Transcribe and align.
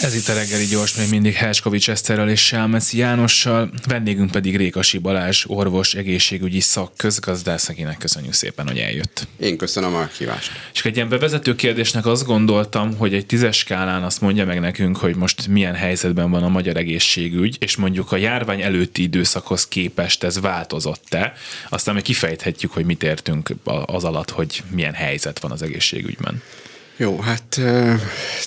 Ez 0.00 0.14
itt 0.14 0.28
a 0.28 0.34
reggeli 0.34 0.64
gyors, 0.64 0.94
még 0.94 1.08
mindig 1.10 1.34
Herskovics 1.34 1.90
Eszterrel 1.90 2.28
és 2.28 2.46
Sálmeci 2.46 2.98
Jánossal, 2.98 3.70
vendégünk 3.86 4.30
pedig 4.30 4.56
Rékasi 4.56 4.98
Balázs, 4.98 5.44
orvos, 5.46 5.94
egészségügyi 5.94 6.60
szakközgazdász, 6.60 7.68
akinek 7.68 7.98
köszönjük 7.98 8.32
szépen, 8.32 8.66
hogy 8.66 8.78
eljött. 8.78 9.26
Én 9.40 9.56
köszönöm 9.56 9.94
a 9.94 10.06
kívást. 10.06 10.50
És 10.74 10.84
egy 10.84 10.96
ilyen 10.96 11.08
bevezető 11.08 11.54
kérdésnek 11.54 12.06
azt 12.06 12.24
gondoltam, 12.24 12.96
hogy 12.96 13.14
egy 13.14 13.26
tízes 13.26 13.56
skálán 13.56 14.02
azt 14.02 14.20
mondja 14.20 14.44
meg 14.44 14.60
nekünk, 14.60 14.96
hogy 14.96 15.16
most 15.16 15.46
milyen 15.46 15.74
helyzetben 15.74 16.30
van 16.30 16.42
a 16.42 16.48
magyar 16.48 16.76
egészségügy, 16.76 17.56
és 17.60 17.76
mondjuk 17.76 18.12
a 18.12 18.16
járvány 18.16 18.60
előtti 18.60 19.02
időszakhoz 19.02 19.68
képest 19.68 20.24
ez 20.24 20.40
változott-e, 20.40 21.32
aztán 21.68 21.94
meg 21.94 22.02
kifejthetjük, 22.02 22.72
hogy 22.72 22.84
mit 22.84 23.02
értünk 23.02 23.50
az 23.84 24.04
alatt, 24.04 24.30
hogy 24.30 24.62
milyen 24.70 24.94
helyzet 24.94 25.38
van 25.38 25.50
az 25.50 25.62
egészségügyben. 25.62 26.42
Jó, 27.00 27.18
hát 27.20 27.60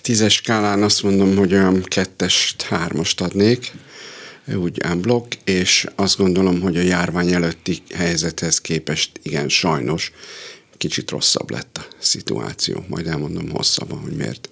tízes 0.02 0.34
skálán 0.34 0.84
azt 0.84 1.04
mondom, 1.04 1.36
hogy 1.36 1.54
olyan 1.54 1.84
kettest, 1.84 2.62
hármast 2.62 3.22
adnék, 3.22 3.72
úgy 4.54 4.82
unblock, 4.92 5.38
és 5.44 5.88
azt 5.96 6.18
gondolom, 6.18 6.62
hogy 6.62 6.78
a 6.78 6.82
járvány 6.82 7.34
előtti 7.34 7.82
helyzethez 7.96 8.62
képest 8.62 9.20
igen, 9.24 9.50
sajnos 9.50 10.12
kicsit 10.78 11.10
rosszabb 11.10 11.52
lett 11.52 11.78
a 11.78 11.96
szituáció. 12.00 12.86
Majd 12.88 13.08
elmondom 13.08 13.50
hosszabban, 13.50 14.00
hogy 14.00 14.16
miért 14.16 14.50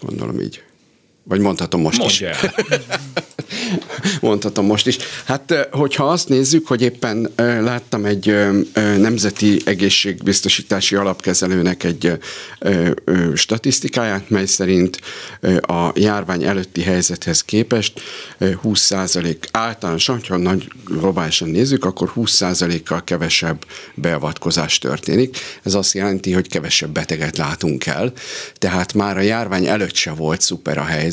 gondolom 0.00 0.40
így. 0.40 0.62
Vagy 1.24 1.40
mondhatom 1.40 1.80
most 1.80 1.98
Mondja 1.98 2.30
is. 2.30 2.36
mondhatom 4.20 4.66
most 4.66 4.86
is. 4.86 4.96
Hát, 5.24 5.68
hogyha 5.70 6.04
azt 6.04 6.28
nézzük, 6.28 6.66
hogy 6.66 6.82
éppen 6.82 7.30
láttam 7.36 8.04
egy 8.04 8.36
nemzeti 8.98 9.60
egészségbiztosítási 9.64 10.94
alapkezelőnek 10.94 11.84
egy 11.84 12.18
statisztikáját, 13.34 14.30
mely 14.30 14.46
szerint 14.46 15.00
a 15.60 15.90
járvány 15.94 16.44
előtti 16.44 16.82
helyzethez 16.82 17.44
képest 17.44 18.00
20% 18.40 19.36
általánosan, 19.50 20.20
ha 20.28 20.36
nagy 20.36 20.68
globálisan 20.84 21.48
nézzük, 21.48 21.84
akkor 21.84 22.12
20%-kal 22.16 23.04
kevesebb 23.04 23.64
beavatkozás 23.94 24.78
történik. 24.78 25.38
Ez 25.62 25.74
azt 25.74 25.94
jelenti, 25.94 26.32
hogy 26.32 26.48
kevesebb 26.48 26.90
beteget 26.90 27.36
látunk 27.36 27.86
el, 27.86 28.12
tehát 28.54 28.94
már 28.94 29.16
a 29.16 29.20
járvány 29.20 29.66
előtt 29.66 29.94
se 29.94 30.10
volt 30.10 30.40
szuper 30.40 30.78
a 30.78 30.84
helyzet, 30.84 31.11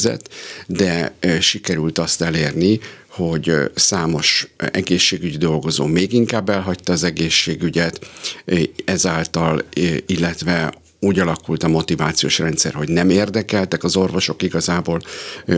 de 0.67 1.13
sikerült 1.39 1.97
azt 1.97 2.21
elérni, 2.21 2.79
hogy 3.07 3.51
számos 3.75 4.47
egészségügyi 4.57 5.37
dolgozó 5.37 5.85
még 5.85 6.13
inkább 6.13 6.49
elhagyta 6.49 6.93
az 6.93 7.03
egészségügyet, 7.03 7.99
ezáltal, 8.85 9.61
illetve 10.05 10.73
úgy 10.99 11.19
alakult 11.19 11.63
a 11.63 11.67
motivációs 11.67 12.39
rendszer, 12.39 12.73
hogy 12.73 12.89
nem 12.89 13.09
érdekeltek 13.09 13.83
az 13.83 13.95
orvosok 13.95 14.41
igazából 14.41 15.01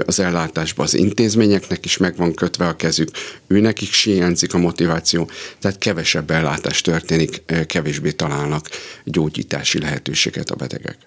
az 0.05 0.19
ellátásba, 0.19 0.83
az 0.83 0.93
intézményeknek 0.93 1.85
is 1.85 1.97
meg 1.97 2.15
van 2.15 2.33
kötve 2.33 2.67
a 2.67 2.75
kezük, 2.75 3.09
őnek 3.47 3.81
is 3.81 4.03
hiányzik 4.03 4.53
a 4.53 4.57
motiváció, 4.57 5.29
tehát 5.59 5.77
kevesebb 5.77 6.31
ellátás 6.31 6.81
történik, 6.81 7.43
kevésbé 7.67 8.11
találnak 8.11 8.69
gyógyítási 9.03 9.79
lehetőséget 9.79 10.49
a 10.49 10.55
betegek. 10.55 10.97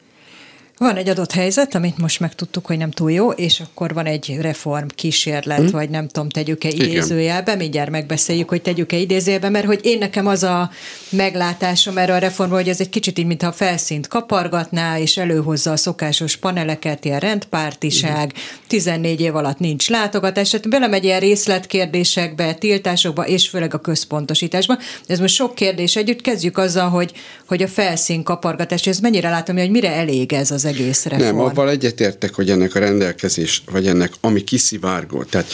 Van 0.78 0.96
egy 0.96 1.08
adott 1.08 1.32
helyzet, 1.32 1.74
amit 1.74 1.98
most 1.98 2.20
megtudtuk, 2.20 2.66
hogy 2.66 2.78
nem 2.78 2.90
túl 2.90 3.12
jó, 3.12 3.30
és 3.30 3.60
akkor 3.60 3.94
van 3.94 4.06
egy 4.06 4.36
reform 4.40 4.86
kísérlet, 4.86 5.58
hmm. 5.58 5.70
vagy 5.70 5.90
nem 5.90 6.08
tudom, 6.08 6.28
tegyük-e 6.28 6.68
idézőjelbe, 6.68 7.54
mindjárt 7.54 7.90
megbeszéljük, 7.90 8.48
hogy 8.48 8.62
tegyük-e 8.62 8.96
idézőjelbe, 8.96 9.48
mert 9.48 9.66
hogy 9.66 9.80
én 9.82 9.98
nekem 9.98 10.26
az 10.26 10.42
a 10.42 10.70
meglátásom 11.08 11.98
erre 11.98 12.14
a 12.14 12.18
reformról, 12.18 12.58
hogy 12.58 12.68
ez 12.68 12.80
egy 12.80 12.88
kicsit 12.88 13.18
így, 13.18 13.26
mintha 13.26 13.48
a 13.48 13.52
felszínt 13.52 14.08
kapargatná, 14.08 14.98
és 14.98 15.16
előhozza 15.16 15.72
a 15.72 15.76
szokásos 15.76 16.36
paneleket, 16.36 17.04
ilyen 17.04 17.20
rendpártiság, 17.20 18.32
hmm. 18.32 18.42
14 18.66 19.20
év 19.20 19.36
alatt 19.36 19.58
nincs 19.58 19.88
látogatás, 19.88 20.50
tehát 20.50 20.68
belemegy 20.68 21.04
ilyen 21.04 21.20
részletkérdésekbe, 21.20 22.54
tiltásokba, 22.54 23.26
és 23.26 23.48
főleg 23.48 23.74
a 23.74 23.78
központosításba. 23.80 24.78
Ez 25.06 25.18
most 25.18 25.34
sok 25.34 25.54
kérdés 25.54 25.96
együtt, 25.96 26.20
kezdjük 26.20 26.58
azzal, 26.58 26.88
hogy, 26.88 27.12
hogy 27.46 27.62
a 27.62 27.68
felszín 27.68 28.22
kapargatás, 28.22 28.86
ez 28.86 28.98
mennyire 28.98 29.30
látom, 29.30 29.56
hogy 29.56 29.70
mire 29.70 29.90
elég 29.90 30.32
ez 30.32 30.50
az 30.50 30.62
az 30.64 30.70
egész 30.74 31.04
reform. 31.04 31.36
Nem, 31.36 31.40
avval 31.40 31.70
egyetértek, 31.70 32.34
hogy 32.34 32.50
ennek 32.50 32.74
a 32.74 32.78
rendelkezés, 32.78 33.62
vagy 33.70 33.86
ennek, 33.86 34.12
ami 34.20 34.44
kiszivárgó. 34.44 35.22
Tehát 35.22 35.50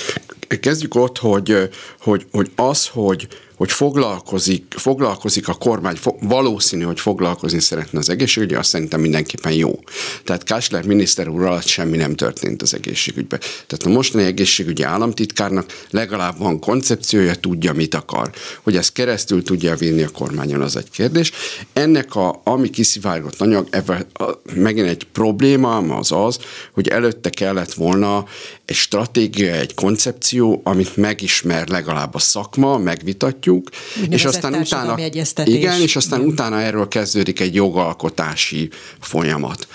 kezdjük 0.60 0.94
ott, 0.94 1.18
hogy, 1.18 1.68
hogy, 2.00 2.26
hogy 2.30 2.50
az, 2.56 2.86
hogy 2.86 3.28
hogy 3.60 3.72
foglalkozik, 3.72 4.74
foglalkozik 4.76 5.48
a 5.48 5.54
kormány, 5.54 5.98
valószínű, 6.20 6.82
hogy 6.82 7.00
foglalkozni 7.00 7.60
szeretne 7.60 7.98
az 7.98 8.10
egészségügyi, 8.10 8.54
azt 8.54 8.68
szerintem 8.68 9.00
mindenképpen 9.00 9.52
jó. 9.52 9.78
Tehát 10.24 10.44
Kásler 10.44 10.84
miniszter 10.84 11.28
úr 11.28 11.44
alatt 11.44 11.66
semmi 11.66 11.96
nem 11.96 12.14
történt 12.14 12.62
az 12.62 12.74
egészségügyben. 12.74 13.40
Tehát 13.40 13.84
a 13.84 13.88
mostani 13.88 14.24
egészségügyi 14.24 14.82
államtitkárnak 14.82 15.86
legalább 15.90 16.38
van 16.38 16.60
koncepciója, 16.60 17.34
tudja, 17.34 17.72
mit 17.72 17.94
akar. 17.94 18.30
Hogy 18.62 18.76
ezt 18.76 18.92
keresztül 18.92 19.42
tudja 19.42 19.76
vinni 19.76 20.02
a 20.02 20.08
kormányon, 20.08 20.60
az 20.60 20.76
egy 20.76 20.90
kérdés. 20.90 21.32
Ennek 21.72 22.14
a, 22.14 22.40
ami 22.44 22.70
kiszivárgott 22.70 23.40
anyag, 23.40 23.66
ebben 23.70 24.06
megint 24.54 24.88
egy 24.88 25.06
probléma 25.12 25.76
az 25.76 26.12
az, 26.12 26.38
hogy 26.72 26.88
előtte 26.88 27.30
kellett 27.30 27.72
volna 27.72 28.24
egy 28.70 28.76
stratégia, 28.76 29.52
egy 29.52 29.74
koncepció, 29.74 30.60
amit 30.64 30.96
megismer 30.96 31.68
legalább 31.68 32.14
a 32.14 32.18
szakma, 32.18 32.78
megvitatjuk, 32.78 33.68
és 34.08 34.24
aztán 34.24 34.54
utána, 34.54 34.98
igen, 35.44 35.80
és 35.80 35.96
aztán 35.96 36.20
utána 36.20 36.60
erről 36.60 36.88
kezdődik 36.88 37.40
egy 37.40 37.54
jogalkotási 37.54 38.70
folyamat. 39.00 39.68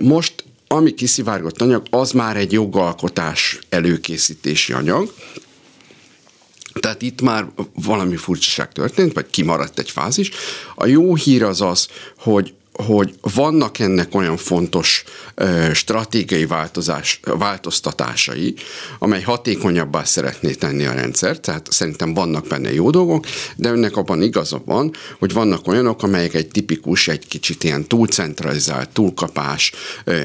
Most 0.00 0.44
ami 0.66 0.94
kiszivárgott 0.94 1.60
anyag, 1.60 1.82
az 1.90 2.12
már 2.12 2.36
egy 2.36 2.52
jogalkotás 2.52 3.58
előkészítési 3.68 4.72
anyag, 4.72 5.14
tehát 6.80 7.02
itt 7.02 7.20
már 7.20 7.46
valami 7.74 8.16
furcsaság 8.16 8.72
történt, 8.72 9.12
vagy 9.12 9.26
kimaradt 9.30 9.78
egy 9.78 9.90
fázis. 9.90 10.30
A 10.74 10.86
jó 10.86 11.14
hír 11.14 11.42
az 11.42 11.60
az, 11.60 11.88
hogy 12.18 12.54
hogy 12.86 13.14
vannak 13.34 13.78
ennek 13.78 14.14
olyan 14.14 14.36
fontos 14.36 15.04
stratégiai 15.72 16.46
változás, 16.46 17.20
változtatásai, 17.22 18.54
amely 18.98 19.22
hatékonyabbá 19.22 20.04
szeretné 20.04 20.52
tenni 20.52 20.84
a 20.84 20.92
rendszert, 20.92 21.40
tehát 21.40 21.66
szerintem 21.72 22.14
vannak 22.14 22.46
benne 22.46 22.72
jó 22.72 22.90
dolgok, 22.90 23.26
de 23.56 23.70
önnek 23.70 23.96
abban 23.96 24.22
igaza 24.22 24.62
van, 24.64 24.92
hogy 25.18 25.32
vannak 25.32 25.66
olyanok, 25.66 26.02
amelyek 26.02 26.34
egy 26.34 26.48
tipikus, 26.48 27.08
egy 27.08 27.26
kicsit 27.28 27.64
ilyen 27.64 27.86
túlcentralizált, 27.86 28.88
túlkapás, 28.88 29.72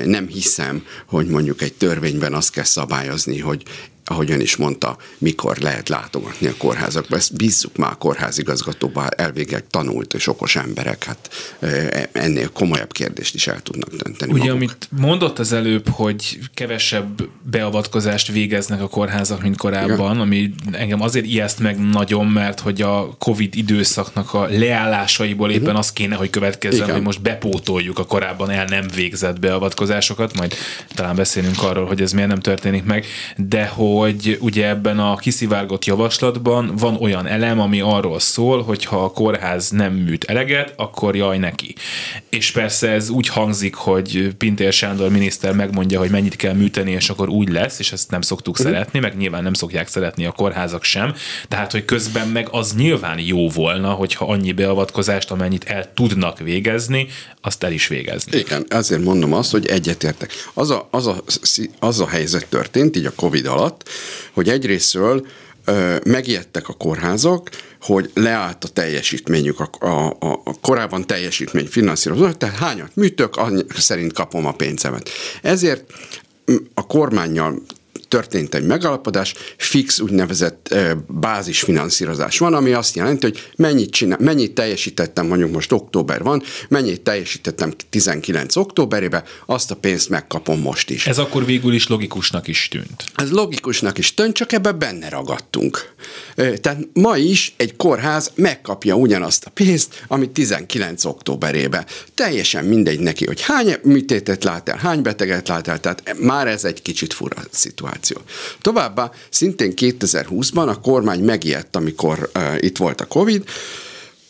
nem 0.05 0.27
hiszem, 0.27 0.83
hogy 1.07 1.27
mondjuk 1.27 1.61
egy 1.61 1.73
törvényben 1.73 2.33
azt 2.33 2.51
kell 2.51 2.63
szabályozni, 2.63 3.39
hogy 3.39 3.63
ahogy 4.05 4.31
ön 4.31 4.39
is 4.39 4.55
mondta, 4.55 4.97
mikor 5.17 5.57
lehet 5.57 5.89
látogatni 5.89 6.47
a 6.47 6.53
kórházakba. 6.57 7.15
Ezt 7.15 7.35
bízzuk 7.35 7.77
már 7.77 7.91
a 7.91 7.95
kórházigazgatóba, 7.95 9.07
elvégek 9.07 9.67
tanult 9.69 10.13
és 10.13 10.27
okos 10.27 10.55
emberek, 10.55 11.03
hát 11.03 11.29
ennél 12.11 12.49
komolyabb 12.49 12.91
kérdést 12.91 13.35
is 13.35 13.47
el 13.47 13.61
tudnak 13.61 13.89
dönteni. 13.89 14.31
Ugye, 14.31 14.41
maguk. 14.41 14.55
amit 14.55 14.87
mondott 14.89 15.39
az 15.39 15.53
előbb, 15.53 15.89
hogy 15.89 16.39
kevesebb 16.53 17.29
beavatkozást 17.41 18.31
végeznek 18.31 18.81
a 18.81 18.87
kórházak, 18.87 19.41
mint 19.41 19.57
korábban, 19.57 20.11
Igen. 20.11 20.19
ami 20.19 20.53
engem 20.71 21.01
azért 21.01 21.25
ijeszt 21.25 21.59
meg 21.59 21.79
nagyon, 21.89 22.27
mert 22.27 22.59
hogy 22.59 22.81
a 22.81 23.15
Covid 23.17 23.55
időszaknak 23.55 24.33
a 24.33 24.47
leállásaiból 24.49 25.51
éppen 25.51 25.63
uh-huh. 25.63 25.79
az 25.79 25.93
kéne, 25.93 26.15
hogy 26.15 26.29
következzen, 26.29 26.83
Igen. 26.83 26.93
hogy 26.93 27.03
most 27.03 27.21
bepótoljuk 27.21 27.99
a 27.99 28.05
korábban 28.05 28.49
el 28.49 28.65
nem 28.65 28.87
végzett 28.95 29.39
beavatkozásokat, 29.39 30.37
majd 30.37 30.53
talán 30.93 31.15
beszélünk 31.15 31.63
arról, 31.63 31.85
hogy 31.85 32.01
ez 32.01 32.11
miért 32.11 32.29
nem 32.29 32.39
történik 32.39 32.83
meg, 32.83 33.05
de 33.37 33.65
hogy 33.65 33.91
hogy 33.99 34.37
ugye 34.41 34.67
ebben 34.67 34.99
a 34.99 35.15
kiszivárgott 35.15 35.85
javaslatban 35.85 36.75
van 36.75 36.95
olyan 36.95 37.27
elem, 37.27 37.59
ami 37.59 37.81
arról 37.81 38.19
szól, 38.19 38.63
hogy 38.63 38.85
ha 38.85 39.03
a 39.03 39.11
kórház 39.11 39.69
nem 39.69 39.93
műt 39.93 40.23
eleget, 40.23 40.73
akkor 40.75 41.15
jaj 41.15 41.37
neki. 41.37 41.75
És 42.29 42.51
persze 42.51 42.89
ez 42.89 43.09
úgy 43.09 43.27
hangzik, 43.27 43.75
hogy 43.75 44.33
Pintér 44.37 44.73
Sándor 44.73 45.09
miniszter 45.09 45.53
megmondja, 45.53 45.99
hogy 45.99 46.09
mennyit 46.09 46.35
kell 46.35 46.53
műteni, 46.53 46.91
és 46.91 47.09
akkor 47.09 47.29
úgy 47.29 47.49
lesz, 47.49 47.79
és 47.79 47.91
ezt 47.91 48.11
nem 48.11 48.21
szoktuk 48.21 48.53
uh-huh. 48.53 48.71
szeretni, 48.71 48.99
meg 48.99 49.17
nyilván 49.17 49.43
nem 49.43 49.53
szokják 49.53 49.87
szeretni 49.87 50.25
a 50.25 50.31
kórházak 50.31 50.83
sem, 50.83 51.13
tehát 51.47 51.71
hogy 51.71 51.85
közben 51.85 52.27
meg 52.27 52.47
az 52.51 52.73
nyilván 52.75 53.19
jó 53.19 53.49
volna, 53.49 53.91
hogyha 53.91 54.25
annyi 54.25 54.51
beavatkozást, 54.51 55.31
amennyit 55.31 55.63
el 55.63 55.93
tudnak 55.93 56.39
végezni, 56.39 57.07
azt 57.41 57.63
el 57.63 57.71
is 57.71 57.87
végezni. 57.87 58.37
Igen, 58.37 58.65
azért 58.69 59.03
mondom 59.03 59.33
azt, 59.33 59.51
hogy 59.51 59.65
egyetértek. 59.65 60.31
Az 60.53 60.69
a, 60.69 60.87
az 60.91 61.07
a, 61.07 61.23
az 61.79 61.99
a 61.99 62.07
helyzet 62.07 62.47
történt 62.49 62.95
így 62.95 63.05
a 63.05 63.13
Covid 63.15 63.45
alatt, 63.45 63.82
hogy 64.33 64.49
egyrésztről 64.49 65.27
megijedtek 66.03 66.69
a 66.69 66.73
kórházak, 66.73 67.49
hogy 67.81 68.11
leállt 68.13 68.63
a 68.63 68.67
teljesítményük, 68.67 69.59
a, 69.59 69.69
a, 69.79 70.07
a 70.43 70.59
korábban 70.61 71.07
teljesítmény 71.07 71.67
finanszírozó, 71.67 72.31
tehát 72.31 72.55
hányat 72.55 72.95
műtök, 72.95 73.39
szerint 73.77 74.13
kapom 74.13 74.45
a 74.45 74.51
pénzemet. 74.51 75.09
Ezért 75.41 75.83
a 76.73 76.85
kormányjal 76.87 77.61
történt 78.13 78.55
egy 78.55 78.65
megalapodás, 78.65 79.33
fix 79.57 79.99
úgynevezett 79.99 80.75
bázisfinanszírozás 81.07 82.37
van, 82.37 82.53
ami 82.53 82.71
azt 82.71 82.95
jelenti, 82.95 83.25
hogy 83.25 83.49
mennyit, 83.55 83.89
csinál, 83.91 84.17
mennyit 84.21 84.53
teljesítettem, 84.53 85.27
mondjuk 85.27 85.51
most 85.51 85.71
október 85.71 86.23
van, 86.23 86.43
mennyit 86.69 87.01
teljesítettem 87.01 87.73
19 87.89 88.55
októberébe, 88.55 89.23
azt 89.45 89.71
a 89.71 89.75
pénzt 89.75 90.09
megkapom 90.09 90.61
most 90.61 90.89
is. 90.89 91.07
Ez 91.07 91.17
akkor 91.17 91.45
végül 91.45 91.73
is 91.73 91.87
logikusnak 91.87 92.47
is 92.47 92.67
tűnt. 92.67 93.03
Ez 93.15 93.31
logikusnak 93.31 93.97
is 93.97 94.13
tűnt, 94.13 94.35
csak 94.35 94.51
ebbe 94.51 94.71
benne 94.71 95.09
ragadtunk. 95.09 95.93
Tehát 96.35 96.77
ma 96.93 97.17
is 97.17 97.53
egy 97.57 97.75
kórház 97.75 98.31
megkapja 98.35 98.95
ugyanazt 98.95 99.45
a 99.45 99.49
pénzt, 99.49 100.03
amit 100.07 100.29
19 100.29 101.05
októberébe. 101.05 101.85
Teljesen 102.15 102.65
mindegy 102.65 102.99
neki, 102.99 103.25
hogy 103.25 103.41
hány 103.41 103.75
műtétet 103.83 104.43
lát 104.43 104.69
el, 104.69 104.77
hány 104.77 105.01
beteget 105.01 105.47
lát 105.47 105.67
el, 105.67 105.79
tehát 105.79 106.15
már 106.19 106.47
ez 106.47 106.63
egy 106.63 106.81
kicsit 106.81 107.13
fura 107.13 107.35
szituáció. 107.51 108.17
Továbbá 108.61 109.11
szintén 109.29 109.73
2020-ban 109.75 110.67
a 110.67 110.79
kormány 110.79 111.23
megijedt, 111.23 111.75
amikor 111.75 112.29
uh, 112.35 112.55
itt 112.59 112.77
volt 112.77 113.01
a 113.01 113.05
Covid, 113.05 113.43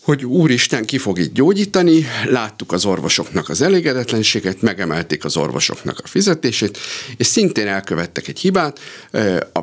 hogy 0.03 0.25
úristen, 0.25 0.85
ki 0.85 0.97
fog 0.97 1.19
itt 1.19 1.33
gyógyítani, 1.33 2.05
láttuk 2.25 2.71
az 2.71 2.85
orvosoknak 2.85 3.49
az 3.49 3.61
elégedetlenséget, 3.61 4.61
megemelték 4.61 5.25
az 5.25 5.37
orvosoknak 5.37 5.99
a 6.03 6.07
fizetését, 6.07 6.77
és 7.17 7.27
szintén 7.27 7.67
elkövettek 7.67 8.27
egy 8.27 8.39
hibát, 8.39 8.79
a 9.53 9.59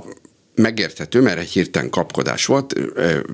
megérthető, 0.54 1.20
mert 1.20 1.38
egy 1.38 1.50
hirtelen 1.50 1.90
kapkodás 1.90 2.46
volt, 2.46 2.74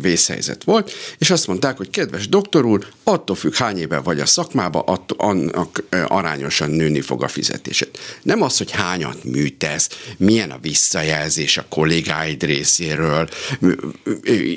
vészhelyzet 0.01 0.65
volt, 0.65 0.93
és 1.19 1.31
azt 1.31 1.47
mondták, 1.47 1.77
hogy 1.77 1.91
kedves 1.91 2.29
doktor 2.29 2.65
úr, 2.65 2.87
attól 3.05 3.37
függ, 3.37 3.55
hány 3.55 3.79
éve 3.79 3.99
vagy 3.99 4.21
a 4.21 4.27
szakmába, 4.27 4.81
attól, 4.81 5.19
annak 5.19 5.83
arányosan 6.07 6.71
nőni 6.71 7.01
fog 7.01 7.23
a 7.23 7.29
fizetésed. 7.29 7.89
Nem 8.23 8.43
az, 8.43 8.59
hogy 8.59 8.71
hányat 8.71 9.25
műtesz, 9.25 9.89
milyen 10.17 10.51
a 10.51 10.59
visszajelzés 10.63 11.59
a 11.59 11.67
kollégáid 11.69 12.43
részéről, 12.43 13.29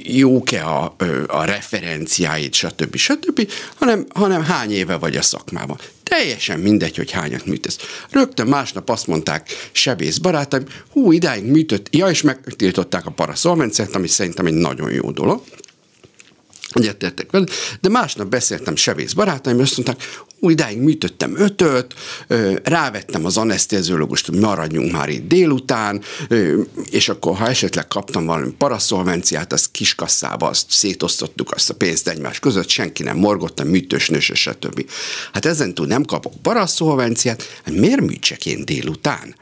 jók-e 0.04 0.68
a, 0.68 0.96
a 1.28 1.44
referenciáid, 1.44 2.54
stb. 2.54 2.96
stb., 2.96 3.52
hanem, 3.76 4.06
hanem 4.14 4.44
hány 4.44 4.72
éve 4.72 4.96
vagy 4.96 5.16
a 5.16 5.22
szakmában. 5.22 5.78
Teljesen 6.04 6.60
mindegy, 6.60 6.96
hogy 6.96 7.12
hányat 7.12 7.46
műtesz. 7.46 7.78
Rögtön 8.10 8.48
másnap 8.48 8.90
azt 8.90 9.08
mondták 9.08 9.70
sebész 9.72 10.18
barátaim, 10.18 10.64
hú, 10.92 11.12
idáig 11.12 11.44
műtött, 11.44 11.96
ja, 11.96 12.08
és 12.10 12.22
megtiltották 12.50 13.06
a 13.06 13.12
paraszolvenciát, 13.12 13.96
ami 13.96 14.08
szerintem 14.08 14.46
egy 14.46 14.54
nagyon 14.54 14.92
jó 14.92 15.12
dolog. 15.12 15.42
Egyetértek 16.70 17.32
vele, 17.32 17.46
de 17.82 17.90
másnap 17.90 18.28
beszéltem 18.28 18.76
sebész 18.76 19.14
barátaim, 19.14 19.60
azt 19.60 19.78
mondták, 19.78 20.08
idáig 20.42 20.78
műtöttem 20.78 21.36
ötöt, 21.38 21.94
rávettem 22.64 23.26
az 23.26 23.38
anesztéziológust, 23.38 24.26
hogy 24.26 24.40
maradjunk 24.40 24.92
már 24.92 25.10
itt 25.10 25.28
délután, 25.28 26.02
és 26.90 27.10
akkor 27.10 27.36
ha 27.36 27.48
esetleg 27.48 27.88
kaptam 27.88 28.26
valami 28.26 28.52
paraszolvenciát, 28.52 29.54
azt 29.54 29.72
kiskasszába, 29.72 30.48
azt 30.48 30.72
szétosztottuk 30.72 31.52
azt 31.52 31.70
a 31.70 31.74
pénzt 31.74 32.08
egymás 32.08 32.40
között, 32.40 32.70
senki 32.70 33.04
nem 33.04 33.18
morgott, 33.18 33.60
a 33.60 33.64
műtősnős, 33.64 34.32
stb. 34.34 34.90
Hát 35.34 35.46
ezen 35.46 35.74
túl 35.74 35.86
nem 35.86 36.04
kapok 36.04 36.34
paraszolvenciát, 36.42 37.44
hát 37.66 37.76
miért 37.76 38.02
műtsek 38.02 38.46
én 38.46 38.66
délután? 38.66 39.36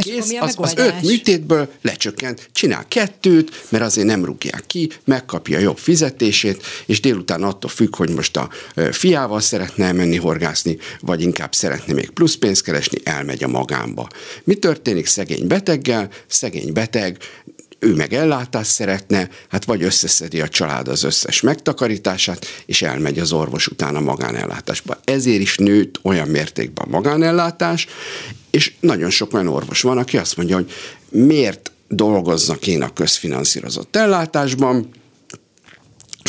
Kész, 0.00 0.32
az, 0.40 0.54
az 0.58 0.74
öt 0.76 1.02
műtétből 1.02 1.68
lecsökkent, 1.82 2.48
csinál 2.52 2.84
kettőt, 2.88 3.64
mert 3.68 3.84
azért 3.84 4.06
nem 4.06 4.24
rúgják 4.24 4.64
ki, 4.66 4.90
megkapja 5.04 5.58
jobb 5.58 5.78
fizetését, 5.78 6.62
és 6.86 7.00
délután 7.00 7.42
attól 7.42 7.70
függ, 7.70 7.96
hogy 7.96 8.10
most 8.10 8.36
a 8.36 8.48
fiával 8.90 9.40
szeretne 9.40 9.92
menni 9.92 10.16
horgászni, 10.16 10.78
vagy 11.00 11.22
inkább 11.22 11.54
szeretne 11.54 11.92
még 11.92 12.10
plusz 12.10 12.34
pénzt 12.34 12.62
keresni, 12.62 12.98
elmegy 13.04 13.44
a 13.44 13.48
magámba. 13.48 14.08
Mi 14.44 14.54
történik 14.54 15.06
szegény 15.06 15.46
beteggel? 15.46 16.08
Szegény 16.26 16.72
beteg 16.72 17.18
ő 17.84 17.94
meg 17.94 18.12
ellátást 18.12 18.70
szeretne, 18.70 19.28
hát 19.48 19.64
vagy 19.64 19.82
összeszedi 19.82 20.40
a 20.40 20.48
család 20.48 20.88
az 20.88 21.02
összes 21.02 21.40
megtakarítását, 21.40 22.46
és 22.66 22.82
elmegy 22.82 23.18
az 23.18 23.32
orvos 23.32 23.66
után 23.66 23.96
a 23.96 24.00
magánellátásba. 24.00 24.98
Ezért 25.04 25.40
is 25.40 25.56
nőtt 25.56 26.00
olyan 26.02 26.28
mértékben 26.28 26.86
a 26.86 26.90
magánellátás, 26.90 27.86
és 28.50 28.72
nagyon 28.80 29.10
sok 29.10 29.34
olyan 29.34 29.48
orvos 29.48 29.82
van, 29.82 29.98
aki 29.98 30.16
azt 30.16 30.36
mondja, 30.36 30.54
hogy 30.54 30.72
miért 31.08 31.72
dolgoznak 31.88 32.66
én 32.66 32.82
a 32.82 32.92
közfinanszírozott 32.92 33.96
ellátásban, 33.96 34.88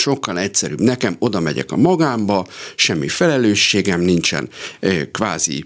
sokkal 0.06 0.40
egyszerűbb. 0.40 0.82
Nekem, 0.82 1.16
oda 1.20 1.40
megyek 1.40 1.72
a 1.72 1.78
magámba, 1.78 2.48
semmi 2.76 3.08
felelősségem 3.08 4.02
nincsen, 4.02 4.50
kvázi 5.12 5.64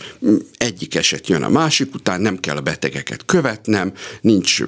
egyik 0.58 0.96
eset 0.96 1.28
jön 1.28 1.44
a 1.44 1.50
másik 1.50 1.96
után, 1.96 2.22
nem 2.22 2.40
kell 2.40 2.58
a 2.58 2.62
betegeket 2.62 3.26
követnem, 3.26 3.94
nincs 4.22 4.64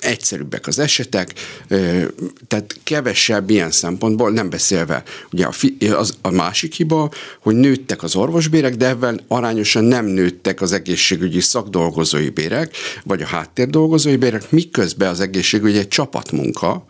egyszerűbbek 0.00 0.66
az 0.66 0.78
esetek, 0.78 1.32
tehát 2.48 2.76
kevesebb 2.84 3.50
ilyen 3.50 3.70
szempontból, 3.70 4.30
nem 4.30 4.50
beszélve, 4.50 5.02
ugye 5.32 5.46
a, 5.46 5.52
fi, 5.52 5.76
az, 5.96 6.16
a 6.22 6.30
másik 6.30 6.74
hiba, 6.74 7.10
hogy 7.40 7.54
nőttek 7.54 8.02
az 8.02 8.16
orvosbérek, 8.16 8.74
de 8.74 8.86
ebben 8.86 9.20
arányosan 9.28 9.84
nem 9.84 10.04
nőttek 10.04 10.60
az 10.60 10.72
egészségügyi 10.72 11.40
szakdolgozói 11.40 12.28
bérek, 12.28 12.76
vagy 13.04 13.22
a 13.22 13.26
háttérdolgozói 13.26 14.16
bérek, 14.16 14.50
miközben 14.50 15.08
az 15.08 15.20
egészségügy 15.20 15.76
egy 15.76 15.88
csapatmunka, 15.88 16.86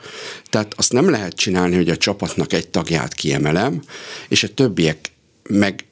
tehát 0.56 0.75
azt 0.76 0.93
nem 0.93 1.11
lehet 1.11 1.35
csinálni, 1.35 1.76
hogy 1.76 1.88
a 1.88 1.97
csapatnak 1.97 2.53
egy 2.53 2.69
tagját 2.69 3.14
kiemelem, 3.14 3.82
és 4.29 4.43
a 4.43 4.49
többiek 4.49 4.99
meg, 5.49 5.85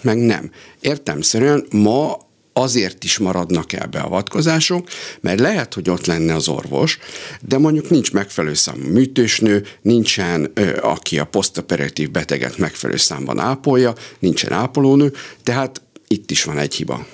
meg 0.00 0.18
nem. 0.18 0.50
Értemszerűen 0.80 1.66
ma 1.70 2.18
azért 2.52 3.04
is 3.04 3.18
maradnak 3.18 3.72
el 3.72 3.86
beavatkozások, 3.86 4.88
mert 5.20 5.40
lehet, 5.40 5.74
hogy 5.74 5.90
ott 5.90 6.06
lenne 6.06 6.34
az 6.34 6.48
orvos, 6.48 6.98
de 7.40 7.58
mondjuk 7.58 7.90
nincs 7.90 8.12
megfelelő 8.12 8.54
számú 8.54 8.88
műtősnő, 8.88 9.66
nincsen, 9.82 10.52
aki 10.80 11.18
a 11.18 11.24
posztoperatív 11.24 12.10
beteget 12.10 12.58
megfelelő 12.58 12.98
számban 12.98 13.38
ápolja, 13.38 13.94
nincsen 14.18 14.52
ápolónő, 14.52 15.12
tehát 15.42 15.82
itt 16.08 16.30
is 16.30 16.44
van 16.44 16.58
egy 16.58 16.74
hiba. 16.74 17.06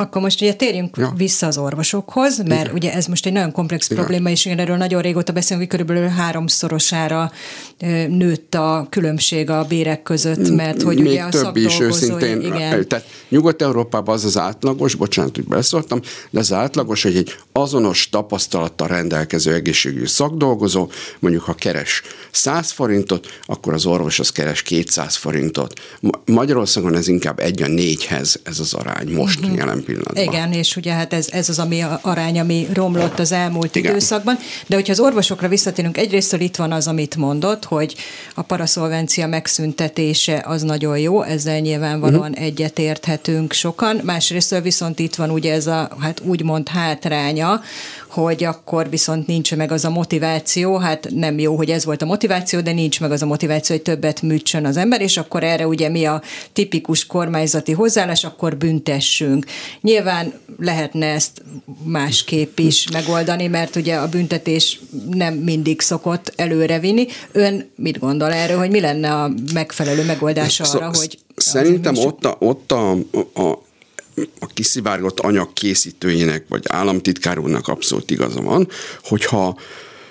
Akkor 0.00 0.22
most 0.22 0.40
ugye 0.40 0.54
térjünk 0.54 0.96
ja. 0.96 1.12
vissza 1.16 1.46
az 1.46 1.58
orvosokhoz, 1.58 2.42
mert 2.42 2.60
Igen. 2.60 2.74
ugye 2.74 2.92
ez 2.92 3.06
most 3.06 3.26
egy 3.26 3.32
nagyon 3.32 3.52
komplex 3.52 3.90
Igen. 3.90 4.04
probléma, 4.04 4.30
és 4.30 4.44
én 4.44 4.58
erről 4.58 4.76
nagyon 4.76 5.02
régóta 5.02 5.32
beszélünk, 5.32 5.70
hogy 5.70 5.80
körülbelül 5.80 6.08
háromszorosára 6.08 7.32
nőtt 8.08 8.54
a 8.54 8.86
különbség 8.90 9.50
a 9.50 9.64
bérek 9.64 10.02
között, 10.02 10.50
mert 10.50 10.82
hogy 10.82 10.96
Még 10.96 11.06
ugye 11.06 11.22
a 11.22 11.28
több 11.28 11.56
is 11.56 11.80
őszintén. 11.80 12.40
Igen. 12.40 12.88
Tehát 12.88 13.06
Nyugat-Európában 13.28 14.14
az 14.14 14.24
az 14.24 14.38
átlagos, 14.38 14.94
bocsánat, 14.94 15.34
hogy 15.34 15.44
beszóltam, 15.44 16.00
de 16.30 16.38
az 16.38 16.52
átlagos, 16.52 17.02
hogy 17.02 17.16
egy 17.16 17.34
azonos 17.52 18.08
tapasztalattal 18.08 18.88
rendelkező 18.88 19.54
egészségügyi 19.54 20.06
szakdolgozó, 20.06 20.90
mondjuk 21.18 21.42
ha 21.42 21.54
keres 21.54 22.02
100 22.30 22.70
forintot, 22.70 23.26
akkor 23.46 23.74
az 23.74 23.86
orvos 23.86 24.18
az 24.18 24.30
keres 24.30 24.62
200 24.62 25.16
forintot. 25.16 25.72
Magyarországon 26.24 26.96
ez 26.96 27.08
inkább 27.08 27.38
egy 27.38 27.62
a 27.62 27.66
négyhez 27.66 28.40
ez 28.42 28.60
az 28.60 28.74
arány 28.74 29.12
most 29.12 29.40
uh-huh. 29.40 29.56
jelen 29.56 29.82
pillanatban. 29.82 30.22
Igen, 30.22 30.52
és 30.52 30.76
ugye 30.76 30.92
hát 30.92 31.12
ez, 31.12 31.28
ez 31.30 31.48
az 31.48 31.58
ami 31.58 31.84
arány, 32.00 32.38
ami 32.38 32.66
romlott 32.72 33.18
az 33.18 33.32
elmúlt 33.32 33.76
Igen. 33.76 33.90
időszakban. 33.90 34.38
De 34.66 34.74
hogyha 34.74 34.92
az 34.92 35.00
orvosokra 35.00 35.48
visszatérünk, 35.48 35.98
egyrészt 35.98 36.32
itt 36.32 36.56
van 36.56 36.72
az, 36.72 36.86
amit 36.86 37.16
mondott, 37.16 37.64
hogy 37.68 37.94
a 38.34 38.42
paraszolvencia 38.42 39.26
megszüntetése 39.26 40.42
az 40.46 40.62
nagyon 40.62 40.98
jó, 40.98 41.22
ezzel 41.22 41.58
nyilvánvalóan 41.58 42.30
uh-huh. 42.30 42.44
egyetérthetünk 42.44 43.52
sokan. 43.52 44.00
Másrészt 44.04 44.60
viszont 44.60 44.98
itt 44.98 45.14
van 45.14 45.30
ugye 45.30 45.52
ez 45.52 45.66
a, 45.66 45.88
hát 46.00 46.20
úgymond 46.20 46.68
hátránya, 46.68 47.60
hogy 48.08 48.44
akkor 48.44 48.90
viszont 48.90 49.26
nincs 49.26 49.56
meg 49.56 49.72
az 49.72 49.84
a 49.84 49.90
motiváció, 49.90 50.76
hát 50.76 51.08
nem 51.10 51.38
jó, 51.38 51.56
hogy 51.56 51.70
ez 51.70 51.84
volt 51.84 52.02
a 52.02 52.06
motiváció, 52.06 52.60
de 52.60 52.72
nincs 52.72 53.00
meg 53.00 53.10
az 53.10 53.22
a 53.22 53.26
motiváció, 53.26 53.76
hogy 53.76 53.84
többet 53.84 54.22
műtsön 54.22 54.64
az 54.64 54.76
ember, 54.76 55.00
és 55.00 55.16
akkor 55.16 55.44
erre 55.44 55.66
ugye 55.66 55.88
mi 55.88 56.04
a 56.04 56.22
tipikus 56.52 57.06
kormányzati 57.06 57.72
hozzáállás, 57.72 58.24
akkor 58.24 58.56
büntessünk. 58.56 59.46
Nyilván 59.80 60.32
lehetne 60.58 61.06
ezt 61.06 61.42
másképp 61.82 62.58
is 62.58 62.90
megoldani, 62.90 63.46
mert 63.46 63.76
ugye 63.76 63.96
a 63.96 64.08
büntetés 64.08 64.80
nem 65.10 65.34
mindig 65.34 65.80
szokott 65.80 66.32
előrevinni. 66.36 67.06
Ön 67.32 67.70
mit 67.76 67.98
gondol 67.98 68.32
erről, 68.32 68.58
hogy 68.58 68.70
mi 68.70 68.80
lenne 68.80 69.14
a 69.14 69.30
megfelelő 69.52 70.04
megoldás 70.04 70.60
arra, 70.60 70.86
hogy... 70.86 71.18
Szerintem 71.36 71.96
ott 71.96 72.24
a, 72.24 72.36
ott 72.38 72.72
a, 72.72 72.90
a 73.34 73.66
a 74.40 74.46
kiszivárgott 74.46 75.20
anyag 75.20 75.52
készítőjének, 75.52 76.44
vagy 76.48 76.62
államtitkár 76.68 77.38
úrnak 77.38 77.68
abszolút 77.68 78.10
igaza 78.10 78.40
van, 78.40 78.68
hogyha 79.02 79.58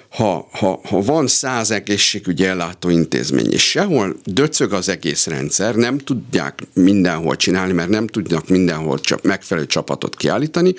ha, 0.09 0.47
ha, 0.51 0.79
ha 0.83 1.01
van 1.01 1.27
száz 1.27 1.71
egészségügyi 1.71 2.45
ellátó 2.45 2.89
intézmény, 2.89 3.51
és 3.51 3.69
sehol 3.69 4.15
döcög 4.23 4.73
az 4.73 4.89
egész 4.89 5.27
rendszer, 5.27 5.75
nem 5.75 5.97
tudják 5.97 6.59
mindenhol 6.73 7.35
csinálni, 7.35 7.73
mert 7.73 7.89
nem 7.89 8.07
tudnak 8.07 8.47
mindenhol 8.47 8.99
csak 8.99 9.21
megfelelő 9.21 9.67
csapatot 9.67 10.15
kiállítani, 10.15 10.73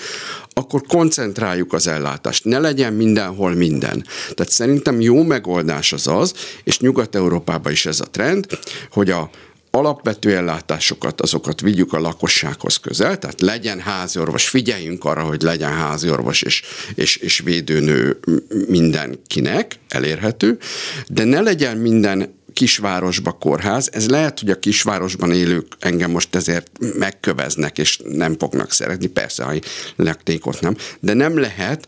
akkor 0.49 0.83
koncentráljuk 0.89 1.73
az 1.73 1.87
ellátást. 1.87 2.45
Ne 2.45 2.59
legyen 2.59 2.93
mindenhol 2.93 3.55
minden. 3.55 4.05
Tehát 4.35 4.53
szerintem 4.53 5.01
jó 5.01 5.23
megoldás 5.23 5.93
az 5.93 6.07
az, 6.07 6.35
és 6.65 6.79
Nyugat-Európában 6.79 7.73
is 7.73 7.87
ez 7.87 8.01
a 8.01 8.11
trend, 8.11 8.47
hogy 8.91 9.11
a, 9.11 9.31
alapvető 9.71 10.37
ellátásokat, 10.37 11.21
azokat 11.21 11.61
vigyük 11.61 11.93
a 11.93 12.01
lakossághoz 12.01 12.77
közel, 12.77 13.19
tehát 13.19 13.41
legyen 13.41 13.81
háziorvos, 13.81 14.49
figyeljünk 14.49 15.05
arra, 15.05 15.23
hogy 15.23 15.43
legyen 15.43 15.73
háziorvos 15.73 16.43
és, 16.43 16.63
és, 16.95 17.17
és 17.17 17.39
védőnő 17.39 18.19
mindenkinek 18.69 19.79
elérhető, 19.89 20.59
de 21.09 21.25
ne 21.25 21.41
legyen 21.41 21.77
minden 21.77 22.37
kisvárosba 22.53 23.33
kórház. 23.33 23.89
Ez 23.93 24.09
lehet, 24.09 24.41
hogy 24.41 24.51
a 24.51 24.59
kisvárosban 24.59 25.33
élők 25.33 25.67
engem 25.79 26.11
most 26.11 26.35
ezért 26.35 26.71
megköveznek, 26.99 27.79
és 27.79 28.01
nem 28.05 28.39
fognak 28.39 28.73
szeretni, 28.73 29.07
persze, 29.07 29.45
ha 29.45 29.53
laknék 29.97 30.47
ott 30.47 30.61
nem, 30.61 30.77
de 31.01 31.15
nem 31.15 31.39
lehet 31.39 31.87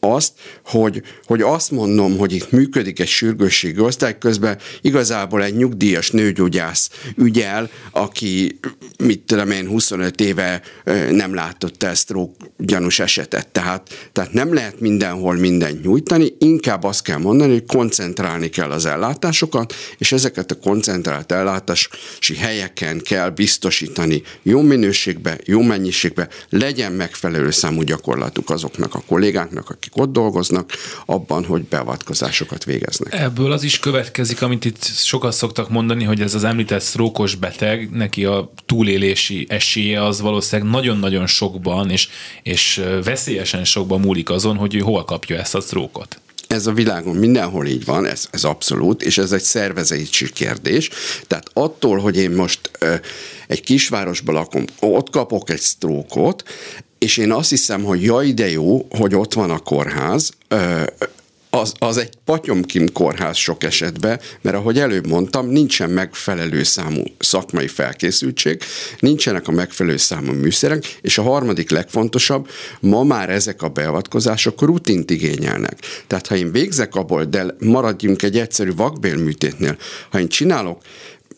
azt, 0.00 0.32
hogy, 0.64 1.02
hogy 1.24 1.40
azt 1.42 1.70
mondom, 1.70 2.18
hogy 2.18 2.32
itt 2.32 2.50
működik 2.50 3.00
egy 3.00 3.08
sürgősségi 3.08 3.80
osztály, 3.80 4.18
közben 4.18 4.58
igazából 4.80 5.42
egy 5.42 5.56
nyugdíjas 5.56 6.10
nőgyógyász 6.10 6.90
ügyel, 7.16 7.70
aki, 7.90 8.58
mit 8.98 9.20
tudom 9.20 9.50
én, 9.50 9.66
25 9.66 10.20
éve 10.20 10.62
nem 11.10 11.34
látott 11.34 11.82
el 11.82 11.94
stroke 11.94 12.44
gyanús 12.58 12.98
esetet. 12.98 13.48
Tehát, 13.48 14.10
tehát 14.12 14.32
nem 14.32 14.54
lehet 14.54 14.80
mindenhol 14.80 15.34
mindent 15.34 15.82
nyújtani, 15.82 16.34
inkább 16.38 16.84
azt 16.84 17.02
kell 17.02 17.18
mondani, 17.18 17.52
hogy 17.52 17.66
koncentrálni 17.66 18.48
kell 18.48 18.70
az 18.70 18.86
ellátásokat, 18.86 19.74
és 19.98 20.12
ezeket 20.12 20.50
a 20.50 20.58
koncentrált 20.58 21.32
ellátási 21.32 22.36
helyeken 22.38 23.00
kell 23.00 23.30
biztosítani 23.30 24.22
jó 24.42 24.60
minőségbe, 24.60 25.38
jó 25.44 25.62
mennyiségbe, 25.62 26.28
legyen 26.48 26.92
megfelelő 26.92 27.50
számú 27.50 27.82
gyakorlatuk 27.82 28.50
azoknak 28.50 28.94
a 28.94 29.02
kollégáknak, 29.06 29.70
akik 29.70 29.89
ott 29.92 30.12
dolgoznak, 30.12 30.72
abban, 31.06 31.44
hogy 31.44 31.62
beavatkozásokat 31.62 32.64
végeznek. 32.64 33.14
Ebből 33.14 33.52
az 33.52 33.62
is 33.62 33.78
következik, 33.78 34.42
amit 34.42 34.64
itt 34.64 34.84
sokat 34.84 35.32
szoktak 35.32 35.70
mondani, 35.70 36.04
hogy 36.04 36.20
ez 36.20 36.34
az 36.34 36.44
említett 36.44 36.80
sztrókos 36.80 37.34
beteg, 37.34 37.90
neki 37.90 38.24
a 38.24 38.52
túlélési 38.66 39.46
esélye 39.48 40.04
az 40.04 40.20
valószínűleg 40.20 40.70
nagyon-nagyon 40.70 41.26
sokban 41.26 41.90
és, 41.90 42.08
és 42.42 42.82
veszélyesen 43.04 43.64
sokban 43.64 44.00
múlik 44.00 44.30
azon, 44.30 44.56
hogy 44.56 44.74
ő 44.74 44.78
hol 44.78 45.04
kapja 45.04 45.36
ezt 45.36 45.54
a 45.54 45.60
sztrókot 45.60 46.20
ez 46.52 46.66
a 46.66 46.72
világon 46.72 47.16
mindenhol 47.16 47.66
így 47.66 47.84
van, 47.84 48.06
ez, 48.06 48.26
ez 48.30 48.44
abszolút, 48.44 49.02
és 49.02 49.18
ez 49.18 49.32
egy 49.32 49.42
szervezési 49.42 50.32
kérdés. 50.32 50.90
Tehát 51.26 51.50
attól, 51.52 51.98
hogy 51.98 52.16
én 52.16 52.30
most 52.30 52.70
ö, 52.78 52.94
egy 53.46 53.60
kisvárosban 53.60 54.34
lakom, 54.34 54.64
ott 54.80 55.10
kapok 55.10 55.50
egy 55.50 55.60
sztrókot, 55.60 56.42
és 57.00 57.16
én 57.16 57.32
azt 57.32 57.50
hiszem, 57.50 57.82
hogy 57.82 58.02
jaj, 58.02 58.32
de 58.32 58.50
jó, 58.50 58.86
hogy 58.90 59.14
ott 59.14 59.34
van 59.34 59.50
a 59.50 59.58
kórház, 59.58 60.30
az, 61.50 61.72
az 61.78 61.96
egy 61.96 62.10
patyomkim 62.24 62.92
kórház 62.92 63.36
sok 63.36 63.62
esetben, 63.64 64.20
mert 64.40 64.56
ahogy 64.56 64.78
előbb 64.78 65.06
mondtam, 65.06 65.48
nincsen 65.48 65.90
megfelelő 65.90 66.62
számú 66.62 67.02
szakmai 67.18 67.66
felkészültség, 67.66 68.62
nincsenek 68.98 69.48
a 69.48 69.52
megfelelő 69.52 69.96
számú 69.96 70.32
műszerek, 70.32 70.98
és 71.00 71.18
a 71.18 71.22
harmadik 71.22 71.70
legfontosabb, 71.70 72.48
ma 72.80 73.02
már 73.02 73.30
ezek 73.30 73.62
a 73.62 73.68
beavatkozások 73.68 74.62
rutint 74.62 75.10
igényelnek. 75.10 75.78
Tehát 76.06 76.26
ha 76.26 76.36
én 76.36 76.52
végzek 76.52 76.94
abból, 76.94 77.24
de 77.24 77.46
maradjunk 77.58 78.22
egy 78.22 78.38
egyszerű 78.38 78.74
vakbélműtétnél, 78.74 79.76
ha 80.10 80.20
én 80.20 80.28
csinálok 80.28 80.82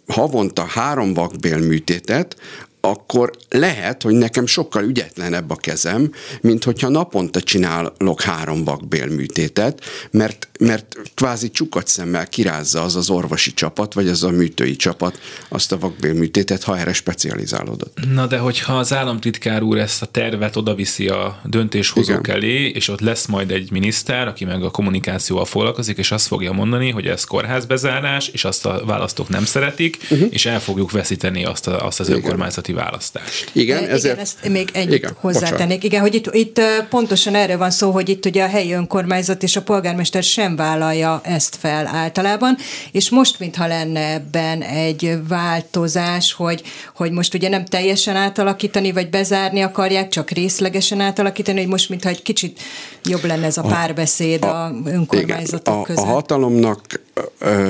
havonta 0.07 0.65
három 0.65 1.15
vakbélműtétet, 1.15 2.37
akkor 2.85 3.31
lehet, 3.49 4.03
hogy 4.03 4.15
nekem 4.15 4.47
sokkal 4.47 4.85
ügyetlenebb 4.85 5.51
a 5.51 5.57
kezem, 5.57 6.11
mint 6.41 6.65
hogyha 6.65 6.89
naponta 6.89 7.41
csinálok 7.41 8.23
három 8.23 8.65
vakbélműtétet, 8.65 9.85
mert, 10.11 10.49
mert 10.61 10.97
kvázi 11.15 11.51
csukat 11.51 11.87
szemmel 11.87 12.27
kirázza 12.27 12.83
az 12.83 12.97
az 12.97 13.11
orvosi 13.11 13.55
csapat, 13.55 13.95
vagy 13.95 14.09
az 14.09 14.23
a 14.23 14.31
műtői 14.31 14.77
csapat 14.77 15.19
azt 15.49 15.73
a 15.73 15.79
vakbélműtétet, 15.79 16.63
ha 16.63 16.79
erre 16.79 16.93
specializálódott. 16.93 17.99
Na 18.13 18.27
de 18.27 18.39
hogyha 18.39 18.79
az 18.79 18.93
államtitkár 18.93 19.63
úr 19.63 19.79
ezt 19.79 20.03
a 20.03 20.07
tervet 20.07 20.57
odaviszi 20.57 21.09
a 21.09 21.41
döntéshozók 21.45 22.27
Igen. 22.27 22.37
elé, 22.37 22.69
és 22.69 22.89
ott 22.89 23.01
lesz 23.01 23.27
majd 23.27 23.51
egy 23.51 23.71
miniszter, 23.71 24.29
aki 24.29 24.45
meg 24.45 24.63
a 24.63 24.71
kommunikációval 24.71 25.45
foglalkozik, 25.45 25.99
és 25.99 26.11
azt 26.11 26.27
fogja 26.27 26.53
mondani, 26.53 26.91
hogy 26.91 27.07
ez 27.07 27.25
kórházbezárás, 27.25 28.29
és 28.29 28.45
azt 28.45 28.67
a 28.67 28.83
választók 28.85 29.29
nem 29.29 29.45
szeretik, 29.45 29.99
uh-huh. 30.11 30.29
és 30.31 30.47
el 30.47 30.61
fogjuk 30.61 30.91
veszíteni 30.91 31.45
azt, 31.45 31.67
a, 31.67 31.87
azt 31.87 32.01
az 32.01 32.09
Igen. 32.09 32.21
önkormányzati 32.21 32.72
önkormányzati 32.73 32.75
választást. 32.75 33.51
Igen, 33.53 33.89
ezért... 33.89 34.05
igen 34.05 34.19
ezt 34.19 34.49
még 34.49 34.71
ennyit 34.73 34.93
igen, 34.93 35.17
hozzátennék. 35.21 35.85
Igen, 35.85 36.01
hogy 36.01 36.15
itt, 36.15 36.35
itt 36.35 36.61
pontosan 36.89 37.35
erre 37.35 37.57
van 37.57 37.71
szó, 37.71 37.91
hogy 37.91 38.09
itt 38.09 38.27
ugye 38.27 38.45
a 38.45 38.49
helyi 38.49 38.73
önkormányzat 38.73 39.43
és 39.43 39.57
a 39.57 39.63
polgármester 39.63 40.23
sem 40.23 40.57
vállalja 40.57 41.21
ezt 41.25 41.57
fel 41.57 41.87
általában, 41.87 42.57
és 42.93 43.11
most 43.11 43.39
mintha 43.39 43.67
lenne 43.67 44.13
ebben 44.13 44.63
egy 44.63 45.19
változás, 45.29 46.33
hogy, 46.33 46.63
hogy 46.95 47.11
most 47.11 47.35
ugye 47.35 47.49
nem 47.49 47.65
teljesen 47.65 48.17
átalakítani, 48.17 48.93
vagy 48.93 49.11
bezárni 49.11 49.61
akarják, 49.61 50.09
csak 50.09 50.31
részlegesen 50.31 51.01
átalakítani, 51.01 51.59
hogy 51.59 51.69
most 51.69 51.89
mintha 51.89 52.09
egy 52.09 52.23
kicsit 52.23 52.61
jobb 53.05 53.25
lenne 53.25 53.47
ez 53.47 53.57
a 53.57 53.63
párbeszéd 53.63 54.45
a, 54.45 54.65
a 54.65 54.73
önkormányzatok 54.85 55.75
igen, 55.75 55.83
között. 55.83 56.05
A 56.05 56.07
hatalomnak 56.07 57.01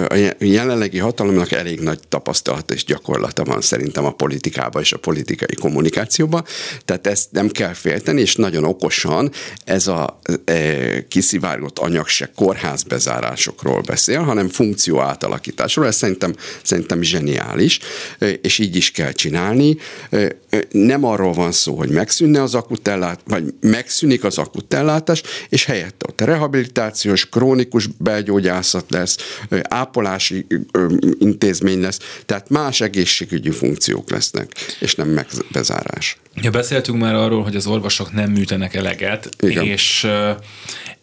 a 0.08 0.14
jelenlegi 0.38 0.98
hatalomnak 0.98 1.52
elég 1.52 1.80
nagy 1.80 1.98
tapasztalat 2.08 2.70
és 2.70 2.84
gyakorlata 2.84 3.44
van 3.44 3.60
szerintem 3.60 4.04
a 4.04 4.10
politikában 4.10 4.82
és 4.82 4.92
a 4.92 4.98
politikai 4.98 5.54
kommunikációban, 5.60 6.44
tehát 6.84 7.06
ezt 7.06 7.28
nem 7.30 7.48
kell 7.48 7.72
félteni, 7.72 8.20
és 8.20 8.36
nagyon 8.36 8.64
okosan 8.64 9.30
ez 9.64 9.86
a 9.86 10.20
e, 10.44 11.08
kiszivárgott 11.08 11.78
anyag 11.78 12.08
se 12.08 12.30
kórházbezárásokról 12.34 13.80
beszél, 13.80 14.20
hanem 14.20 14.48
funkció 14.48 15.00
átalakításról, 15.00 15.86
ez 15.86 15.96
szerintem, 15.96 16.34
szerintem 16.62 17.02
zseniális, 17.02 17.78
és 18.40 18.58
így 18.58 18.76
is 18.76 18.90
kell 18.90 19.12
csinálni. 19.12 19.76
Nem 20.70 21.04
arról 21.04 21.32
van 21.32 21.52
szó, 21.52 21.74
hogy 21.74 21.88
megszűnne 21.88 22.42
az 22.42 22.54
akutellát, 22.54 23.20
vagy 23.24 23.54
megszűnik 23.60 24.24
az 24.24 24.38
akutellátás, 24.38 25.22
és 25.48 25.64
helyette 25.64 26.06
ott 26.08 26.20
rehabilitációs, 26.20 27.28
krónikus 27.28 27.86
belgyógyászat 27.86 28.84
lesz, 28.88 29.16
ápolási 29.62 30.46
intézmény 31.18 31.80
lesz, 31.80 31.98
tehát 32.26 32.48
más 32.48 32.80
egészségügyi 32.80 33.50
funkciók 33.50 34.10
lesznek, 34.10 34.52
és 34.80 34.94
nem 34.94 35.08
megbezárás. 35.08 36.16
Ja, 36.34 36.50
beszéltünk 36.50 36.98
már 36.98 37.14
arról, 37.14 37.42
hogy 37.42 37.56
az 37.56 37.66
orvosok 37.66 38.12
nem 38.12 38.30
műtenek 38.30 38.74
eleget, 38.74 39.28
Igen. 39.40 39.64
és 39.64 40.06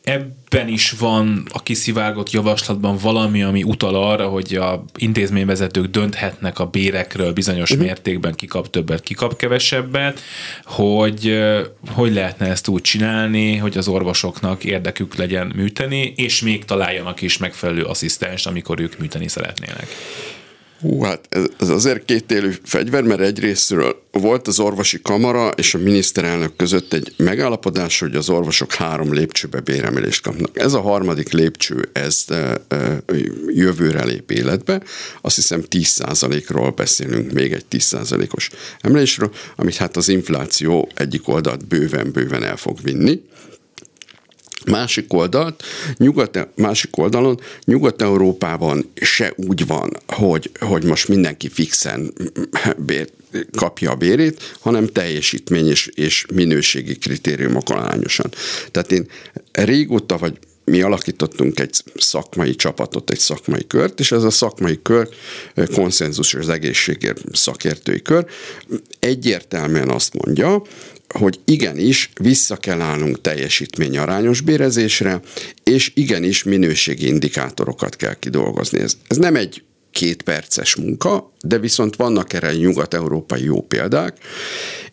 ebben 0.10 0.68
is 0.68 0.92
van 0.92 1.48
a 1.54 1.64
kiszivárgott 1.64 2.32
javaslatban 2.32 2.98
valami, 3.02 3.44
ami 3.44 3.64
utal 3.64 3.96
arra, 3.96 4.28
hogy 4.28 4.56
a 4.56 4.86
intézményvezetők 4.98 5.86
dönthetnek 5.86 6.60
a 6.60 6.66
bérekről 6.66 7.34
bizonyos 7.34 7.72
uh-huh. 7.72 7.86
mértékben, 7.86 8.36
kikap 8.36 8.70
többet, 8.70 9.02
kikap 9.02 9.36
kevesebbet, 9.36 10.20
hogy 10.64 11.40
hogy 11.88 12.14
lehetne 12.14 12.46
ezt 12.46 12.68
úgy 12.68 12.82
csinálni, 12.82 13.56
hogy 13.56 13.78
az 13.78 13.88
orvosoknak 13.88 14.64
érdekük 14.64 15.16
legyen 15.16 15.52
műteni, 15.56 16.14
és 16.16 16.42
még 16.42 16.66
találjanak 16.66 17.22
is 17.22 17.38
megfelelő 17.38 17.84
asszisztens, 17.84 18.46
amikor 18.46 18.80
ők 18.80 19.00
műteni 19.00 19.28
szeretnének. 19.28 19.88
Hú, 20.82 21.02
hát 21.02 21.28
ez, 21.30 21.44
ez 21.60 21.70
azért 21.70 22.06
kétélű 22.06 22.52
fegyver, 22.64 23.04
mert 23.04 23.20
egyrésztről 23.20 24.04
volt 24.12 24.48
az 24.48 24.60
orvosi 24.60 25.02
kamara 25.02 25.50
és 25.50 25.74
a 25.74 25.78
miniszterelnök 25.78 26.56
között 26.56 26.94
egy 26.94 27.14
megállapodás, 27.18 28.00
hogy 28.00 28.16
az 28.16 28.30
orvosok 28.30 28.74
három 28.74 29.14
lépcsőbe 29.14 29.60
béremelést 29.60 30.22
kapnak. 30.22 30.60
Ez 30.60 30.74
a 30.74 30.82
harmadik 30.82 31.32
lépcső, 31.32 31.90
ez 31.94 32.26
jövőre 33.48 34.04
lép 34.04 34.32
életbe. 34.32 34.82
Azt 35.22 35.36
hiszem 35.36 35.64
10%-ról 35.70 36.72
beszélünk, 36.72 37.32
még 37.32 37.54
egy 37.54 37.66
10%-os 37.72 38.50
emelésről, 38.82 39.32
amit 39.56 39.76
hát 39.76 39.98
az 39.98 40.08
infláció 40.08 40.90
egyik 40.94 41.28
oldalt 41.28 41.68
bőven-bőven 41.68 42.44
el 42.44 42.58
fog 42.58 42.78
vinni. 42.82 43.22
Másik 44.66 45.14
oldalt, 45.14 45.64
nyugat, 45.98 46.48
másik 46.56 46.98
oldalon, 46.98 47.40
Nyugat-Európában 47.66 48.92
se 49.02 49.34
úgy 49.36 49.68
van, 49.68 49.98
hogy, 50.08 50.52
hogy 50.60 50.84
most 50.84 51.08
mindenki 51.08 51.50
fixen 51.50 52.14
bér, 52.78 53.10
kapja 53.58 53.92
a 53.92 53.96
bérét, 53.96 54.56
hanem 54.60 54.88
teljesítmény 54.88 55.68
és, 55.68 55.90
és 55.94 56.26
minőségi 56.34 56.98
kritériumok 56.98 57.70
alányosan. 57.70 58.32
Tehát 58.72 58.92
én 58.92 59.08
régóta, 59.52 60.18
vagy 60.18 60.38
mi 60.70 60.82
alakítottunk 60.82 61.60
egy 61.60 61.84
szakmai 61.96 62.56
csapatot, 62.56 63.10
egy 63.10 63.20
szakmai 63.20 63.68
kört, 63.68 64.00
és 64.00 64.12
ez 64.12 64.24
a 64.24 64.30
szakmai 64.30 64.80
kör 64.82 65.10
konszenzus 65.74 66.34
az 66.34 66.50
egészségért 66.50 67.22
szakértői 67.32 68.02
kör 68.02 68.26
egyértelműen 69.00 69.90
azt 69.90 70.14
mondja, 70.14 70.62
hogy 71.18 71.40
igenis 71.46 72.10
vissza 72.22 72.56
kell 72.56 72.82
állnunk 72.82 73.22
teljesítményarányos 73.22 74.42
bérezésre, 74.42 75.22
és 75.64 75.92
igenis 75.96 76.44
minőségi 76.44 77.08
indikátorokat 77.08 77.96
kell 77.96 78.14
kidolgozni. 78.14 78.80
Ez, 78.80 78.98
ez 79.08 79.18
nem 79.18 79.36
egy 79.36 79.64
két 79.92 80.22
perces 80.22 80.76
munka, 80.76 81.34
de 81.42 81.58
viszont 81.58 81.96
vannak 81.96 82.34
erre 82.34 82.54
nyugat-európai 82.54 83.44
jó 83.44 83.62
példák, 83.62 84.18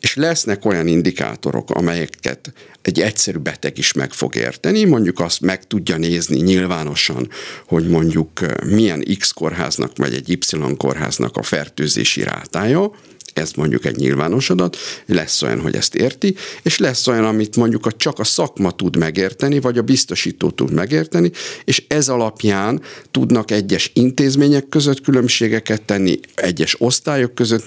és 0.00 0.14
lesznek 0.14 0.64
olyan 0.64 0.86
indikátorok, 0.86 1.70
amelyeket 1.70 2.52
egy 2.82 3.00
egyszerű 3.00 3.38
beteg 3.38 3.78
is 3.78 3.92
meg 3.92 4.12
fog 4.12 4.34
érteni, 4.34 4.84
mondjuk 4.84 5.20
azt 5.20 5.40
meg 5.40 5.66
tudja 5.66 5.96
nézni 5.96 6.40
nyilvánosan, 6.40 7.28
hogy 7.66 7.88
mondjuk 7.88 8.30
milyen 8.64 9.04
X 9.18 9.30
kórháznak 9.30 9.96
vagy 9.96 10.14
egy 10.14 10.28
Y 10.28 10.38
kórháznak 10.76 11.36
a 11.36 11.42
fertőzési 11.42 12.22
rátája, 12.22 12.90
ez 13.36 13.52
mondjuk 13.52 13.84
egy 13.84 13.96
nyilvános 13.96 14.50
adat, 14.50 14.76
lesz 15.06 15.42
olyan, 15.42 15.60
hogy 15.60 15.74
ezt 15.74 15.94
érti, 15.94 16.34
és 16.62 16.78
lesz 16.78 17.06
olyan, 17.06 17.24
amit 17.24 17.56
mondjuk 17.56 17.86
a, 17.86 17.92
csak 17.92 18.18
a 18.18 18.24
szakma 18.24 18.70
tud 18.70 18.96
megérteni, 18.96 19.60
vagy 19.60 19.78
a 19.78 19.82
biztosító 19.82 20.50
tud 20.50 20.72
megérteni, 20.72 21.30
és 21.64 21.84
ez 21.88 22.08
alapján 22.08 22.80
tudnak 23.10 23.50
egyes 23.50 23.90
intézmények 23.94 24.68
között 24.68 25.00
különbségeket 25.00 25.82
tenni, 25.82 26.20
egyes 26.34 26.76
osztályok 26.78 27.34
között 27.34 27.64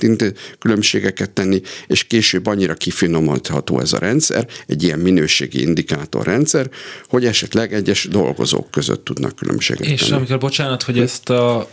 különbségeket 0.59 1.31
tenni, 1.31 1.61
és 1.87 2.03
később 2.03 2.45
annyira 2.45 2.73
kifinomítható 2.73 3.79
ez 3.79 3.93
a 3.93 3.97
rendszer, 3.97 4.47
egy 4.67 4.83
ilyen 4.83 4.99
minőségi 4.99 5.61
indikátor 5.61 6.25
rendszer, 6.25 6.69
hogy 7.07 7.25
esetleg 7.25 7.73
egyes 7.73 8.07
dolgozók 8.07 8.71
között 8.71 9.05
tudnak 9.05 9.35
különbséget 9.35 9.85
és 9.85 9.99
tenni. 9.99 10.11
És 10.11 10.17
amikor, 10.17 10.37
bocsánat, 10.37 10.83
hogy 10.83 10.99
ezt 10.99 11.29
a 11.29 11.69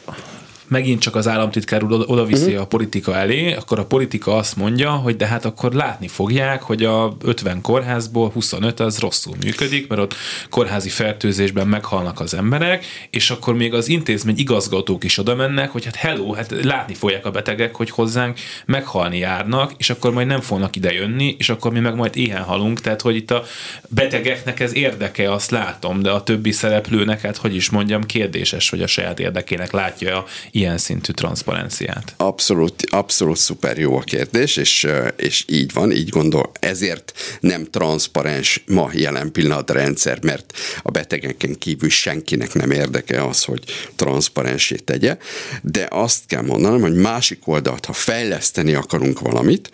megint 0.68 1.00
csak 1.00 1.14
az 1.14 1.28
államtitkár 1.28 1.82
úr 1.82 2.04
oda 2.06 2.24
viszi 2.24 2.46
uh-huh. 2.46 2.60
a 2.60 2.66
politika 2.66 3.14
elé, 3.16 3.54
akkor 3.54 3.78
a 3.78 3.84
politika 3.84 4.36
azt 4.36 4.56
mondja, 4.56 4.90
hogy 4.90 5.16
de 5.16 5.26
hát 5.26 5.44
akkor 5.44 5.72
látni 5.72 6.08
fogják, 6.08 6.62
hogy 6.62 6.84
a 6.84 7.16
50 7.24 7.60
kórházból 7.60 8.30
25 8.30 8.80
az 8.80 8.98
rosszul 8.98 9.34
működik, 9.44 9.88
mert 9.88 10.00
ott 10.00 10.14
kórházi 10.50 10.88
fertőzésben 10.88 11.68
meghalnak 11.68 12.20
az 12.20 12.34
emberek, 12.34 12.84
és 13.10 13.30
akkor 13.30 13.54
még 13.54 13.74
az 13.74 13.88
intézmény 13.88 14.38
igazgatók 14.38 15.04
is 15.04 15.18
oda 15.18 15.34
mennek, 15.34 15.70
hogy 15.70 15.84
hát 15.84 15.96
hello, 15.96 16.32
hát 16.32 16.54
látni 16.62 16.94
fogják 16.94 17.26
a 17.26 17.30
betegek, 17.30 17.76
hogy 17.76 17.90
hozzánk 17.90 18.38
meghalni 18.66 19.18
járnak, 19.18 19.72
és 19.76 19.90
akkor 19.90 20.12
majd 20.12 20.26
nem 20.26 20.40
fognak 20.40 20.76
ide 20.76 20.92
jönni, 20.92 21.36
és 21.38 21.48
akkor 21.48 21.72
mi 21.72 21.80
meg 21.80 21.94
majd 21.94 22.16
éhen 22.16 22.42
halunk, 22.42 22.80
tehát 22.80 23.00
hogy 23.00 23.16
itt 23.16 23.30
a 23.30 23.42
betegeknek 23.88 24.60
ez 24.60 24.74
érdeke, 24.74 25.32
azt 25.32 25.50
látom, 25.50 26.02
de 26.02 26.10
a 26.10 26.22
többi 26.22 26.52
szereplőnek, 26.52 27.20
hát 27.20 27.36
hogy 27.36 27.54
is 27.54 27.70
mondjam, 27.70 28.04
kérdéses, 28.04 28.70
hogy 28.70 28.82
a 28.82 28.86
saját 28.86 29.20
érdekének 29.20 29.72
látja 29.72 30.24
ilyen 30.56 30.78
szintű 30.78 31.12
transzparenciát? 31.12 32.14
Abszolút, 32.16 32.82
abszolút 32.90 33.36
szuper 33.36 33.78
jó 33.78 33.96
a 33.96 34.00
kérdés, 34.00 34.56
és, 34.56 34.86
és 35.16 35.44
így 35.48 35.72
van, 35.72 35.92
így 35.92 36.08
gondol. 36.08 36.50
Ezért 36.60 37.12
nem 37.40 37.64
transzparens 37.64 38.62
ma 38.66 38.90
jelen 38.92 39.32
pillanat 39.32 39.70
a 39.70 39.72
rendszer, 39.72 40.18
mert 40.22 40.52
a 40.82 40.90
betegeken 40.90 41.58
kívül 41.58 41.88
senkinek 41.88 42.54
nem 42.54 42.70
érdeke 42.70 43.24
az, 43.24 43.44
hogy 43.44 43.64
transzparensé 43.96 44.74
tegye, 44.74 45.16
de 45.62 45.86
azt 45.90 46.26
kell 46.26 46.42
mondanom, 46.42 46.80
hogy 46.80 46.94
másik 46.94 47.48
oldalt, 47.48 47.84
ha 47.84 47.92
fejleszteni 47.92 48.74
akarunk 48.74 49.20
valamit, 49.20 49.70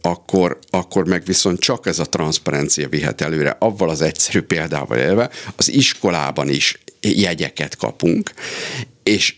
akkor, 0.00 0.58
akkor 0.70 1.06
meg 1.06 1.24
viszont 1.24 1.60
csak 1.60 1.86
ez 1.86 1.98
a 1.98 2.04
transzparencia 2.04 2.88
vihet 2.88 3.20
előre, 3.20 3.56
avval 3.58 3.88
az 3.88 4.00
egyszerű 4.00 4.40
példával 4.40 4.98
élve, 4.98 5.30
az 5.56 5.72
iskolában 5.72 6.48
is 6.48 6.78
jegyeket 7.00 7.76
kapunk, 7.76 8.32
és 9.02 9.34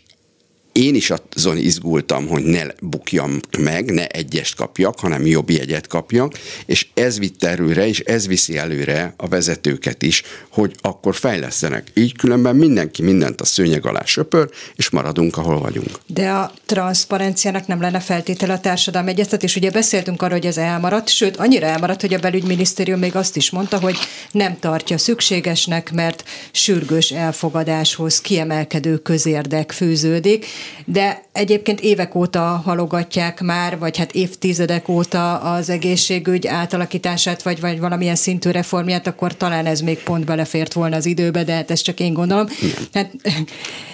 én 0.73 0.95
is 0.95 1.13
azon 1.35 1.57
izgultam, 1.57 2.27
hogy 2.27 2.43
ne 2.43 2.63
bukjam 2.81 3.41
meg, 3.59 3.91
ne 3.91 4.07
egyest 4.07 4.55
kapjak, 4.55 5.01
hanem 5.01 5.27
jobb 5.27 5.51
jegyet 5.51 5.87
kapjak, 5.87 6.39
és 6.67 6.87
ez 6.95 7.19
vitt 7.19 7.45
előre, 7.45 7.87
és 7.87 8.01
ez 8.01 8.27
viszi 8.27 8.57
előre 8.57 9.15
a 9.17 9.29
vezetőket 9.29 10.03
is, 10.03 10.23
hogy 10.51 10.75
akkor 10.81 11.15
fejlesztenek. 11.15 11.91
Így 11.95 12.17
különben 12.17 12.57
mindenki 12.57 13.03
mindent 13.03 13.41
a 13.41 13.45
szőnyeg 13.45 13.87
alá 13.87 14.05
söpör, 14.05 14.51
és 14.77 14.91
maradunk, 14.91 15.37
ahol 15.37 15.59
vagyunk. 15.59 15.91
De 16.07 16.31
a 16.31 16.53
transzparenciának 16.67 17.67
nem 17.67 17.81
lenne 17.81 18.01
feltétele 18.01 18.53
a 18.53 18.61
társadalmi 18.61 19.11
egyeztetés. 19.11 19.57
Ugye 19.57 19.71
beszéltünk 19.71 20.23
arról, 20.23 20.39
hogy 20.39 20.47
ez 20.47 20.57
elmaradt, 20.57 21.09
sőt, 21.09 21.37
annyira 21.37 21.67
elmaradt, 21.67 22.01
hogy 22.01 22.15
a 22.15 22.19
belügyminisztérium 22.19 22.99
még 22.99 23.17
azt 23.17 23.37
is 23.37 23.51
mondta, 23.51 23.81
hogy 23.81 23.97
nem 24.31 24.59
tartja 24.59 24.99
szükségesnek, 24.99 25.93
mert 25.93 26.25
sürgős 26.53 27.11
elfogadáshoz 27.11 28.21
kiemelkedő 28.21 28.97
közérdek 28.97 29.73
fűződik 29.73 30.47
de 30.85 31.23
egyébként 31.33 31.81
évek 31.81 32.15
óta 32.15 32.41
halogatják 32.41 33.41
már, 33.41 33.79
vagy 33.79 33.97
hát 33.97 34.13
évtizedek 34.13 34.89
óta 34.89 35.39
az 35.39 35.71
egészségügy 35.71 36.47
átalakítását, 36.47 37.43
vagy, 37.43 37.61
vagy 37.61 37.81
valamilyen 37.81 38.17
szintű 38.17 38.51
reformját, 38.51 39.07
akkor 39.07 39.37
talán 39.37 39.67
ez 39.67 39.81
még 39.81 40.03
pont 40.03 40.25
belefért 40.25 40.73
volna 40.73 40.97
az 40.97 41.07
időbe, 41.07 41.45
de 41.45 41.55
hát 41.55 41.71
ezt 41.71 41.85
csak 41.85 42.01
én 42.01 42.13
gondolom. 42.13 42.47
Hát, 42.93 43.11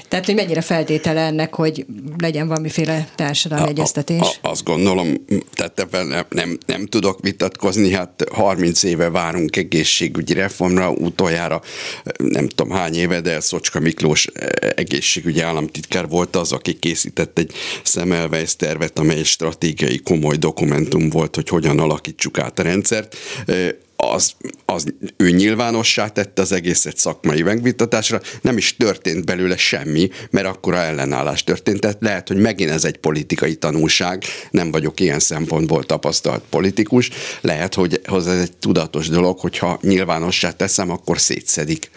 tehát, 0.09 0.25
hogy 0.25 0.35
mennyire 0.35 0.61
feltétele 0.61 1.21
ennek, 1.21 1.55
hogy 1.55 1.87
legyen 2.19 2.49
valamiféle 2.49 3.09
társadalmi 3.15 3.69
egyeztetés? 3.69 4.21
A, 4.21 4.49
azt 4.49 4.65
gondolom, 4.65 5.25
tehát 5.53 5.81
ebben 5.81 6.07
nem, 6.07 6.25
nem, 6.29 6.59
nem 6.67 6.87
tudok 6.87 7.21
vitatkozni, 7.23 7.93
hát 7.93 8.25
30 8.33 8.83
éve 8.83 9.11
várunk 9.11 9.57
egészségügyi 9.57 10.33
reformra, 10.33 10.91
utoljára 10.91 11.63
nem 12.17 12.49
tudom 12.49 12.71
hány 12.77 12.95
éve, 12.95 13.21
de 13.21 13.41
Szocska 13.41 13.81
Miklós 13.81 14.27
egészségügyi 14.75 15.41
államtitkár 15.41 16.09
volt 16.09 16.37
az, 16.37 16.53
aki 16.53 16.79
készített 16.79 17.39
egy 17.39 17.53
Semmelweis 17.83 18.57
tervet, 18.57 18.99
amely 18.99 19.19
egy 19.19 19.25
stratégiai 19.25 19.99
komoly 19.99 20.37
dokumentum 20.37 21.09
volt, 21.09 21.35
hogy 21.35 21.49
hogyan 21.49 21.79
alakítsuk 21.79 22.39
át 22.39 22.59
a 22.59 22.63
rendszert 22.63 23.17
az, 24.01 24.33
az 24.65 24.95
ő 25.17 25.31
nyilvánossá 25.31 26.09
tette 26.09 26.43
az 26.43 26.53
egészet 26.53 26.97
szakmai 26.97 27.43
megvitatásra, 27.43 28.21
nem 28.41 28.57
is 28.57 28.77
történt 28.77 29.25
belőle 29.25 29.57
semmi, 29.57 30.09
mert 30.31 30.47
akkora 30.47 30.77
ellenállás 30.77 31.45
történt. 31.45 31.81
Tehát 31.81 31.97
lehet, 32.01 32.29
hogy 32.29 32.37
megint 32.37 32.71
ez 32.71 32.85
egy 32.85 32.97
politikai 32.97 33.55
tanulság, 33.55 34.23
nem 34.51 34.71
vagyok 34.71 35.01
ilyen 35.01 35.19
szempontból 35.19 35.85
tapasztalt 35.85 36.43
politikus, 36.51 37.11
lehet, 37.41 37.75
hogy 37.75 38.01
ez 38.05 38.27
egy 38.27 38.57
tudatos 38.57 39.09
dolog, 39.09 39.39
hogyha 39.39 39.79
nyilvánossá 39.83 40.51
teszem, 40.51 40.91
akkor 40.91 41.21
szétszedik, 41.21 41.91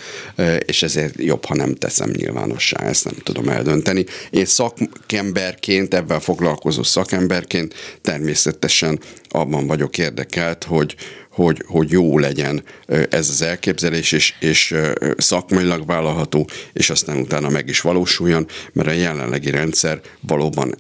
és 0.66 0.84
ezért 0.84 1.14
jobb, 1.18 1.46
ha 1.46 1.56
nem 1.56 1.76
teszem 1.76 2.10
nyilvánossá, 2.10 2.80
ezt 2.80 3.04
nem 3.04 3.16
tudom 3.24 3.50
eldönteni. 3.50 4.06
Én 4.30 4.46
szakemberként, 4.46 5.94
ebben 5.94 6.20
foglalkozó 6.20 6.84
szakemberként 6.84 7.74
természetesen 8.02 9.00
abban 9.30 9.68
vagyok 9.68 9.98
érdekelt, 9.98 10.64
hogy, 10.64 10.96
hogy, 11.32 11.64
hogy 11.68 11.92
jó 11.92 12.18
legyen 12.18 12.64
ez 13.10 13.30
az 13.30 13.42
elképzelés, 13.42 14.12
és, 14.12 14.34
és 14.40 14.76
szakmailag 15.18 15.86
vállalható, 15.86 16.50
és 16.74 16.90
aztán 16.90 17.18
utána 17.18 17.50
meg 17.50 17.68
is 17.68 17.82
valósuljon, 17.82 18.48
mert 18.74 18.88
a 18.88 18.92
jelenlegi 18.92 19.50
rendszer 19.50 20.02
valóban 20.22 20.76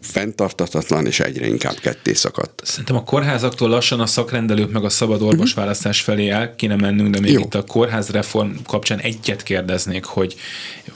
fenntartatatlan, 0.00 1.06
és 1.06 1.20
egyre 1.20 1.46
inkább 1.46 1.74
ketté 1.74 2.12
szakadt. 2.12 2.60
Szerintem 2.64 2.96
a 2.96 3.04
kórházaktól 3.04 3.68
lassan 3.68 4.00
a 4.00 4.06
szakrendelők 4.06 4.72
meg 4.72 4.84
a 4.84 4.88
szabad 4.88 5.22
orvosválasztás 5.22 6.00
felé 6.00 6.28
el 6.28 6.54
kéne 6.54 6.76
mennünk, 6.76 7.14
de 7.14 7.20
még 7.20 7.32
Jó. 7.32 7.40
itt 7.40 7.54
a 7.54 7.64
kórházreform 7.64 8.50
kapcsán 8.66 8.98
egyet 8.98 9.42
kérdeznék, 9.42 10.04
hogy 10.04 10.34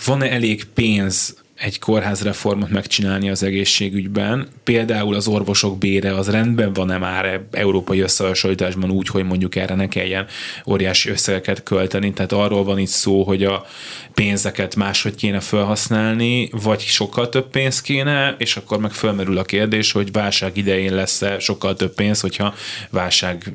van-e 0.04 0.30
elég 0.30 0.64
pénz 0.64 1.36
egy 1.58 1.78
kórházreformot 1.78 2.70
megcsinálni 2.70 3.30
az 3.30 3.42
egészségügyben. 3.42 4.48
Például 4.64 5.14
az 5.14 5.26
orvosok 5.26 5.78
bére 5.78 6.14
az 6.14 6.30
rendben 6.30 6.72
van-e 6.72 6.98
már 6.98 7.40
európai 7.50 8.00
összehasonlításban 8.00 8.90
úgy, 8.90 9.08
hogy 9.08 9.24
mondjuk 9.24 9.56
erre 9.56 9.74
ne 9.74 9.88
kelljen 9.88 10.26
óriási 10.66 11.10
összegeket 11.10 11.62
költeni. 11.62 12.12
Tehát 12.12 12.32
arról 12.32 12.64
van 12.64 12.78
itt 12.78 12.88
szó, 12.88 13.22
hogy 13.22 13.44
a 13.44 13.66
pénzeket 14.14 14.76
máshogy 14.76 15.14
kéne 15.14 15.40
felhasználni, 15.40 16.48
vagy 16.52 16.80
sokkal 16.80 17.28
több 17.28 17.50
pénz 17.50 17.80
kéne, 17.80 18.34
és 18.38 18.56
akkor 18.56 18.78
meg 18.78 18.92
fölmerül 18.92 19.38
a 19.38 19.42
kérdés, 19.42 19.92
hogy 19.92 20.12
válság 20.12 20.56
idején 20.56 20.94
lesz-e 20.94 21.38
sokkal 21.38 21.76
több 21.76 21.94
pénz, 21.94 22.20
hogyha 22.20 22.54
válság 22.90 23.52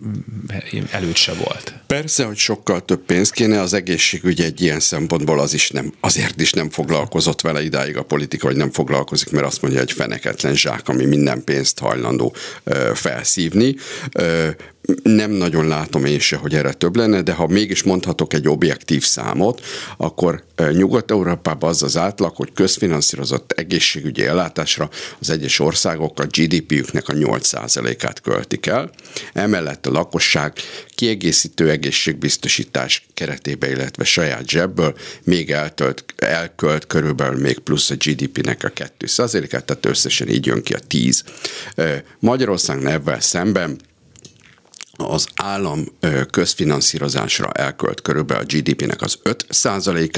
előtt 0.91 1.15
se 1.15 1.33
volt. 1.33 1.73
Persze, 1.87 2.25
hogy 2.25 2.37
sokkal 2.37 2.85
több 2.85 3.05
pénz 3.05 3.29
kéne, 3.29 3.61
az 3.61 3.73
egészségügy 3.73 4.41
egy 4.41 4.61
ilyen 4.61 4.79
szempontból 4.79 5.39
az 5.39 5.53
is 5.53 5.69
nem, 5.69 5.93
azért 5.99 6.41
is 6.41 6.51
nem 6.51 6.69
foglalkozott 6.69 7.41
vele 7.41 7.63
idáig 7.63 7.92
a 7.97 8.03
politika, 8.03 8.47
hogy 8.47 8.55
nem 8.55 8.71
foglalkozik, 8.71 9.31
mert 9.31 9.45
azt 9.45 9.61
mondja, 9.61 9.79
hogy 9.79 9.91
feneketlen 9.91 10.55
zsák, 10.55 10.87
ami 10.87 11.05
minden 11.05 11.43
pénzt 11.43 11.79
hajlandó 11.79 12.35
felszívni. 12.93 13.75
Nem 15.03 15.31
nagyon 15.31 15.67
látom 15.67 16.05
én 16.05 16.19
se, 16.19 16.35
hogy 16.35 16.53
erre 16.53 16.73
több 16.73 16.95
lenne, 16.95 17.21
de 17.21 17.33
ha 17.33 17.47
mégis 17.47 17.83
mondhatok 17.83 18.33
egy 18.33 18.47
objektív 18.47 19.03
számot, 19.03 19.61
akkor 19.97 20.43
Nyugat-Európában 20.71 21.69
az 21.69 21.83
az 21.83 21.97
átlag, 21.97 22.35
hogy 22.35 22.53
közfinanszírozott 22.53 23.51
egészségügyi 23.51 24.25
ellátásra 24.25 24.89
az 25.19 25.29
egyes 25.29 25.59
országok 25.59 26.19
a 26.19 26.25
GDP-jüknek 26.25 27.09
a 27.09 27.13
8%-át 27.13 28.21
költik 28.21 28.65
el. 28.65 28.91
Emellett 29.33 29.85
a 29.85 29.91
lakosság 29.91 30.53
kiegészítő 30.95 31.69
egészségbiztosítás 31.69 33.05
keretében, 33.13 33.69
illetve 33.69 34.03
saját 34.03 34.49
zsebből 34.49 34.95
még 35.23 35.51
eltölt, 35.51 36.05
elkölt 36.15 36.87
körülbelül 36.87 37.39
még 37.39 37.59
plusz 37.59 37.89
a 37.89 37.95
GDP-nek 37.95 38.63
a 38.63 38.69
2%-át, 38.69 39.65
tehát 39.65 39.85
összesen 39.85 40.29
így 40.29 40.45
jön 40.45 40.63
ki 40.63 40.73
a 40.73 40.79
10. 40.79 41.23
Magyarország 42.19 42.85
ebben 42.85 43.19
szemben 43.19 43.79
az 44.97 45.27
állam 45.35 45.85
közfinanszírozásra 46.29 47.51
elkölt 47.51 48.01
körülbelül 48.01 48.43
a 48.43 48.45
GDP-nek 48.45 49.01
az 49.01 49.19
5 49.23 49.45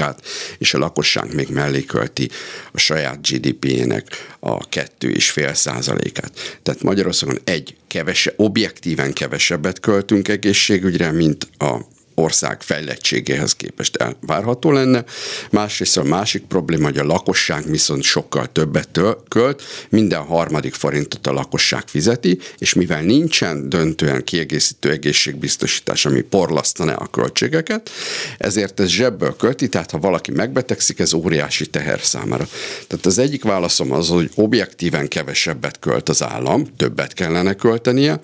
át 0.00 0.22
és 0.58 0.74
a 0.74 0.78
lakosság 0.78 1.34
még 1.34 1.48
mellé 1.48 1.84
költi 1.84 2.30
a 2.72 2.78
saját 2.78 3.28
GDP-nek 3.28 4.34
a 4.40 4.58
2,5 4.58 5.54
százalékát. 5.54 6.60
Tehát 6.62 6.82
Magyarországon 6.82 7.38
egy 7.44 7.76
kevese, 7.86 8.32
objektíven 8.36 9.12
kevesebbet 9.12 9.80
költünk 9.80 10.28
egészségügyre, 10.28 11.10
mint 11.10 11.48
a 11.58 11.80
ország 12.18 12.62
fejlettségéhez 12.62 13.54
képest 13.54 13.96
elvárható 13.96 14.72
lenne. 14.72 15.04
Másrészt 15.50 15.96
a 15.96 16.02
másik 16.02 16.42
probléma, 16.42 16.84
hogy 16.84 16.98
a 16.98 17.04
lakosság 17.04 17.70
viszont 17.70 18.02
sokkal 18.02 18.52
többet 18.52 19.00
költ, 19.28 19.62
minden 19.88 20.22
harmadik 20.22 20.74
forintot 20.74 21.26
a 21.26 21.32
lakosság 21.32 21.82
fizeti, 21.86 22.38
és 22.58 22.74
mivel 22.74 23.02
nincsen 23.02 23.68
döntően 23.68 24.24
kiegészítő 24.24 24.90
egészségbiztosítás, 24.90 26.06
ami 26.06 26.20
porlasztaná 26.20 26.94
a 26.94 27.06
költségeket, 27.06 27.90
ezért 28.38 28.80
ez 28.80 28.88
zsebből 28.88 29.36
költi, 29.36 29.68
tehát 29.68 29.90
ha 29.90 29.98
valaki 29.98 30.30
megbetegszik, 30.30 30.98
ez 30.98 31.12
óriási 31.12 31.66
teher 31.66 32.00
számára. 32.00 32.48
Tehát 32.86 33.06
az 33.06 33.18
egyik 33.18 33.42
válaszom 33.42 33.92
az, 33.92 34.08
hogy 34.08 34.30
objektíven 34.34 35.08
kevesebbet 35.08 35.78
költ 35.78 36.08
az 36.08 36.22
állam, 36.22 36.66
többet 36.76 37.12
kellene 37.12 37.54
költenie, 37.54 38.20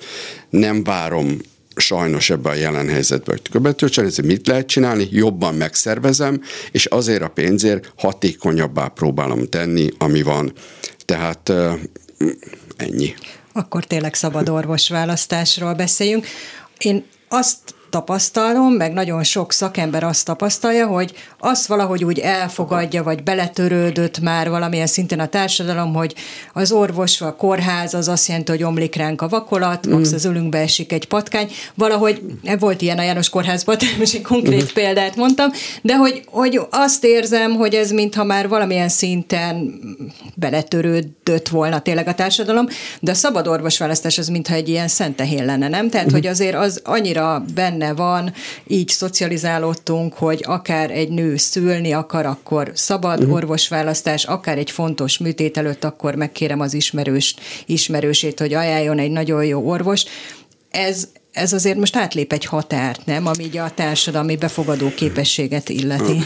nem 0.50 0.84
várom 0.84 1.38
sajnos 1.76 2.30
ebbe 2.30 2.50
a 2.50 2.54
jelen 2.54 2.88
helyzetbe, 2.88 3.38
hogy 3.52 4.04
ezért 4.04 4.26
mit 4.26 4.46
lehet 4.46 4.66
csinálni? 4.66 5.08
Jobban 5.10 5.54
megszervezem, 5.54 6.40
és 6.70 6.84
azért 6.86 7.22
a 7.22 7.28
pénzért 7.28 7.92
hatékonyabbá 7.96 8.88
próbálom 8.88 9.48
tenni, 9.48 9.88
ami 9.98 10.22
van. 10.22 10.52
Tehát 11.04 11.52
ennyi. 12.76 13.14
Akkor 13.52 13.84
tényleg 13.84 14.14
szabad 14.14 14.48
orvosválasztásról 14.48 15.74
beszéljünk. 15.74 16.26
Én 16.78 17.04
azt 17.28 17.74
tapasztalom, 17.92 18.72
meg 18.72 18.92
nagyon 18.92 19.22
sok 19.22 19.52
szakember 19.52 20.04
azt 20.04 20.24
tapasztalja, 20.24 20.86
hogy 20.86 21.12
azt 21.38 21.66
valahogy 21.66 22.04
úgy 22.04 22.18
elfogadja, 22.18 23.02
vagy 23.02 23.22
beletörődött 23.22 24.20
már 24.20 24.50
valamilyen 24.50 24.86
szinten 24.86 25.20
a 25.20 25.26
társadalom, 25.26 25.94
hogy 25.94 26.14
az 26.52 26.72
orvos, 26.72 27.18
vagy 27.18 27.28
a 27.28 27.36
kórház 27.36 27.94
az 27.94 28.08
azt 28.08 28.28
jelenti, 28.28 28.50
hogy 28.50 28.62
omlik 28.62 28.94
ránk 28.94 29.22
a 29.22 29.28
vakolat, 29.28 29.88
mm. 29.88 29.92
max 29.92 30.12
az 30.12 30.24
ölünkbe 30.24 30.58
esik 30.58 30.92
egy 30.92 31.06
patkány. 31.06 31.50
Valahogy 31.74 32.22
volt 32.58 32.82
ilyen 32.82 32.98
a 32.98 33.02
János 33.02 33.28
kórházban, 33.28 33.76
most 33.98 34.14
egy 34.14 34.22
konkrét 34.22 34.62
mm. 34.62 34.74
példát 34.74 35.16
mondtam, 35.16 35.50
de 35.82 35.96
hogy, 35.96 36.22
hogy 36.26 36.60
azt 36.70 37.04
érzem, 37.04 37.54
hogy 37.54 37.74
ez 37.74 37.90
mintha 37.90 38.24
már 38.24 38.48
valamilyen 38.48 38.88
szinten 38.88 39.80
beletörődött 40.34 41.48
volna 41.48 41.80
tényleg 41.80 42.08
a 42.08 42.14
társadalom, 42.14 42.66
de 43.00 43.10
a 43.10 43.14
szabad 43.14 43.46
orvosválasztás 43.46 44.18
az 44.18 44.28
mintha 44.28 44.54
egy 44.54 44.68
ilyen 44.68 44.88
szentehén 44.88 45.44
lenne, 45.44 45.68
nem? 45.68 45.90
Tehát, 45.90 46.10
mm. 46.10 46.12
hogy 46.12 46.26
azért 46.26 46.54
az 46.54 46.80
annyira 46.84 47.44
benne 47.54 47.81
benne 47.82 47.94
van, 47.94 48.32
így 48.66 48.88
szocializálódtunk, 48.88 50.14
hogy 50.14 50.42
akár 50.46 50.90
egy 50.90 51.08
nő 51.08 51.36
szülni 51.36 51.92
akar, 51.92 52.26
akkor 52.26 52.70
szabad 52.74 53.18
uh-huh. 53.18 53.34
orvosválasztás, 53.34 54.24
akár 54.24 54.58
egy 54.58 54.70
fontos 54.70 55.18
műtét 55.18 55.56
előtt, 55.56 55.84
akkor 55.84 56.14
megkérem 56.14 56.60
az 56.60 56.74
ismerős, 56.74 57.34
ismerősét, 57.66 58.38
hogy 58.38 58.54
ajánljon 58.54 58.98
egy 58.98 59.10
nagyon 59.10 59.44
jó 59.44 59.68
orvos. 59.68 60.04
Ez, 60.70 61.08
ez 61.32 61.52
azért 61.52 61.78
most 61.78 61.96
átlép 61.96 62.32
egy 62.32 62.44
határt, 62.44 63.06
nem? 63.06 63.26
Ami 63.26 63.44
így 63.44 63.56
a 63.56 63.70
társadalmi 63.74 64.36
befogadó 64.36 64.90
képességet 64.94 65.68
illeti. 65.68 66.18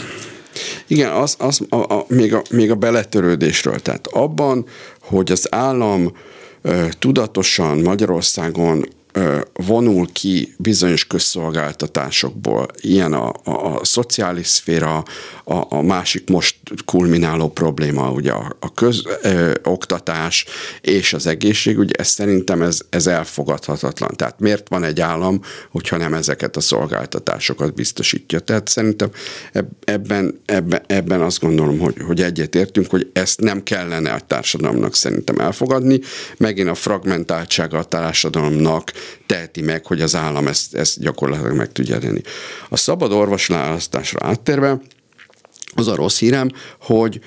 Igen, 0.86 1.12
az, 1.12 1.34
az 1.38 1.60
a, 1.68 1.76
a, 1.76 2.04
még, 2.08 2.34
a, 2.34 2.42
még 2.50 2.70
a 2.70 2.74
beletörődésről. 2.74 3.80
Tehát 3.80 4.06
abban, 4.06 4.66
hogy 5.00 5.32
az 5.32 5.46
állam 5.50 6.12
tudatosan 6.98 7.78
Magyarországon 7.78 8.88
vonul 9.52 10.12
ki 10.12 10.54
bizonyos 10.58 11.06
közszolgáltatásokból, 11.06 12.66
ilyen 12.80 13.12
a, 13.12 13.32
a, 13.44 13.50
a 13.50 13.84
szociális 13.84 14.46
szféra, 14.46 15.04
a, 15.44 15.76
a 15.76 15.82
másik 15.82 16.28
most 16.28 16.56
kulmináló 16.84 17.48
probléma, 17.48 18.10
ugye 18.10 18.32
a, 18.32 18.56
a 18.60 18.74
közoktatás 18.74 20.46
és 20.80 21.12
az 21.12 21.26
egészségügy, 21.26 21.90
ez 21.98 22.08
szerintem 22.08 22.62
ez, 22.62 22.78
ez 22.90 23.06
elfogadhatatlan. 23.06 24.10
Tehát 24.16 24.40
miért 24.40 24.68
van 24.68 24.84
egy 24.84 25.00
állam, 25.00 25.40
hogyha 25.70 25.96
nem 25.96 26.14
ezeket 26.14 26.56
a 26.56 26.60
szolgáltatásokat 26.60 27.74
biztosítja? 27.74 28.38
Tehát 28.40 28.68
szerintem 28.68 29.10
ebben, 29.84 30.40
ebben, 30.44 30.82
ebben 30.86 31.20
azt 31.20 31.40
gondolom, 31.40 31.78
hogy, 31.78 31.94
hogy 32.06 32.22
egyetértünk, 32.22 32.90
hogy 32.90 33.10
ezt 33.12 33.40
nem 33.40 33.62
kellene 33.62 34.12
a 34.12 34.20
társadalomnak 34.20 34.94
szerintem 34.94 35.38
elfogadni. 35.38 36.00
Megint 36.36 36.68
a 36.68 36.74
fragmentáltsága 36.74 37.78
a 37.78 37.84
társadalomnak 37.84 38.92
teheti 39.26 39.62
meg, 39.62 39.86
hogy 39.86 40.00
az 40.00 40.14
állam 40.14 40.46
ezt, 40.46 40.74
ezt 40.74 41.00
gyakorlatilag 41.00 41.56
meg 41.56 41.72
tudja 41.72 41.98
tenni. 41.98 42.20
A 42.68 42.76
szabad 42.76 43.12
orvoslálasztásra 43.12 44.26
áttérve, 44.26 44.80
az 45.74 45.88
a 45.88 45.94
rossz 45.94 46.18
hírem, 46.18 46.50
hogy 46.80 47.20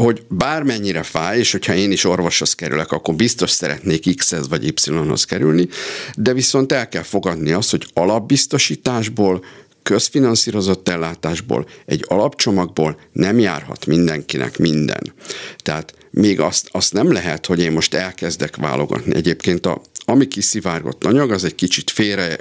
hogy 0.00 0.22
bármennyire 0.28 1.02
fáj, 1.02 1.38
és 1.38 1.52
hogyha 1.52 1.74
én 1.74 1.90
is 1.90 2.04
orvoshoz 2.04 2.54
kerülök, 2.54 2.92
akkor 2.92 3.14
biztos 3.14 3.50
szeretnék 3.50 4.16
X-hez 4.16 4.48
vagy 4.48 4.64
Y-hoz 4.64 5.24
kerülni, 5.24 5.68
de 6.16 6.32
viszont 6.32 6.72
el 6.72 6.88
kell 6.88 7.02
fogadni 7.02 7.52
azt, 7.52 7.70
hogy 7.70 7.86
alapbiztosításból, 7.94 9.44
közfinanszírozott 9.82 10.88
ellátásból, 10.88 11.66
egy 11.86 12.04
alapcsomagból 12.08 12.98
nem 13.12 13.38
járhat 13.38 13.86
mindenkinek 13.86 14.58
minden. 14.58 15.12
Tehát 15.56 15.94
még 16.10 16.40
azt, 16.40 16.68
azt 16.72 16.92
nem 16.92 17.12
lehet, 17.12 17.46
hogy 17.46 17.60
én 17.60 17.72
most 17.72 17.94
elkezdek 17.94 18.56
válogatni. 18.56 19.14
Egyébként 19.14 19.66
a, 19.66 19.82
ami 20.08 20.28
kiszivárgott 20.28 21.04
anyag, 21.04 21.30
az 21.30 21.44
egy 21.44 21.54
kicsit 21.54 21.90
félre 21.90 22.36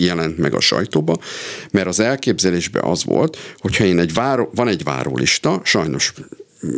jelent 0.00 0.38
meg 0.38 0.54
a 0.54 0.60
sajtóba, 0.60 1.16
mert 1.70 1.86
az 1.86 2.00
elképzelésben 2.00 2.82
az 2.82 3.04
volt, 3.04 3.36
hogyha 3.58 3.84
én 3.84 3.98
egy 3.98 4.14
váró, 4.14 4.50
van 4.54 4.68
egy 4.68 4.84
várólista, 4.84 5.60
sajnos 5.64 6.12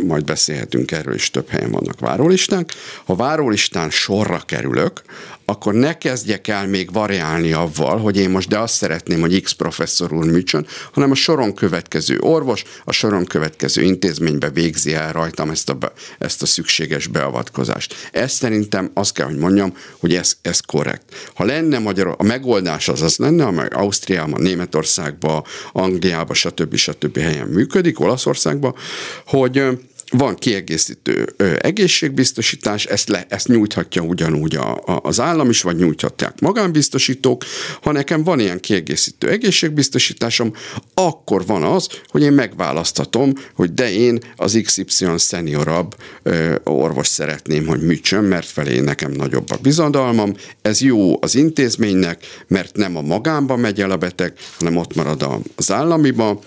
majd 0.06 0.24
beszélhetünk 0.24 0.90
erről 0.90 1.14
is, 1.14 1.30
több 1.30 1.48
helyen 1.48 1.70
vannak 1.70 2.00
várólisták. 2.00 2.72
Ha 3.04 3.14
várólistán 3.14 3.90
sorra 3.90 4.42
kerülök, 4.46 5.02
akkor 5.44 5.74
ne 5.74 5.98
kezdjek 5.98 6.48
el 6.48 6.66
még 6.66 6.92
variálni 6.92 7.52
avval, 7.52 7.98
hogy 7.98 8.16
én 8.16 8.30
most 8.30 8.48
de 8.48 8.58
azt 8.58 8.74
szeretném, 8.74 9.20
hogy 9.20 9.42
X 9.42 9.52
professzor 9.52 10.12
úr 10.12 10.24
műtsön, 10.24 10.66
hanem 10.92 11.10
a 11.10 11.14
soron 11.14 11.54
következő 11.54 12.18
orvos, 12.18 12.64
a 12.84 12.92
soron 12.92 13.24
következő 13.24 13.82
intézménybe 13.82 14.50
végzi 14.50 14.94
el 14.94 15.12
rajtam 15.12 15.50
ezt 15.50 15.68
a, 15.68 15.78
ezt 16.18 16.42
a 16.42 16.46
szükséges 16.46 17.06
beavatkozást. 17.06 17.94
Ez 18.12 18.32
szerintem 18.32 18.90
azt 18.94 19.14
kell, 19.14 19.26
hogy 19.26 19.36
mondjam, 19.38 19.76
hogy 19.98 20.14
ez, 20.14 20.36
ez 20.42 20.60
korrekt. 20.60 21.02
Ha 21.34 21.44
lenne 21.44 21.78
magyar, 21.78 22.14
a 22.18 22.22
megoldás 22.22 22.88
az 22.88 23.02
az 23.02 23.16
lenne, 23.16 23.44
amely 23.44 23.68
Ausztriában, 23.70 24.40
Németországban, 24.40 25.44
Angliában, 25.72 26.34
stb. 26.34 26.74
stb. 26.74 27.18
helyen 27.18 27.48
működik, 27.48 28.00
Olaszországban, 28.00 28.74
hogy 29.26 29.62
van 30.12 30.34
kiegészítő 30.34 31.34
egészségbiztosítás, 31.58 32.84
ezt, 32.84 33.08
le, 33.08 33.26
ezt 33.28 33.48
nyújthatja 33.48 34.02
ugyanúgy 34.02 34.56
a, 34.56 34.72
a, 34.72 35.00
az 35.02 35.20
állam 35.20 35.50
is, 35.50 35.62
vagy 35.62 35.76
nyújthatják 35.76 36.40
magánbiztosítók. 36.40 37.44
Ha 37.82 37.92
nekem 37.92 38.24
van 38.24 38.40
ilyen 38.40 38.60
kiegészítő 38.60 39.28
egészségbiztosításom, 39.28 40.52
akkor 40.94 41.46
van 41.46 41.62
az, 41.62 41.88
hogy 42.06 42.22
én 42.22 42.32
megválaszthatom, 42.32 43.32
hogy 43.54 43.74
de 43.74 43.92
én 43.92 44.18
az 44.36 44.60
XY 44.62 45.06
szeniorabb 45.16 45.96
ö, 46.22 46.54
orvos 46.64 47.06
szeretném, 47.06 47.66
hogy 47.66 47.80
műtsön, 47.80 48.24
mert 48.24 48.46
felé 48.46 48.80
nekem 48.80 49.10
nagyobb 49.10 49.50
a 49.50 49.58
bizadalmam. 49.62 50.34
Ez 50.62 50.80
jó 50.80 51.16
az 51.20 51.34
intézménynek, 51.34 52.26
mert 52.46 52.76
nem 52.76 52.96
a 52.96 53.00
magánba 53.00 53.56
megy 53.56 53.80
el 53.80 53.90
a 53.90 53.96
beteg, 53.96 54.32
hanem 54.58 54.76
ott 54.76 54.94
marad 54.94 55.26
az 55.56 55.72
államiba, 55.72 56.40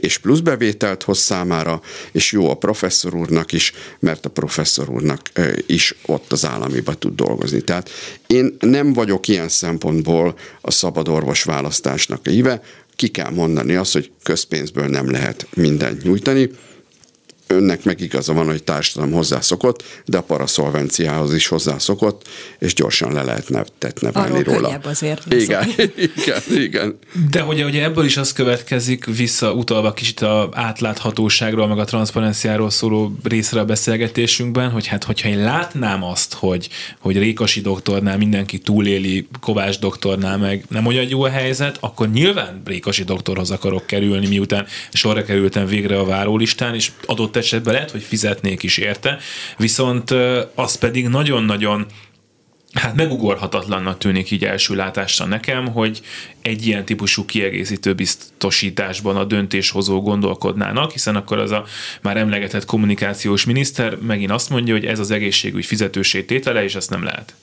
és 0.00 0.18
plusz 0.18 0.40
bevételt 0.40 1.02
hoz 1.02 1.18
számára, 1.18 1.80
és 2.12 2.32
jó 2.32 2.50
a 2.50 2.54
professzor 2.54 3.14
úrnak 3.14 3.52
is, 3.52 3.72
mert 3.98 4.26
a 4.26 4.30
professzor 4.30 4.88
úrnak 4.88 5.20
is 5.66 5.94
ott 6.06 6.32
az 6.32 6.46
államiba 6.46 6.94
tud 6.94 7.14
dolgozni. 7.14 7.60
Tehát 7.60 7.90
én 8.26 8.56
nem 8.60 8.92
vagyok 8.92 9.28
ilyen 9.28 9.48
szempontból 9.48 10.38
a 10.60 10.70
szabad 10.70 11.08
orvos 11.08 11.42
választásnak 11.42 12.20
a 12.24 12.30
híve, 12.30 12.62
ki 12.96 13.08
kell 13.08 13.30
mondani 13.30 13.74
azt, 13.74 13.92
hogy 13.92 14.10
közpénzből 14.22 14.86
nem 14.86 15.10
lehet 15.10 15.46
mindent 15.54 16.02
nyújtani, 16.02 16.50
önnek 17.48 17.84
meg 17.84 18.00
igaza 18.00 18.32
van, 18.32 18.46
hogy 18.46 18.62
társadalom 18.62 19.14
hozzászokott, 19.14 19.84
de 20.04 20.18
a 20.18 20.22
paraszolvenciához 20.22 21.34
is 21.34 21.46
hozzászokott, 21.46 22.28
és 22.58 22.74
gyorsan 22.74 23.12
le 23.12 23.22
lehetne 23.22 23.64
nevelni 24.00 24.42
róla. 24.42 24.60
Könnyebb 24.60 24.84
azért. 24.84 25.32
Igen, 25.32 25.68
igen, 26.16 26.42
igen. 26.48 26.98
De 27.30 27.40
hogy 27.40 27.64
ugye 27.64 27.82
ebből 27.82 28.04
is 28.04 28.16
az 28.16 28.32
következik, 28.32 29.04
vissza 29.04 29.52
utalva 29.52 29.92
kicsit 29.92 30.20
a 30.20 30.48
átláthatóságról, 30.52 31.66
meg 31.66 31.78
a 31.78 31.84
transzparenciáról 31.84 32.70
szóló 32.70 33.12
részre 33.22 33.60
a 33.60 33.64
beszélgetésünkben, 33.64 34.70
hogy 34.70 34.86
hát 34.86 35.04
hogyha 35.04 35.28
én 35.28 35.42
látnám 35.42 36.04
azt, 36.04 36.34
hogy, 36.34 36.68
hogy 36.98 37.18
Rékasi 37.18 37.60
doktornál 37.60 38.16
mindenki 38.16 38.58
túléli, 38.58 39.28
Kovács 39.40 39.78
doktornál 39.78 40.38
meg 40.38 40.64
nem 40.68 40.86
olyan 40.86 41.08
jó 41.08 41.22
a 41.22 41.28
helyzet, 41.28 41.76
akkor 41.80 42.10
nyilván 42.10 42.62
Rékasi 42.64 43.04
doktorhoz 43.04 43.50
akarok 43.50 43.86
kerülni, 43.86 44.26
miután 44.28 44.66
sorra 44.92 45.22
kerültem 45.22 45.66
végre 45.66 45.98
a 45.98 46.04
várólistán, 46.04 46.74
és 46.74 46.90
adott 47.06 47.36
esetben 47.38 47.74
lehet, 47.74 47.90
hogy 47.90 48.02
fizetnék 48.02 48.62
is 48.62 48.76
érte, 48.76 49.18
viszont 49.56 50.10
az 50.54 50.76
pedig 50.76 51.08
nagyon-nagyon 51.08 51.86
hát 52.72 52.94
megugorhatatlannak 52.94 53.98
tűnik 53.98 54.30
így 54.30 54.44
első 54.44 54.74
látásra 54.74 55.26
nekem, 55.26 55.66
hogy 55.66 56.00
egy 56.42 56.66
ilyen 56.66 56.84
típusú 56.84 57.24
kiegészítő 57.24 57.94
biztosításban 57.94 59.16
a 59.16 59.24
döntéshozó 59.24 60.02
gondolkodnának, 60.02 60.92
hiszen 60.92 61.16
akkor 61.16 61.38
az 61.38 61.50
a 61.50 61.64
már 62.02 62.16
emlegetett 62.16 62.64
kommunikációs 62.64 63.44
miniszter 63.44 63.96
megint 63.96 64.30
azt 64.30 64.50
mondja, 64.50 64.74
hogy 64.74 64.84
ez 64.84 64.98
az 64.98 65.10
egészségügy 65.10 65.66
fizetősé 65.66 66.22
tétele, 66.22 66.64
és 66.64 66.74
ezt 66.74 66.90
nem 66.90 67.04
lehet. 67.04 67.34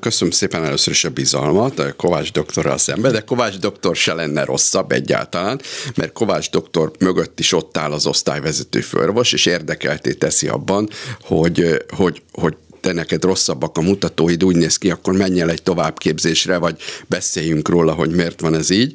Köszönöm 0.00 0.32
szépen 0.32 0.64
először 0.64 0.92
is 0.92 1.04
a 1.04 1.10
bizalmat 1.10 1.96
Kovács 1.96 2.32
doktorral 2.32 2.78
szemben, 2.78 3.12
de 3.12 3.20
Kovács 3.20 3.58
doktor 3.58 3.96
se 3.96 4.14
lenne 4.14 4.44
rosszabb 4.44 4.92
egyáltalán, 4.92 5.60
mert 5.94 6.12
Kovács 6.12 6.50
doktor 6.50 6.92
mögött 6.98 7.40
is 7.40 7.52
ott 7.52 7.76
áll 7.76 7.92
az 7.92 8.06
osztályvezető 8.06 8.80
főorvos, 8.80 9.32
és 9.32 9.46
érdekelté 9.46 10.12
teszi 10.12 10.48
abban, 10.48 10.88
hogy, 11.20 11.84
hogy, 11.88 12.22
hogy 12.32 12.56
te 12.80 12.92
neked 12.92 13.24
rosszabbak 13.24 13.78
a 13.78 13.80
mutatóid, 13.80 14.44
úgy 14.44 14.56
néz 14.56 14.76
ki, 14.76 14.90
akkor 14.90 15.12
menj 15.16 15.40
el 15.40 15.50
egy 15.50 15.62
továbbképzésre, 15.62 16.56
vagy 16.56 16.76
beszéljünk 17.06 17.68
róla, 17.68 17.92
hogy 17.92 18.10
miért 18.10 18.40
van 18.40 18.54
ez 18.54 18.70
így. 18.70 18.92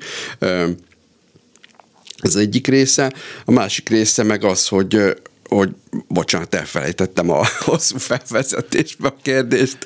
Ez 2.17 2.36
egyik 2.36 2.67
része. 2.67 3.13
A 3.46 3.52
másik 3.52 3.89
része 3.89 4.24
meg 4.24 4.43
az, 4.43 4.67
hogy, 4.67 5.15
hogy 5.56 5.70
bocsánat, 6.08 6.56
elfelejtettem 6.56 7.30
a 7.30 7.46
hosszú 7.66 7.98
felvezetésbe 7.98 9.08
a 9.08 9.16
kérdést. 9.22 9.78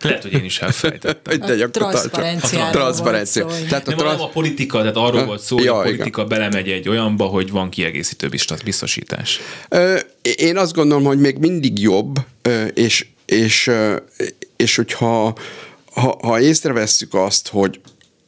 Lehet, 0.00 0.22
hogy 0.22 0.32
én 0.32 0.44
is 0.44 0.58
elfelejtettem. 0.58 1.38
De 1.40 1.64
a 1.64 1.70
transzparencia. 1.70 2.66
A 2.66 2.70
transzparencia. 2.70 3.46
Tehát 3.68 3.88
a, 3.88 3.94
transz... 3.94 4.20
a 4.20 4.28
politika, 4.28 4.78
tehát 4.78 4.96
arról 4.96 5.24
volt 5.24 5.40
szó, 5.40 5.56
hogy 5.56 5.64
ja, 5.64 5.78
a 5.78 5.82
politika 5.82 6.22
igen. 6.22 6.38
belemegy 6.38 6.68
egy 6.68 6.88
olyanba, 6.88 7.24
hogy 7.24 7.50
van 7.50 7.70
kiegészítő 7.70 8.28
biztosítás. 8.64 9.40
Én 10.36 10.56
azt 10.56 10.74
gondolom, 10.74 11.04
hogy 11.04 11.18
még 11.18 11.38
mindig 11.38 11.78
jobb, 11.78 12.18
és, 12.74 13.06
és, 13.26 13.70
és 14.56 14.76
hogyha 14.76 15.34
ha, 15.94 16.18
ha 16.22 16.40
észrevesszük 16.40 17.14
azt, 17.14 17.48
hogy, 17.48 17.80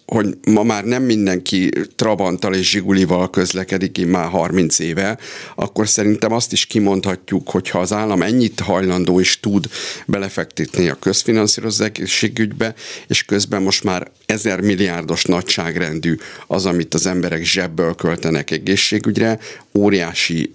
hogy 0.06 0.38
ma 0.46 0.62
már 0.62 0.84
nem 0.84 1.02
mindenki 1.02 1.70
Trabanttal 1.96 2.54
és 2.54 2.70
Zsigulival 2.70 3.30
közlekedik 3.30 3.98
én 3.98 4.06
már 4.06 4.28
30 4.28 4.78
éve, 4.78 5.18
akkor 5.54 5.88
szerintem 5.88 6.32
azt 6.32 6.52
is 6.52 6.66
kimondhatjuk, 6.66 7.50
hogy 7.50 7.70
ha 7.70 7.78
az 7.78 7.92
állam 7.92 8.22
ennyit 8.22 8.60
hajlandó 8.60 9.20
és 9.20 9.40
tud 9.40 9.68
belefektetni 10.06 10.88
a 10.88 10.94
közfinanszírozásügybe, 10.94 12.74
és 13.06 13.22
közben 13.22 13.62
most 13.62 13.84
már 13.84 14.10
ezer 14.26 14.60
milliárdos 14.60 15.24
nagyságrendű 15.24 16.16
az, 16.46 16.66
amit 16.66 16.94
az 16.94 17.06
emberek 17.06 17.44
zsebből 17.44 17.94
költenek 17.94 18.50
egészségügyre, 18.50 19.38
óriási 19.74 20.50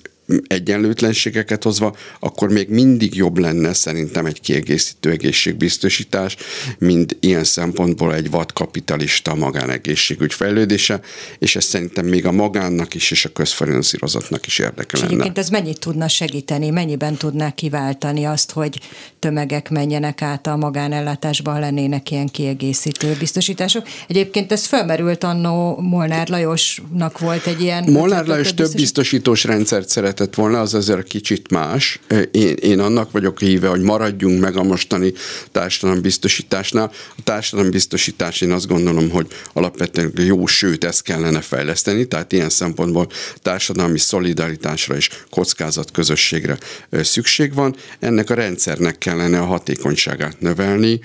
egyenlőtlenségeket 0.48 1.64
hozva, 1.64 1.96
akkor 2.20 2.50
még 2.50 2.70
mindig 2.70 3.16
jobb 3.16 3.38
lenne 3.38 3.74
szerintem 3.74 4.26
egy 4.26 4.42
kiegészítő 4.42 5.10
egészségbiztosítás, 5.10 6.36
mint 6.78 7.18
ilyen 7.20 7.44
szempontból 7.44 8.14
egy 8.14 8.30
vadkapitalista 8.30 9.36
magánegészségügy 9.36 10.34
fejlődése, 10.34 11.00
és 11.40 11.56
ez 11.56 11.64
szerintem 11.66 12.06
még 12.06 12.26
a 12.26 12.32
magánnak 12.32 12.94
is 12.94 13.12
és 13.12 13.26
a 13.26 13.30
közfinanszírozatnak 13.30 14.46
is 14.46 14.60
érdekel 14.60 15.00
lenne. 15.00 15.12
Egyébként 15.12 15.38
ez 15.38 15.50
mennyit 15.50 15.80
tudna 15.80 16.08
segíteni, 16.08 16.70
mennyiben 16.70 17.16
tudná 17.16 17.52
kiváltani 17.52 18.26
azt, 18.26 18.52
hogy 18.52 18.80
tömegek 19.20 19.70
menjenek 19.70 20.22
át 20.22 20.48
a 20.48 20.56
magánellátásba, 20.56 21.52
ha 21.52 21.60
lennének 21.60 22.12
ilyen 22.12 22.28
kiegészítő 22.28 23.16
biztosítások. 23.20 23.88
Egyébként 24.08 24.52
ez 24.52 24.66
felmerült 24.66 25.24
annó 25.24 25.78
Molnár 25.80 26.30
Lajosnak 26.30 27.20
volt 27.20 27.48
egy 27.48 27.62
ilyen... 27.62 27.84
Molnár 27.84 28.26
Lajos 28.26 28.54
több 28.54 28.74
biztosítós 28.76 29.44
rendszert 29.44 29.90
szeret 29.90 30.20
lehetett 30.22 30.36
volna, 30.36 30.60
az 30.60 30.74
azért 30.74 31.08
kicsit 31.08 31.52
más. 31.52 32.00
Én, 32.32 32.56
én 32.56 32.80
annak 32.80 33.12
vagyok 33.12 33.40
híve, 33.40 33.68
hogy 33.68 33.82
maradjunk 33.82 34.42
meg 34.42 34.58
a 34.58 34.64
mostani 34.64 35.14
társadalombiztosításnál. 35.52 36.92
A 37.18 37.22
társadalombiztosítás 37.24 38.42
én 38.42 38.52
azt 38.52 38.68
gondolom, 38.68 39.10
hogy 39.10 39.28
alapvetően 39.54 40.12
jó, 40.16 40.46
sőt 40.46 40.84
ezt 40.84 41.04
kellene 41.04 41.42
fejleszteni, 41.42 42.06
tehát 42.06 42.32
ilyen 42.32 42.50
szempontból 42.50 43.08
társadalmi 43.42 43.98
szolidaritásra 43.98 44.96
és 44.96 45.10
kockázatközösségre 45.30 46.58
szükség 46.92 47.54
van. 47.54 47.76
Ennek 48.00 48.30
a 48.30 48.34
rendszernek 48.34 48.98
kellene 48.98 49.40
a 49.40 49.46
hatékonyságát 49.46 50.40
növelni, 50.40 51.00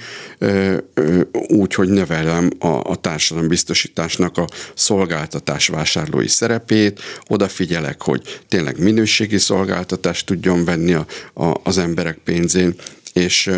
úgy, 1.48 1.74
hogy 1.74 1.88
növelem 1.88 2.50
a, 2.58 2.66
a 2.66 2.96
társadalombiztosításnak 2.96 4.38
a 4.38 4.46
szolgáltatás 4.74 5.68
vásárlói 5.68 6.28
szerepét, 6.28 7.00
odafigyelek, 7.28 8.02
hogy 8.02 8.40
tényleg 8.48 8.78
minőség 8.78 9.05
minőségi 9.06 9.38
szolgáltatást 9.38 10.26
tudjon 10.26 10.64
venni 10.64 10.92
a, 10.92 11.06
a, 11.34 11.60
az 11.62 11.78
emberek 11.78 12.18
pénzén, 12.24 12.74
és 13.12 13.50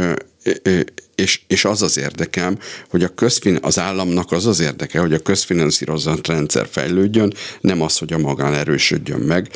és, 1.15 1.41
és 1.47 1.65
az 1.65 1.83
az 1.83 1.99
érdekem, 1.99 2.59
hogy 2.89 3.03
a 3.03 3.15
közfin, 3.15 3.59
az 3.63 3.79
államnak 3.79 4.33
az 4.33 4.47
az 4.47 4.61
érdeke, 4.61 5.01
hogy 5.01 5.13
a 5.13 5.19
közfinanszírozott 5.19 6.27
rendszer 6.27 6.67
fejlődjön, 6.71 7.35
nem 7.61 7.83
az, 7.83 7.99
hogy 7.99 8.13
a 8.13 8.19
magán 8.19 8.55
erősödjön 8.55 9.21
meg, 9.21 9.49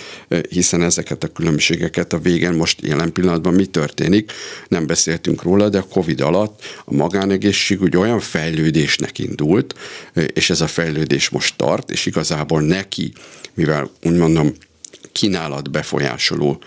hiszen 0.49 0.83
ezeket 0.83 1.25
a 1.25 1.33
különbségeket 1.33 2.13
a 2.13 2.19
végén 2.19 2.53
most 2.53 2.81
jelen 2.83 3.13
pillanatban 3.13 3.55
mi 3.55 3.67
történik, 3.67 4.33
nem 4.69 4.87
beszéltünk 4.87 5.43
róla, 5.43 5.69
de 5.69 5.79
a 5.79 5.87
Covid 5.91 6.21
alatt 6.21 6.63
a 6.85 6.95
magánegészségügy 6.95 7.97
olyan 7.97 8.21
fejlődésnek 8.21 9.19
indult, 9.19 9.75
és 10.33 10.51
ez 10.51 10.61
a 10.61 10.67
fejlődés 10.67 11.29
most 11.29 11.57
tart, 11.57 11.91
és 11.91 12.07
igazából 12.07 12.61
neki, 12.61 13.13
mivel 13.55 13.91
úgy 14.03 14.17
mondom, 14.17 14.55
kínálat 15.13 15.71
befolyásoló 15.71 16.63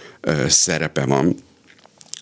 szerepe 0.48 1.06
van, 1.06 1.36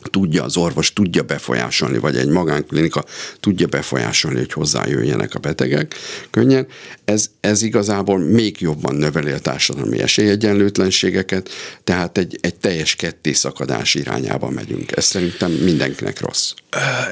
tudja, 0.10 0.44
az 0.44 0.58
orvos 0.58 0.94
tudja 0.94 1.24
befolyásolni, 1.24 1.98
vagy 1.98 2.16
egy 2.16 2.30
magánklinika 2.30 3.04
tudja 3.40 3.68
befolyásolni, 3.68 4.38
hogy 4.38 4.54
hozzájöjjenek 4.54 5.36
a 5.36 5.40
betegek 5.40 5.96
könnyen, 6.30 6.68
ez, 7.06 7.30
ez 7.40 7.62
igazából 7.62 8.18
még 8.18 8.56
jobban 8.60 8.96
növeli 8.96 9.32
a 9.32 9.40
társadalmi 9.40 10.00
esélyegyenlőtlenségeket, 10.00 11.50
tehát 11.84 12.18
egy, 12.18 12.38
egy 12.42 12.56
teljes 12.56 12.96
kettészakadás 12.96 13.96
irányába 13.96 14.50
megyünk. 14.50 14.98
Ez 14.98 15.06
szerintem 15.06 15.52
mindenkinek 15.52 16.20
rossz. 16.20 16.54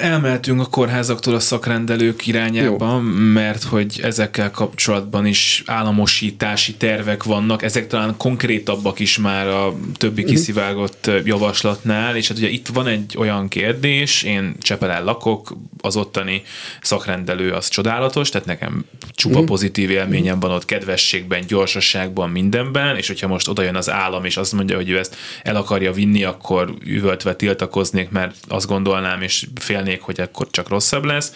Elmehetünk 0.01 0.61
a 0.61 0.65
kórházaktól 0.65 1.35
a 1.35 1.39
szakrendelők 1.39 2.27
irányába, 2.27 2.91
Jó. 2.91 2.99
mert 3.33 3.63
hogy 3.63 3.99
ezekkel 4.03 4.51
kapcsolatban 4.51 5.25
is 5.25 5.63
államosítási 5.65 6.73
tervek 6.73 7.23
vannak, 7.23 7.63
ezek 7.63 7.87
talán 7.87 8.17
konkrétabbak 8.17 8.99
is 8.99 9.17
már 9.17 9.47
a 9.47 9.75
többi 9.97 10.21
mhm. 10.21 10.31
kiszivárgott 10.31 11.09
javaslatnál, 11.23 12.15
és 12.15 12.27
hát 12.27 12.37
ugye 12.37 12.49
itt 12.49 12.67
van 12.67 12.80
egy 12.87 13.15
olyan 13.17 13.47
kérdés, 13.47 14.23
én 14.23 14.55
Csepelen 14.59 15.03
lakok, 15.03 15.55
az 15.81 15.95
ottani 15.95 16.41
szakrendelő 16.81 17.51
az 17.51 17.67
csodálatos, 17.67 18.29
tehát 18.29 18.47
nekem 18.47 18.85
csupa 19.11 19.41
mm. 19.41 19.45
pozitív 19.45 19.89
élményem 19.89 20.39
van 20.39 20.51
ott 20.51 20.65
kedvességben, 20.65 21.45
gyorsaságban, 21.47 22.29
mindenben, 22.29 22.97
és 22.97 23.07
hogyha 23.07 23.27
most 23.27 23.47
oda 23.47 23.61
jön 23.61 23.75
az 23.75 23.89
állam, 23.89 24.25
és 24.25 24.37
azt 24.37 24.53
mondja, 24.53 24.75
hogy 24.75 24.89
ő 24.89 24.97
ezt 24.97 25.15
el 25.43 25.55
akarja 25.55 25.91
vinni, 25.91 26.23
akkor 26.23 26.73
üvöltve 26.85 27.35
tiltakoznék, 27.35 28.09
mert 28.09 28.35
azt 28.47 28.67
gondolnám, 28.67 29.21
és 29.21 29.47
félnék, 29.55 30.01
hogy 30.01 30.21
akkor 30.21 30.47
csak 30.51 30.69
rosszabb 30.69 31.03
lesz. 31.03 31.33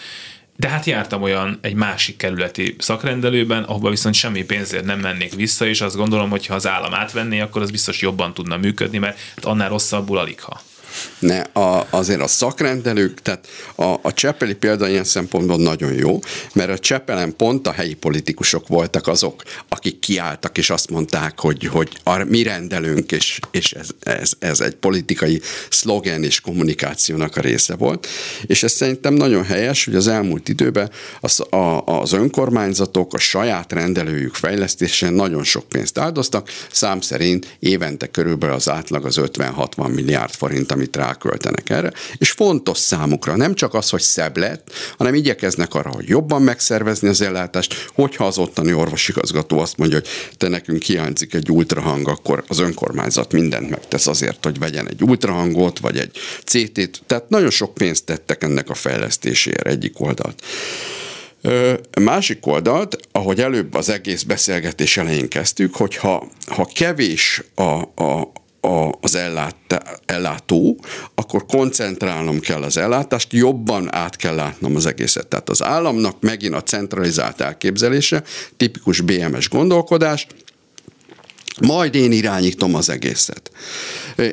De 0.56 0.68
hát 0.68 0.84
jártam 0.84 1.22
olyan 1.22 1.58
egy 1.60 1.74
másik 1.74 2.16
kerületi 2.16 2.76
szakrendelőben, 2.78 3.62
ahova 3.62 3.90
viszont 3.90 4.14
semmi 4.14 4.44
pénzért 4.44 4.84
nem 4.84 5.00
mennék 5.00 5.34
vissza, 5.34 5.66
és 5.66 5.80
azt 5.80 5.96
gondolom, 5.96 6.30
hogy 6.30 6.46
ha 6.46 6.54
az 6.54 6.66
állam 6.66 6.94
átvenné, 6.94 7.40
akkor 7.40 7.62
az 7.62 7.70
biztos 7.70 8.00
jobban 8.00 8.34
tudna 8.34 8.56
működni, 8.56 8.98
mert 8.98 9.18
hát 9.34 9.44
annál 9.44 9.68
rosszabbul 9.68 10.18
alig 10.18 10.40
ha 10.40 10.60
ne, 11.18 11.40
a, 11.40 11.86
azért 11.90 12.20
a 12.20 12.26
szakrendelők, 12.26 13.22
tehát 13.22 13.46
a, 13.74 13.94
a 14.02 14.12
Csepeli 14.14 14.54
példa 14.54 14.88
ilyen 14.88 15.04
szempontból 15.04 15.56
nagyon 15.56 15.92
jó, 15.92 16.18
mert 16.52 16.70
a 16.70 16.78
Csepelen 16.78 17.36
pont 17.36 17.66
a 17.66 17.72
helyi 17.72 17.94
politikusok 17.94 18.68
voltak 18.68 19.06
azok, 19.06 19.42
akik 19.68 19.98
kiálltak, 19.98 20.58
és 20.58 20.70
azt 20.70 20.90
mondták, 20.90 21.40
hogy, 21.40 21.64
hogy 21.64 21.88
a, 22.02 22.24
mi 22.24 22.42
rendelünk, 22.42 23.12
és, 23.12 23.40
és 23.50 23.72
ez, 23.72 23.88
ez, 24.00 24.32
ez 24.38 24.60
egy 24.60 24.74
politikai 24.74 25.40
szlogen 25.70 26.24
és 26.24 26.40
kommunikációnak 26.40 27.36
a 27.36 27.40
része 27.40 27.74
volt. 27.74 28.06
És 28.46 28.62
ez 28.62 28.72
szerintem 28.72 29.14
nagyon 29.14 29.44
helyes, 29.44 29.84
hogy 29.84 29.94
az 29.94 30.08
elmúlt 30.08 30.48
időben 30.48 30.90
az, 31.20 31.40
a, 31.40 31.84
az 31.84 32.12
önkormányzatok 32.12 33.14
a 33.14 33.18
saját 33.18 33.72
rendelőjük 33.72 34.34
fejlesztésén 34.34 35.12
nagyon 35.12 35.44
sok 35.44 35.68
pénzt 35.68 35.98
áldoztak, 35.98 36.50
szám 36.70 37.00
szerint 37.00 37.56
évente 37.58 38.06
körülbelül 38.06 38.54
az 38.54 38.68
átlag 38.68 39.04
az 39.04 39.20
50-60 39.20 39.94
milliárd 39.94 40.34
forint, 40.34 40.72
amit 40.72 40.85
amit 40.86 40.96
ráköltenek 40.96 41.70
erre, 41.70 41.92
és 42.18 42.30
fontos 42.30 42.78
számukra. 42.78 43.36
Nem 43.36 43.54
csak 43.54 43.74
az, 43.74 43.90
hogy 43.90 44.00
szebb 44.00 44.36
lett, 44.36 44.72
hanem 44.98 45.14
igyekeznek 45.14 45.74
arra, 45.74 45.90
hogy 45.90 46.08
jobban 46.08 46.42
megszervezni 46.42 47.08
az 47.08 47.20
ellátást, 47.20 47.90
hogyha 47.94 48.26
az 48.26 48.38
ottani 48.38 48.72
orvosigazgató 48.72 49.58
azt 49.58 49.76
mondja, 49.76 49.98
hogy 49.98 50.08
te 50.36 50.48
nekünk 50.48 50.82
hiányzik 50.82 51.34
egy 51.34 51.50
ultrahang, 51.50 52.08
akkor 52.08 52.44
az 52.48 52.58
önkormányzat 52.58 53.32
mindent 53.32 53.70
megtesz 53.70 54.06
azért, 54.06 54.44
hogy 54.44 54.58
vegyen 54.58 54.88
egy 54.88 55.02
ultrahangot, 55.02 55.78
vagy 55.78 55.98
egy 55.98 56.18
CT-t, 56.44 57.02
tehát 57.06 57.28
nagyon 57.28 57.50
sok 57.50 57.74
pénzt 57.74 58.04
tettek 58.04 58.42
ennek 58.42 58.70
a 58.70 58.74
fejlesztésére 58.74 59.70
egyik 59.70 60.00
oldalt. 60.00 60.42
Másik 62.00 62.46
oldalt, 62.46 62.98
ahogy 63.12 63.40
előbb 63.40 63.74
az 63.74 63.88
egész 63.88 64.22
beszélgetés 64.22 64.96
elején 64.96 65.28
kezdtük, 65.28 65.74
hogyha 65.74 66.28
ha 66.46 66.70
kevés 66.74 67.42
a, 67.54 68.02
a, 68.02 68.32
a, 68.66 68.98
az 69.00 69.14
ellátá, 69.14 69.82
ellátó, 70.06 70.78
akkor 71.14 71.46
koncentrálnom 71.46 72.40
kell 72.40 72.62
az 72.62 72.76
ellátást, 72.76 73.32
jobban 73.32 73.94
át 73.94 74.16
kell 74.16 74.34
látnom 74.34 74.76
az 74.76 74.86
egészet. 74.86 75.26
Tehát 75.26 75.48
az 75.48 75.62
államnak 75.62 76.20
megint 76.20 76.54
a 76.54 76.62
centralizált 76.62 77.40
elképzelése, 77.40 78.22
tipikus 78.56 79.00
BMS 79.00 79.48
gondolkodás, 79.48 80.26
majd 81.60 81.94
én 81.94 82.12
irányítom 82.12 82.74
az 82.74 82.88
egészet. 82.88 83.50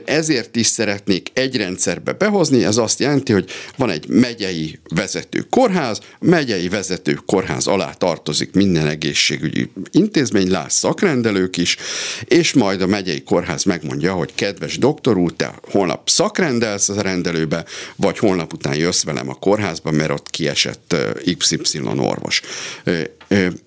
Ezért 0.06 0.56
is 0.56 0.68
szeretnék 0.68 1.30
egy 1.34 1.56
rendszerbe 1.56 2.12
behozni, 2.12 2.64
ez 2.64 2.78
azt 2.78 3.00
jelenti, 3.00 3.34
hogy 3.34 3.50
van 3.78 3.90
egy 3.90 4.08
megyei 4.08 4.80
vezető 4.96 5.46
kórház, 5.50 6.00
megyei 6.20 6.70
vezető 6.70 7.20
kórház 7.26 7.68
alá 7.68 7.92
tartozik 7.92 8.54
minden 8.54 8.88
egészségügyi 8.88 9.72
intézmény, 9.92 10.52
láss 10.52 10.74
szakrendelők 10.74 11.58
is, 11.58 11.78
és 12.26 12.54
majd 12.54 12.82
a 12.82 12.88
megyei 12.88 13.24
kórház 13.24 13.64
megmondja, 13.64 14.14
hogy 14.14 14.32
kedves 14.36 14.78
doktor 14.78 15.18
úr, 15.18 15.34
te 15.34 15.54
holnap 15.72 16.10
szakrendelsz 16.10 16.90
a 16.90 17.02
rendelőbe, 17.02 17.66
vagy 17.96 18.18
holnap 18.18 18.54
után 18.54 18.76
jössz 18.76 19.04
velem 19.04 19.30
a 19.30 19.34
kórházba, 19.34 19.92
mert 19.92 20.12
ott 20.12 20.30
kiesett 20.30 20.96
XY 21.38 21.82
orvos. 21.98 22.42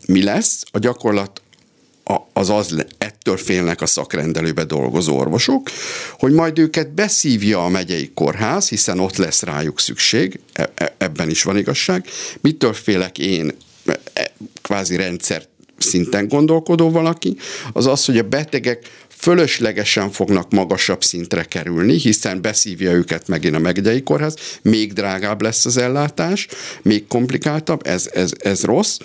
Mi 0.07 0.23
lesz? 0.23 0.63
A 0.71 0.79
gyakorlat 0.79 1.41
az 2.33 2.51
az, 2.51 2.87
ettől 2.99 3.37
félnek 3.37 3.81
a 3.81 3.87
szakrendelőbe 3.87 4.65
dolgozó 4.65 5.19
orvosok, 5.19 5.71
hogy 6.19 6.33
majd 6.33 6.59
őket 6.59 6.95
beszívja 6.95 7.65
a 7.65 7.69
megyei 7.69 8.11
kórház, 8.15 8.69
hiszen 8.69 8.99
ott 8.99 9.17
lesz 9.17 9.43
rájuk 9.43 9.81
szükség, 9.81 10.41
e, 10.53 10.71
e, 10.75 10.95
ebben 10.99 11.31
is 11.31 11.43
van 11.43 11.57
igazság. 11.57 12.07
Mitől 12.41 12.73
félek 12.73 13.19
én 13.19 13.53
e, 13.87 14.33
kvázi 14.63 14.97
rendszer 14.97 15.47
szinten 15.79 16.29
gondolkodó 16.29 16.91
valaki, 16.91 17.37
az 17.73 17.87
az, 17.87 18.05
hogy 18.05 18.19
a 18.19 18.29
betegek 18.29 19.07
fölöslegesen 19.09 20.11
fognak 20.11 20.51
magasabb 20.51 21.03
szintre 21.03 21.45
kerülni, 21.45 21.99
hiszen 21.99 22.41
beszívja 22.41 22.93
őket 22.93 23.29
megint 23.29 23.55
a 23.55 23.59
megyei 23.59 24.03
kórház, 24.03 24.37
még 24.63 24.93
drágább 24.93 25.43
lesz 25.43 25.65
az 25.65 25.77
ellátás, 25.77 26.49
még 26.83 27.07
komplikáltabb, 27.07 27.87
ez, 27.87 28.11
ez, 28.13 28.31
ez 28.39 28.65
rossz, 28.65 28.99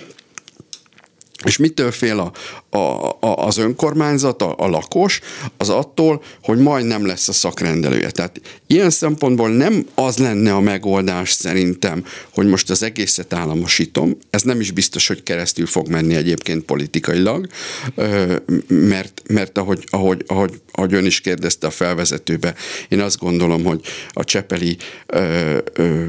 és 1.45 1.58
mitől 1.58 1.91
fél 1.91 2.19
a, 2.19 2.32
a, 2.77 3.06
a, 3.19 3.45
az 3.45 3.58
önkormányzat, 3.58 4.41
a, 4.41 4.56
a 4.58 4.67
lakos, 4.67 5.19
az 5.58 5.69
attól, 5.69 6.23
hogy 6.43 6.58
majd 6.58 6.86
nem 6.86 7.06
lesz 7.06 7.27
a 7.27 7.34
szakrendelője. 7.34 8.12
Tehát 8.12 8.41
ilyen 8.71 8.89
szempontból 8.89 9.49
nem 9.49 9.86
az 9.95 10.17
lenne 10.17 10.53
a 10.53 10.60
megoldás 10.60 11.31
szerintem, 11.31 12.05
hogy 12.34 12.47
most 12.47 12.69
az 12.69 12.84
egészet 12.84 13.34
államosítom, 13.34 14.17
ez 14.29 14.41
nem 14.41 14.60
is 14.60 14.71
biztos, 14.71 15.07
hogy 15.07 15.23
keresztül 15.23 15.65
fog 15.65 15.88
menni 15.88 16.15
egyébként 16.15 16.63
politikailag, 16.63 17.47
mert, 18.67 19.21
mert 19.27 19.57
ahogy, 19.57 19.84
ahogy, 19.89 20.23
ahogy, 20.27 20.62
ahogy 20.71 20.93
ön 20.93 21.05
is 21.05 21.21
kérdezte 21.21 21.67
a 21.67 21.71
felvezetőbe, 21.71 22.55
én 22.89 22.99
azt 22.99 23.19
gondolom, 23.19 23.63
hogy 23.63 23.81
a 24.10 24.23
csepeli 24.23 24.77
ö, 25.05 25.57
ö, 25.73 26.05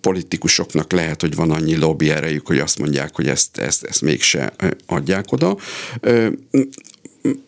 politikusoknak 0.00 0.92
lehet, 0.92 1.20
hogy 1.20 1.34
van 1.34 1.50
annyi 1.50 1.76
lobby 1.76 2.10
erejük, 2.10 2.46
hogy 2.46 2.58
azt 2.58 2.78
mondják, 2.78 3.14
hogy 3.14 3.28
ezt, 3.28 3.58
ezt, 3.58 3.84
ezt 3.84 4.02
mégse 4.02 4.52
adják 4.86 5.32
oda. 5.32 5.56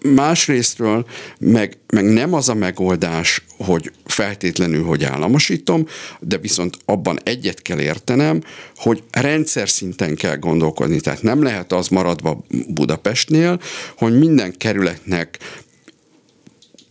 Másrésztről 0.02 1.06
meg, 1.38 1.78
meg 1.86 2.04
nem 2.04 2.34
az 2.34 2.48
a 2.48 2.54
megoldás, 2.54 3.44
hogy 3.56 3.92
feltétlenül, 4.04 4.84
hogy 4.84 5.04
államosítom, 5.04 5.86
de 6.20 6.38
viszont 6.38 6.76
abban 6.84 7.18
egyet 7.22 7.62
kell 7.62 7.80
értenem, 7.80 8.42
hogy 8.76 9.02
rendszer 9.10 9.68
szinten 9.68 10.14
kell 10.14 10.36
gondolkodni. 10.36 11.00
Tehát 11.00 11.22
nem 11.22 11.42
lehet 11.42 11.72
az 11.72 11.88
maradva 11.88 12.44
Budapestnél, 12.68 13.60
hogy 13.96 14.18
minden 14.18 14.54
kerületnek 14.58 15.38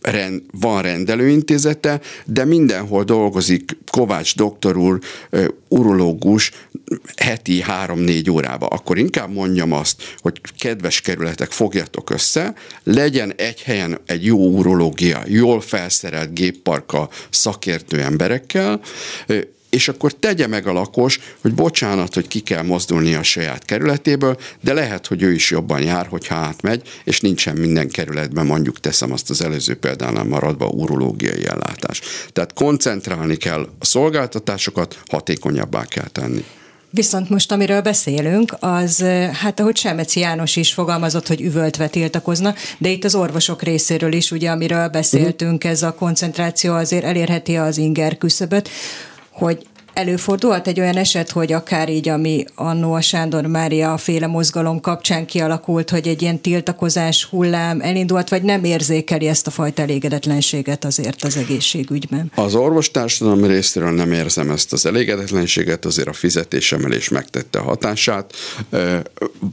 rend, 0.02 0.42
van 0.50 0.82
rendelőintézete, 0.82 2.00
de 2.24 2.44
mindenhol 2.44 3.04
dolgozik 3.04 3.76
Kovács 3.90 4.36
doktor 4.36 4.76
úr, 4.76 4.98
urológus 5.68 6.50
heti 7.16 7.60
három-négy 7.60 8.30
órába. 8.30 8.66
Akkor 8.66 8.98
inkább 8.98 9.32
mondjam 9.32 9.72
azt, 9.72 10.02
hogy 10.18 10.40
kedves 10.58 11.00
kerületek, 11.00 11.50
fogjatok 11.50 12.10
össze, 12.10 12.54
legyen 12.82 13.32
egy 13.36 13.62
helyen 13.62 13.98
egy 14.06 14.24
jó 14.24 14.56
urológia, 14.56 15.22
jól 15.26 15.60
felszerelt 15.60 16.34
gépparka 16.34 17.08
szakértő 17.30 18.00
emberekkel, 18.00 18.80
és 19.72 19.88
akkor 19.88 20.12
tegye 20.12 20.46
meg 20.46 20.66
a 20.66 20.72
lakos, 20.72 21.20
hogy 21.40 21.54
bocsánat, 21.54 22.14
hogy 22.14 22.28
ki 22.28 22.40
kell 22.40 22.62
mozdulni 22.62 23.14
a 23.14 23.22
saját 23.22 23.64
kerületéből, 23.64 24.36
de 24.60 24.72
lehet, 24.72 25.06
hogy 25.06 25.22
ő 25.22 25.32
is 25.32 25.50
jobban 25.50 25.82
jár, 25.82 26.06
hogyha 26.06 26.34
átmegy, 26.34 26.88
és 27.04 27.20
nincsen 27.20 27.56
minden 27.56 27.88
kerületben, 27.88 28.46
mondjuk 28.46 28.80
teszem 28.80 29.12
azt 29.12 29.30
az 29.30 29.42
előző 29.42 29.74
példánál 29.74 30.24
maradva 30.24 30.66
urológiai 30.66 31.46
ellátás. 31.46 32.00
Tehát 32.32 32.52
koncentrálni 32.52 33.36
kell 33.36 33.68
a 33.78 33.84
szolgáltatásokat, 33.84 34.98
hatékonyabbá 35.06 35.84
kell 35.84 36.08
tenni. 36.08 36.44
Viszont 36.90 37.28
most, 37.28 37.52
amiről 37.52 37.80
beszélünk, 37.80 38.56
az, 38.60 39.04
hát 39.32 39.60
ahogy 39.60 39.76
Selmeci 39.76 40.20
János 40.20 40.56
is 40.56 40.72
fogalmazott, 40.72 41.26
hogy 41.26 41.40
üvöltve 41.40 41.88
tiltakozna, 41.88 42.54
de 42.78 42.88
itt 42.88 43.04
az 43.04 43.14
orvosok 43.14 43.62
részéről 43.62 44.12
is, 44.12 44.30
ugye, 44.30 44.50
amiről 44.50 44.88
beszéltünk, 44.88 45.64
ez 45.64 45.82
a 45.82 45.94
koncentráció 45.94 46.74
azért 46.74 47.04
elérheti 47.04 47.56
az 47.56 47.78
inger 47.78 48.18
küszöböt 48.18 48.68
hogy 49.32 49.66
Előfordulhat 49.94 50.66
egy 50.66 50.80
olyan 50.80 50.96
eset, 50.96 51.30
hogy 51.30 51.52
akár 51.52 51.88
így, 51.88 52.08
ami 52.08 52.44
annó 52.54 52.92
a 52.92 53.00
Sándor 53.00 53.46
Mária 53.46 53.96
féle 53.96 54.26
mozgalom 54.26 54.80
kapcsán 54.80 55.26
kialakult, 55.26 55.90
hogy 55.90 56.08
egy 56.08 56.22
ilyen 56.22 56.40
tiltakozás 56.40 57.24
hullám 57.24 57.80
elindult, 57.80 58.28
vagy 58.28 58.42
nem 58.42 58.64
érzékeli 58.64 59.26
ezt 59.26 59.46
a 59.46 59.50
fajta 59.50 59.82
elégedetlenséget 59.82 60.84
azért 60.84 61.24
az 61.24 61.36
egészségügyben? 61.36 62.32
Az 62.34 62.54
orvostársadalom 62.54 63.44
részéről 63.44 63.90
nem 63.90 64.12
érzem 64.12 64.50
ezt 64.50 64.72
az 64.72 64.86
elégedetlenséget, 64.86 65.84
azért 65.84 66.08
a 66.08 66.12
fizetésemelés 66.12 67.08
megtette 67.08 67.58
a 67.58 67.62
hatását. 67.62 68.32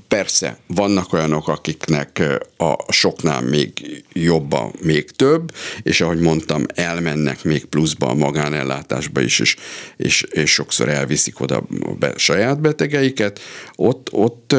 Persze, 0.07 0.57
vannak 0.67 1.13
olyanok, 1.13 1.47
akiknek 1.47 2.23
a 2.57 2.91
soknál 2.91 3.41
még 3.41 4.03
jobban 4.13 4.71
még 4.81 5.11
több, 5.11 5.51
és 5.83 6.01
ahogy 6.01 6.19
mondtam, 6.19 6.65
elmennek 6.75 7.43
még 7.43 7.65
pluszba 7.65 8.07
a 8.07 8.13
magánellátásba 8.13 9.21
is, 9.21 9.39
és, 9.39 9.55
és 9.97 10.27
és 10.29 10.51
sokszor 10.53 10.89
elviszik 10.89 11.39
oda 11.39 11.63
be, 11.99 12.13
saját 12.15 12.61
betegeiket, 12.61 13.39
ott, 13.75 14.07
ott 14.11 14.55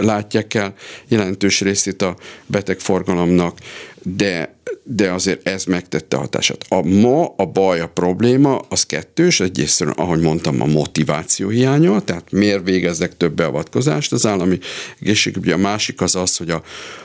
látják 0.00 0.54
el 0.54 0.74
jelentős 1.08 1.60
részét 1.60 2.02
a 2.02 2.16
betegforgalomnak, 2.46 3.58
de 4.02 4.55
de 4.82 5.10
azért 5.10 5.48
ez 5.48 5.64
megtette 5.64 6.16
hatását. 6.16 6.64
A 6.68 6.82
ma 6.82 7.34
a 7.36 7.44
baj, 7.44 7.80
a 7.80 7.88
probléma 7.88 8.58
az 8.58 8.86
kettős, 8.86 9.40
egyrészt, 9.40 9.80
ahogy 9.80 10.20
mondtam, 10.20 10.60
a 10.60 10.66
motiváció 10.66 11.48
hiánya, 11.48 12.00
tehát 12.00 12.30
miért 12.30 12.64
végeznek 12.64 13.16
több 13.16 13.34
beavatkozást 13.34 14.12
az 14.12 14.26
állami 14.26 14.58
egészségügyi, 15.00 15.50
a 15.50 15.56
másik 15.56 16.00
az 16.00 16.14
az, 16.14 16.36
hogy 16.36 16.50
a, 16.50 16.62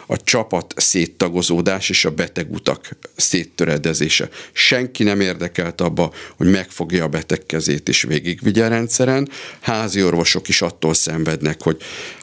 a 0.07 0.17
csapat 0.17 0.73
széttagozódás 0.77 1.89
és 1.89 2.05
a 2.05 2.11
betegutak 2.11 2.89
széttöredezése. 3.15 4.29
Senki 4.51 5.03
nem 5.03 5.19
érdekelt 5.19 5.81
abba, 5.81 6.11
hogy 6.37 6.51
megfogja 6.51 7.03
a 7.03 7.07
beteg 7.07 7.45
kezét 7.45 7.89
és 7.89 8.01
végigvigye 8.01 8.65
a 8.65 8.67
rendszeren. 8.67 9.29
Házi 9.59 10.03
orvosok 10.03 10.47
is 10.47 10.61
attól 10.61 10.93
szenvednek, 10.93 11.61
hogy 11.61 11.81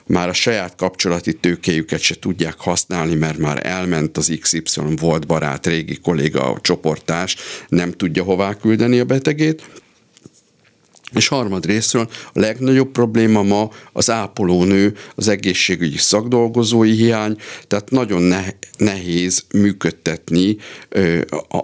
már 0.09 0.29
a 0.29 0.33
saját 0.33 0.75
kapcsolati 0.77 1.35
tőkéjüket 1.35 2.01
se 2.01 2.19
tudják 2.19 2.59
használni, 2.59 3.15
mert 3.15 3.39
már 3.39 3.67
elment 3.67 4.17
az 4.17 4.39
XY 4.41 4.81
volt 4.97 5.27
barát, 5.29 5.67
régi 5.67 5.99
kolléga, 6.01 6.59
csoportás, 6.61 7.37
nem 7.69 7.93
tudja 7.93 8.23
hová 8.23 8.55
küldeni 8.55 8.99
a 8.99 9.05
betegét, 9.05 9.63
és 11.15 11.29
harmad 11.29 11.67
részről 11.67 12.09
a 12.33 12.41
legnagyobb 12.41 12.91
probléma 12.91 13.43
ma 13.43 13.71
az 13.93 14.11
ápolónő, 14.11 14.97
az 15.15 15.29
egészségügyi 15.29 15.97
szakdolgozói 15.97 16.91
hiány, 16.91 17.37
tehát 17.67 17.91
nagyon 17.91 18.35
nehéz 18.77 19.45
működtetni 19.53 20.57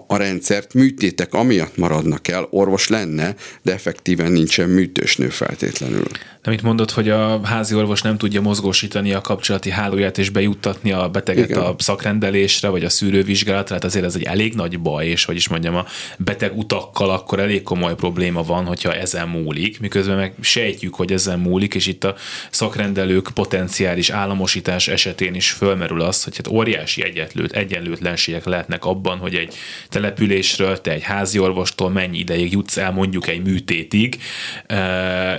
a, 0.07 0.17
rendszert. 0.17 0.73
Műtétek 0.73 1.33
amiatt 1.33 1.77
maradnak 1.77 2.27
el, 2.27 2.47
orvos 2.49 2.87
lenne, 2.87 3.35
de 3.61 3.73
effektíven 3.73 4.31
nincsen 4.31 4.69
műtősnő 4.69 5.29
feltétlenül. 5.29 6.07
Amit 6.43 6.61
mondod, 6.61 6.91
hogy 6.91 7.09
a 7.09 7.45
házi 7.45 7.75
orvos 7.75 8.01
nem 8.01 8.17
tudja 8.17 8.41
mozgósítani 8.41 9.13
a 9.13 9.21
kapcsolati 9.21 9.69
hálóját 9.69 10.17
és 10.17 10.29
bejuttatni 10.29 10.91
a 10.91 11.09
beteget 11.09 11.49
Igen. 11.49 11.61
a 11.61 11.75
szakrendelésre, 11.77 12.67
vagy 12.67 12.83
a 12.83 12.89
szűrővizsgálatra, 12.89 13.67
tehát 13.67 13.83
azért 13.83 14.05
ez 14.05 14.15
egy 14.15 14.23
elég 14.23 14.53
nagy 14.53 14.79
baj, 14.79 15.07
és 15.07 15.25
hogy 15.25 15.35
is 15.35 15.47
mondjam, 15.47 15.75
a 15.75 15.85
beteg 16.17 16.57
utakkal 16.57 17.09
akkor 17.09 17.39
elég 17.39 17.63
komoly 17.63 17.95
probléma 17.95 18.43
van, 18.43 18.65
hogyha 18.65 18.93
ezen 18.93 19.27
múlik, 19.41 19.79
miközben 19.79 20.15
meg 20.17 20.33
sejtjük, 20.41 20.95
hogy 20.95 21.11
ezen 21.11 21.39
múlik, 21.39 21.75
és 21.75 21.87
itt 21.87 22.03
a 22.03 22.15
szakrendelők 22.49 23.29
potenciális 23.33 24.09
államosítás 24.09 24.87
esetén 24.87 25.35
is 25.35 25.51
fölmerül 25.51 26.01
az, 26.01 26.23
hogy 26.23 26.35
hát 26.35 26.47
óriási 26.47 27.03
egyenlőt, 27.03 27.51
egyenlőtlenségek 27.51 28.45
lehetnek 28.45 28.85
abban, 28.85 29.17
hogy 29.17 29.35
egy 29.35 29.55
településről, 29.89 30.81
te 30.81 30.91
egy 30.91 31.03
házi 31.03 31.39
orvostól 31.39 31.89
mennyi 31.89 32.17
ideig 32.17 32.51
jutsz 32.51 32.77
el 32.77 32.91
mondjuk 32.91 33.27
egy 33.27 33.43
műtétig, 33.43 34.17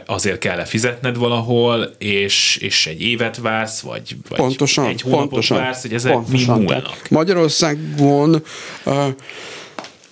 azért 0.06 0.38
kell 0.38 0.64
fizetned 0.64 1.16
valahol, 1.16 1.94
és, 1.98 2.56
és 2.56 2.86
egy 2.86 3.02
évet 3.02 3.36
vársz, 3.36 3.80
vagy, 3.80 4.16
vagy 4.28 4.38
pontosan, 4.38 4.86
egy 4.86 5.00
hónapot 5.00 5.28
pontosan, 5.28 5.56
vársz, 5.56 5.82
hogy 5.82 5.92
ezek 5.92 6.12
pontosan. 6.12 6.58
mi 6.58 6.64
múlnak. 6.64 7.08
Magyarországon 7.10 8.42
uh, 8.84 9.06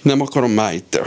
nem 0.04 0.20
akarom 0.20 0.50
már 0.50 0.74
itt 0.74 1.00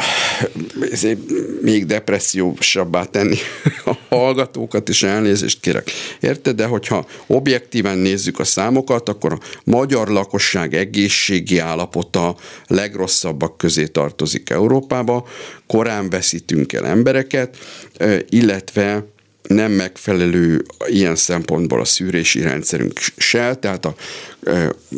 még 1.61 1.85
depressziósabbá 1.85 3.03
tenni 3.03 3.37
a 3.85 3.93
hallgatókat, 4.09 4.89
és 4.89 5.03
elnézést 5.03 5.59
kérek. 5.59 5.91
Érted? 6.19 6.55
De 6.55 6.65
hogyha 6.65 7.05
objektíven 7.27 7.97
nézzük 7.97 8.39
a 8.39 8.43
számokat, 8.43 9.09
akkor 9.09 9.33
a 9.33 9.39
magyar 9.63 10.07
lakosság 10.07 10.73
egészségi 10.73 11.57
állapota 11.57 12.35
legrosszabbak 12.67 13.57
közé 13.57 13.85
tartozik 13.85 14.49
Európába, 14.49 15.27
korán 15.67 16.09
veszítünk 16.09 16.73
el 16.73 16.85
embereket, 16.85 17.57
illetve 18.29 19.05
nem 19.47 19.71
megfelelő 19.71 20.65
ilyen 20.87 21.15
szempontból 21.15 21.79
a 21.79 21.85
szűrési 21.85 22.41
rendszerünk 22.41 22.99
se, 23.17 23.55
tehát 23.55 23.85
a 23.85 23.95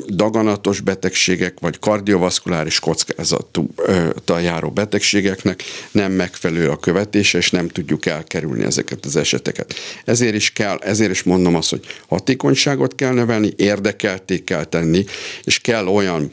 daganatos 0.08 0.80
betegségek 0.80 1.60
vagy 1.60 1.80
kardiovaszkuláris 1.80 2.80
kockázattal 2.80 4.42
járó 4.42 4.70
betegségeknek 4.70 5.64
nem 5.92 6.12
megfelelő 6.12 6.70
a 6.70 6.78
követése, 6.78 7.38
és 7.38 7.52
nem 7.52 7.68
tudjuk 7.68 8.06
elkerülni 8.06 8.64
ezeket 8.64 9.06
az 9.06 9.16
eseteket. 9.16 9.74
Ezért 10.06 10.36
is 10.36 10.54
kell, 10.54 10.78
ezért 10.78 11.12
is 11.12 11.24
mondom 11.24 11.56
azt, 11.56 11.70
hogy 11.70 11.86
hatékonyságot 12.08 12.96
kell 12.96 13.14
növelni, 13.14 13.54
érdekelték 13.56 14.44
kell 14.44 14.66
tenni, 14.66 15.06
és 15.44 15.60
kell 15.60 15.88
olyan 15.88 16.32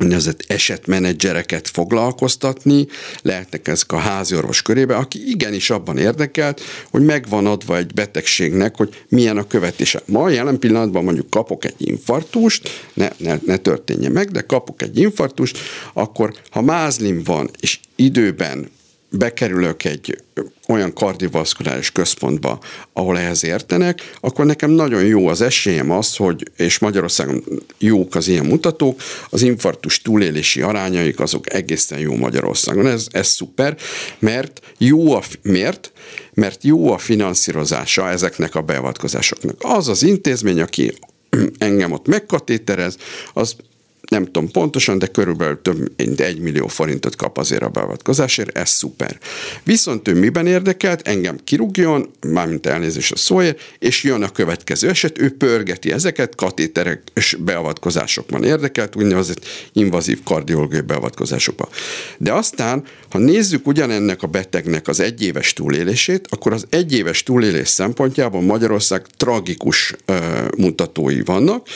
úgynevezett 0.00 0.44
esetmenedzsereket 0.46 1.68
foglalkoztatni, 1.68 2.86
lehetnek 3.22 3.68
ezek 3.68 3.92
a 3.92 3.98
háziorvos 3.98 4.62
körébe, 4.62 4.96
aki 4.96 5.30
igenis 5.30 5.70
abban 5.70 5.98
érdekelt, 5.98 6.60
hogy 6.90 7.04
megvan 7.04 7.46
adva 7.46 7.76
egy 7.76 7.94
betegségnek, 7.94 8.76
hogy 8.76 9.04
milyen 9.08 9.36
a 9.36 9.46
követése. 9.46 10.02
Ma 10.06 10.28
jelen 10.28 10.58
pillanatban 10.58 11.04
mondjuk 11.04 11.30
kapok 11.30 11.64
egy 11.64 11.74
infartust, 11.78 12.68
ne, 12.94 13.08
ne, 13.16 13.38
ne 13.46 13.56
történje 13.56 14.08
meg, 14.08 14.30
de 14.30 14.40
kapok 14.40 14.82
egy 14.82 14.98
infartust, 14.98 15.58
akkor 15.92 16.34
ha 16.50 16.60
mázlim 16.60 17.22
van, 17.24 17.50
és 17.60 17.78
időben 17.96 18.68
bekerülök 19.10 19.84
egy 19.84 20.22
olyan 20.68 20.92
kardiovaszkuláris 20.92 21.90
központba, 21.90 22.58
ahol 22.92 23.18
ehhez 23.18 23.44
értenek, 23.44 24.12
akkor 24.20 24.46
nekem 24.46 24.70
nagyon 24.70 25.04
jó 25.04 25.28
az 25.28 25.40
esélyem 25.40 25.90
az, 25.90 26.16
hogy, 26.16 26.50
és 26.56 26.78
Magyarországon 26.78 27.44
jók 27.78 28.14
az 28.14 28.28
ilyen 28.28 28.46
mutatók, 28.46 29.00
az 29.30 29.42
infarktus 29.42 30.02
túlélési 30.02 30.60
arányaik 30.60 31.20
azok 31.20 31.52
egészen 31.52 31.98
jó 31.98 32.14
Magyarországon. 32.14 32.86
Ez, 32.86 33.06
ez 33.10 33.26
szuper, 33.26 33.76
mert 34.18 34.60
jó 34.78 35.12
a, 35.12 35.22
miért? 35.42 35.92
Mert 36.34 36.64
jó 36.64 36.92
a 36.92 36.98
finanszírozása 36.98 38.08
ezeknek 38.08 38.54
a 38.54 38.62
beavatkozásoknak. 38.62 39.56
Az 39.58 39.88
az 39.88 40.02
intézmény, 40.02 40.60
aki 40.60 40.94
engem 41.58 41.92
ott 41.92 42.06
megkatéterez, 42.06 42.96
az 43.32 43.56
nem 44.08 44.24
tudom 44.24 44.50
pontosan, 44.50 44.98
de 44.98 45.06
körülbelül 45.06 45.62
több 45.62 45.92
mint 45.96 46.20
egy 46.20 46.38
millió 46.38 46.66
forintot 46.66 47.16
kap 47.16 47.38
azért 47.38 47.62
a 47.62 47.68
beavatkozásért, 47.68 48.58
ez 48.58 48.68
szuper. 48.68 49.18
Viszont 49.64 50.08
ő 50.08 50.14
miben 50.14 50.46
érdekelt, 50.46 51.08
engem 51.08 51.38
kirúgjon, 51.44 52.10
mármint 52.26 52.66
elnézést 52.66 53.12
a 53.12 53.16
szóért, 53.16 53.60
és 53.78 54.02
jön 54.02 54.22
a 54.22 54.28
következő 54.28 54.88
eset, 54.88 55.18
ő 55.18 55.36
pörgeti 55.36 55.92
ezeket, 55.92 56.34
katéterek 56.34 57.02
és 57.14 57.36
beavatkozásokban 57.40 58.44
érdekelt, 58.44 58.96
úgynevezett 58.96 59.44
invazív 59.72 60.22
kardiológiai 60.24 60.80
beavatkozásokban. 60.80 61.68
De 62.18 62.32
aztán, 62.32 62.84
ha 63.10 63.18
nézzük 63.18 63.66
ugyanennek 63.66 64.22
a 64.22 64.26
betegnek 64.26 64.88
az 64.88 65.00
egyéves 65.00 65.52
túlélését, 65.52 66.26
akkor 66.30 66.52
az 66.52 66.66
egyéves 66.70 67.22
túlélés 67.22 67.68
szempontjából 67.68 68.40
Magyarország 68.42 69.06
tragikus 69.16 69.94
uh, 70.06 70.16
mutatói 70.56 71.22
vannak, 71.22 71.66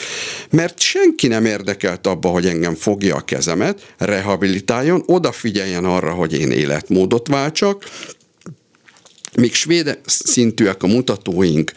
mert 0.49 0.79
senki 0.79 1.27
nem 1.27 1.45
érdekelt 1.45 2.07
abban, 2.07 2.20
abba, 2.21 2.33
hogy 2.33 2.45
engem 2.45 2.75
fogja 2.75 3.15
a 3.15 3.21
kezemet, 3.21 3.93
rehabilitáljon, 3.97 5.03
odafigyeljen 5.05 5.85
arra, 5.85 6.11
hogy 6.11 6.39
én 6.39 6.51
életmódot 6.51 7.27
váltsak, 7.27 7.85
Míg 9.35 9.53
svéd 9.53 9.99
szintűek 10.05 10.83
a 10.83 10.87
mutatóink 10.87 11.71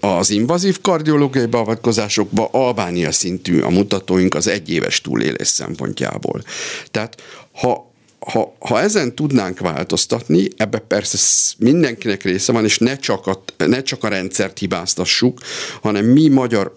az 0.00 0.30
invazív 0.30 0.80
kardiológiai 0.80 1.46
beavatkozásokban, 1.46 2.48
Albánia 2.50 3.12
szintű 3.12 3.60
a 3.60 3.70
mutatóink 3.70 4.34
az 4.34 4.46
egyéves 4.46 5.00
túlélés 5.00 5.48
szempontjából. 5.48 6.42
Tehát 6.90 7.22
ha 7.52 7.92
ha, 8.18 8.54
ha 8.58 8.80
ezen 8.80 9.14
tudnánk 9.14 9.58
változtatni, 9.58 10.48
ebbe 10.56 10.78
persze 10.78 11.18
mindenkinek 11.58 12.22
része 12.22 12.52
van, 12.52 12.64
és 12.64 12.78
ne 12.78 12.96
csak 12.96 13.26
a, 13.26 13.42
ne 13.56 13.82
csak 13.82 14.04
a 14.04 14.08
rendszert 14.08 14.58
hibáztassuk, 14.58 15.40
hanem 15.82 16.04
mi 16.04 16.28
magyar 16.28 16.72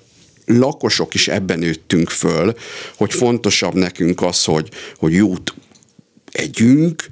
lakosok 0.48 1.14
is 1.14 1.28
ebben 1.28 1.60
nőttünk 1.60 2.10
föl, 2.10 2.54
hogy 2.96 3.14
fontosabb 3.14 3.74
nekünk 3.74 4.22
az, 4.22 4.44
hogy, 4.44 4.70
hogy 4.96 5.14
jót 5.14 5.54
együnk, 6.32 7.04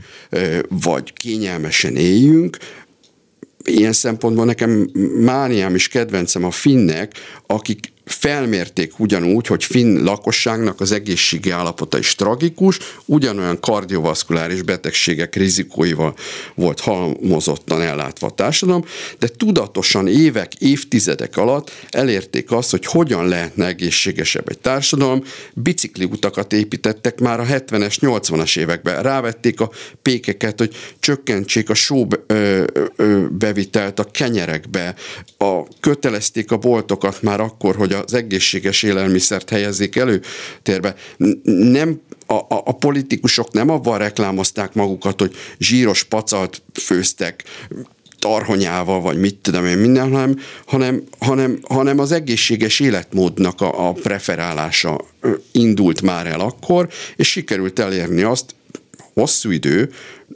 vagy 0.69 1.13
kényelmesen 1.13 1.95
éljünk, 1.95 2.57
ilyen 3.63 3.93
szempontból 3.93 4.45
nekem 4.45 4.89
mániám 5.19 5.75
is 5.75 5.87
kedvencem 5.87 6.43
a 6.43 6.51
finnek, 6.51 7.13
akik 7.45 7.93
felmérték 8.05 8.99
ugyanúgy, 8.99 9.47
hogy 9.47 9.63
finn 9.63 10.03
lakosságnak 10.03 10.81
az 10.81 10.91
egészségi 10.91 11.49
állapota 11.49 11.97
is 11.97 12.15
tragikus, 12.15 12.79
ugyanolyan 13.05 13.59
kardiovaszkuláris 13.59 14.61
betegségek 14.61 15.35
rizikóival 15.35 16.15
volt 16.55 16.79
halmozottan 16.79 17.81
ellátva 17.81 18.27
a 18.27 18.31
társadalom, 18.31 18.83
de 19.19 19.27
tudatosan 19.27 20.07
évek, 20.07 20.53
évtizedek 20.53 21.37
alatt 21.37 21.71
elérték 21.89 22.51
azt, 22.51 22.71
hogy 22.71 22.85
hogyan 22.85 23.27
lehetne 23.27 23.65
egészségesebb 23.65 24.49
egy 24.49 24.59
társadalom, 24.59 25.23
bicikliutakat 25.53 26.53
építettek 26.53 27.19
már 27.19 27.39
a 27.39 27.45
70-es, 27.45 27.97
80-as 27.99 28.57
években, 28.57 29.03
rávették 29.03 29.59
a 29.59 29.71
pékeket, 30.01 30.59
hogy 30.59 30.75
csökkentsék 30.99 31.69
a 31.69 31.73
só 31.73 32.07
bevitelt 33.29 33.99
a 33.99 34.03
kenyerekbe, 34.03 34.95
a, 35.37 35.63
kötelezték 35.79 36.51
a 36.51 36.57
boltokat 36.57 37.21
már 37.21 37.39
akkor, 37.39 37.75
hogy 37.75 37.93
az 38.03 38.13
egészséges 38.13 38.83
élelmiszert 38.83 39.49
helyezik 39.49 39.95
előtérbe. 39.95 40.95
Nem 41.45 42.01
a, 42.25 42.33
a, 42.33 42.45
a 42.65 42.71
politikusok 42.71 43.51
nem 43.51 43.69
avval 43.69 43.97
reklámozták 43.97 44.73
magukat, 44.73 45.19
hogy 45.19 45.35
zsíros 45.59 46.03
pacalt 46.03 46.61
főztek, 46.73 47.43
tarhonyával, 48.19 49.01
vagy 49.01 49.17
mit 49.17 49.35
tudom 49.35 49.65
én 49.65 49.77
minden, 49.77 50.11
hanem, 50.11 50.39
hanem, 50.65 51.03
hanem, 51.19 51.59
hanem 51.67 51.99
az 51.99 52.11
egészséges 52.11 52.79
életmódnak 52.79 53.61
a, 53.61 53.87
a 53.87 53.91
preferálása 53.91 55.01
indult 55.51 56.01
már 56.01 56.27
el 56.27 56.39
akkor, 56.39 56.87
és 57.15 57.27
sikerült 57.27 57.79
elérni 57.79 58.21
azt 58.21 58.55
hosszú 59.13 59.51
idő, 59.51 59.91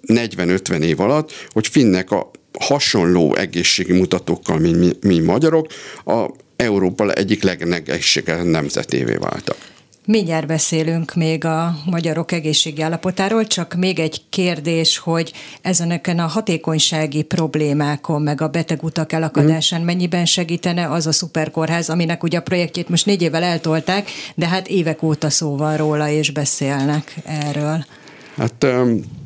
40-50 0.08 0.82
év 0.82 1.00
alatt, 1.00 1.32
hogy 1.50 1.68
finnek 1.68 2.12
a 2.12 2.32
hasonló 2.60 3.36
egészségi 3.36 3.94
mutatókkal, 3.94 4.60
mint 4.60 4.80
mi, 4.80 4.92
mi 5.02 5.20
magyarok, 5.20 5.68
a 6.06 6.30
Európa 6.60 7.12
egyik 7.12 7.44
legnegészségesebb 7.44 8.46
nemzetévé 8.46 9.16
váltak. 9.16 9.58
Mindjárt 10.06 10.48
beszélünk 10.48 11.14
még 11.14 11.46
a 11.46 11.76
magyarok 11.86 12.32
egészségi 12.32 12.82
állapotáról, 12.82 13.48
csak 13.48 13.74
még 13.74 14.00
egy 14.00 14.22
kérdés, 14.30 14.98
hogy 14.98 15.34
ezeneken 15.62 16.20
a 16.20 16.28
hatékonysági 16.28 17.24
problémákon, 17.24 18.22
meg 18.22 18.42
a 18.42 18.48
betegutak 18.48 19.12
elakadásán 19.12 19.82
mm. 19.82 19.86
mennyiben 19.86 20.26
segítene 20.26 20.92
az 20.92 21.08
a 21.08 21.12
szuperkórház, 21.12 21.90
aminek 21.90 22.24
ugye 22.24 22.38
a 22.38 22.42
projektjét 22.42 22.90
most 22.90 23.06
négy 23.06 23.22
évvel 23.22 23.44
eltolták, 23.44 24.10
de 24.36 24.48
hát 24.48 24.68
évek 24.68 25.04
óta 25.04 25.30
szó 25.30 25.58
van 25.58 25.78
róla, 25.78 26.10
és 26.10 26.32
beszélnek 26.32 27.16
erről. 27.26 27.86
Hát 28.38 28.64
um 28.64 29.19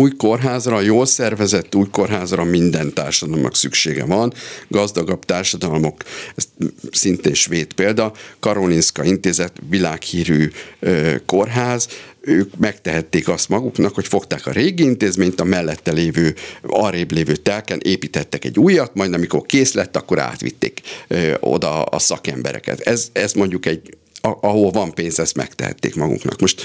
új 0.00 0.16
kórházra, 0.16 0.80
jól 0.80 1.06
szervezett 1.06 1.74
új 1.74 1.86
kórházra 1.90 2.44
minden 2.44 2.92
társadalomnak 2.94 3.56
szüksége 3.56 4.04
van. 4.04 4.32
Gazdagabb 4.68 5.24
társadalmak, 5.24 6.04
ez 6.34 6.48
szintén 6.90 7.34
svéd 7.34 7.72
példa, 7.72 8.12
Karolinska 8.40 9.04
intézet, 9.04 9.52
világhírű 9.68 10.50
ö, 10.78 11.14
kórház, 11.26 11.88
ők 12.20 12.56
megtehették 12.56 13.28
azt 13.28 13.48
maguknak, 13.48 13.94
hogy 13.94 14.06
fogták 14.06 14.46
a 14.46 14.50
régi 14.50 14.82
intézményt, 14.82 15.40
a 15.40 15.44
mellette 15.44 15.92
lévő, 15.92 16.34
arrébb 16.62 17.12
lévő 17.12 17.36
telken 17.36 17.80
építettek 17.82 18.44
egy 18.44 18.58
újat, 18.58 18.94
majd 18.94 19.14
amikor 19.14 19.42
kész 19.46 19.72
lett, 19.72 19.96
akkor 19.96 20.18
átvitték 20.18 20.80
ö, 21.08 21.34
oda 21.40 21.82
a 21.82 21.98
szakembereket. 21.98 22.80
Ez, 22.80 23.08
ez 23.12 23.32
mondjuk 23.32 23.66
egy 23.66 23.96
ahol 24.40 24.70
van 24.70 24.94
pénz, 24.94 25.18
ezt 25.18 25.36
megtehették 25.36 25.94
maguknak. 25.94 26.40
Most 26.40 26.62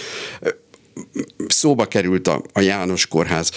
szóba 1.47 1.85
került 1.85 2.27
a, 2.27 2.43
a 2.53 2.61
János 2.61 3.07
Kórház, 3.07 3.51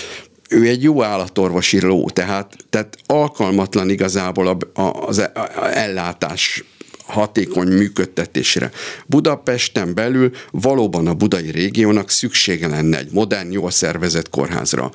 ő 0.49 0.66
egy 0.66 0.82
jó 0.82 1.03
állatorvosi 1.03 1.80
ló, 1.80 2.11
tehát, 2.11 2.57
tehát 2.70 2.97
alkalmatlan 3.07 3.91
igazából 3.91 4.49
a, 4.49 4.80
a, 4.80 5.07
az 5.07 5.18
a 5.18 5.30
ellátás 5.72 6.64
hatékony 7.07 7.68
működtetésére. 7.68 8.70
Budapesten 9.07 9.95
belül 9.95 10.30
valóban 10.51 11.07
a 11.07 11.14
budai 11.14 11.51
régiónak 11.51 12.11
szüksége 12.11 12.68
lenne 12.68 12.99
egy 12.99 13.12
modern, 13.12 13.53
jól 13.53 13.70
szervezett 13.70 14.30
kórházra 14.30 14.91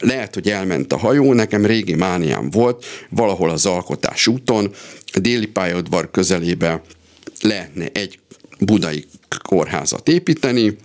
lehet, 0.00 0.34
hogy 0.34 0.48
elment 0.48 0.92
a 0.92 0.98
hajó, 0.98 1.32
nekem 1.32 1.66
régi 1.66 1.94
mániám 1.94 2.50
volt, 2.50 2.84
valahol 3.10 3.50
az 3.50 3.66
alkotás 3.66 4.26
úton, 4.26 4.74
a 5.12 5.18
déli 5.18 5.46
pályaudvar 5.46 6.10
közelébe 6.10 6.82
lehetne 7.40 7.88
egy 7.92 8.18
budai 8.60 9.06
kórházat 9.44 10.08
építeni, 10.08 10.76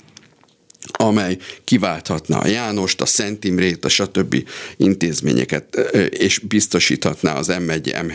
amely 0.97 1.37
kiválthatna 1.63 2.37
a 2.37 2.47
Jánost, 2.47 3.01
a 3.01 3.05
Szent 3.05 3.43
Imrét, 3.43 3.85
a 3.85 3.89
stb. 3.89 4.47
intézményeket, 4.77 5.75
és 6.09 6.39
biztosíthatná 6.39 7.35
az 7.35 7.51
M1 7.51 8.05
m 8.05 8.11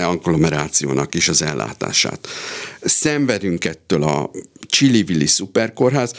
agglomerációnak 0.00 1.14
is 1.14 1.28
az 1.28 1.42
ellátását. 1.42 2.28
Szenvedünk 2.80 3.64
ettől 3.64 4.02
a 4.02 4.30
Csili-Vili 4.68 5.26
szuperkórház, 5.26 6.12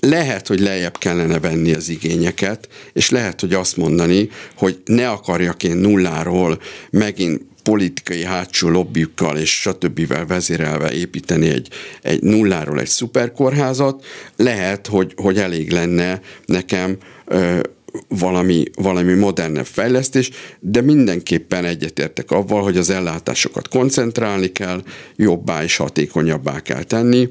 lehet, 0.00 0.46
hogy 0.46 0.60
lejjebb 0.60 0.98
kellene 0.98 1.40
venni 1.40 1.74
az 1.74 1.88
igényeket, 1.88 2.68
és 2.92 3.10
lehet, 3.10 3.40
hogy 3.40 3.54
azt 3.54 3.76
mondani, 3.76 4.30
hogy 4.56 4.82
ne 4.84 5.10
akarjak 5.10 5.62
én 5.62 5.76
nulláról 5.76 6.60
megint 6.90 7.42
politikai 7.70 8.24
hátsó 8.24 8.68
lobbyukkal 8.68 9.36
és 9.36 9.60
stb. 9.60 10.26
vezérelve 10.26 10.92
építeni 10.92 11.48
egy, 11.48 11.68
egy 12.02 12.22
nulláról 12.22 12.80
egy 12.80 12.88
szuperkórházat, 12.88 14.04
lehet, 14.36 14.86
hogy, 14.86 15.12
hogy 15.16 15.38
elég 15.38 15.70
lenne 15.70 16.20
nekem 16.44 16.96
ö, 17.24 17.60
valami, 18.08 18.64
valami 18.74 19.12
modernebb 19.12 19.66
fejlesztés, 19.66 20.30
de 20.60 20.80
mindenképpen 20.80 21.64
egyetértek 21.64 22.30
avval, 22.30 22.62
hogy 22.62 22.76
az 22.76 22.90
ellátásokat 22.90 23.68
koncentrálni 23.68 24.52
kell, 24.52 24.82
jobbá 25.16 25.62
és 25.62 25.76
hatékonyabbá 25.76 26.60
kell 26.60 26.82
tenni. 26.82 27.28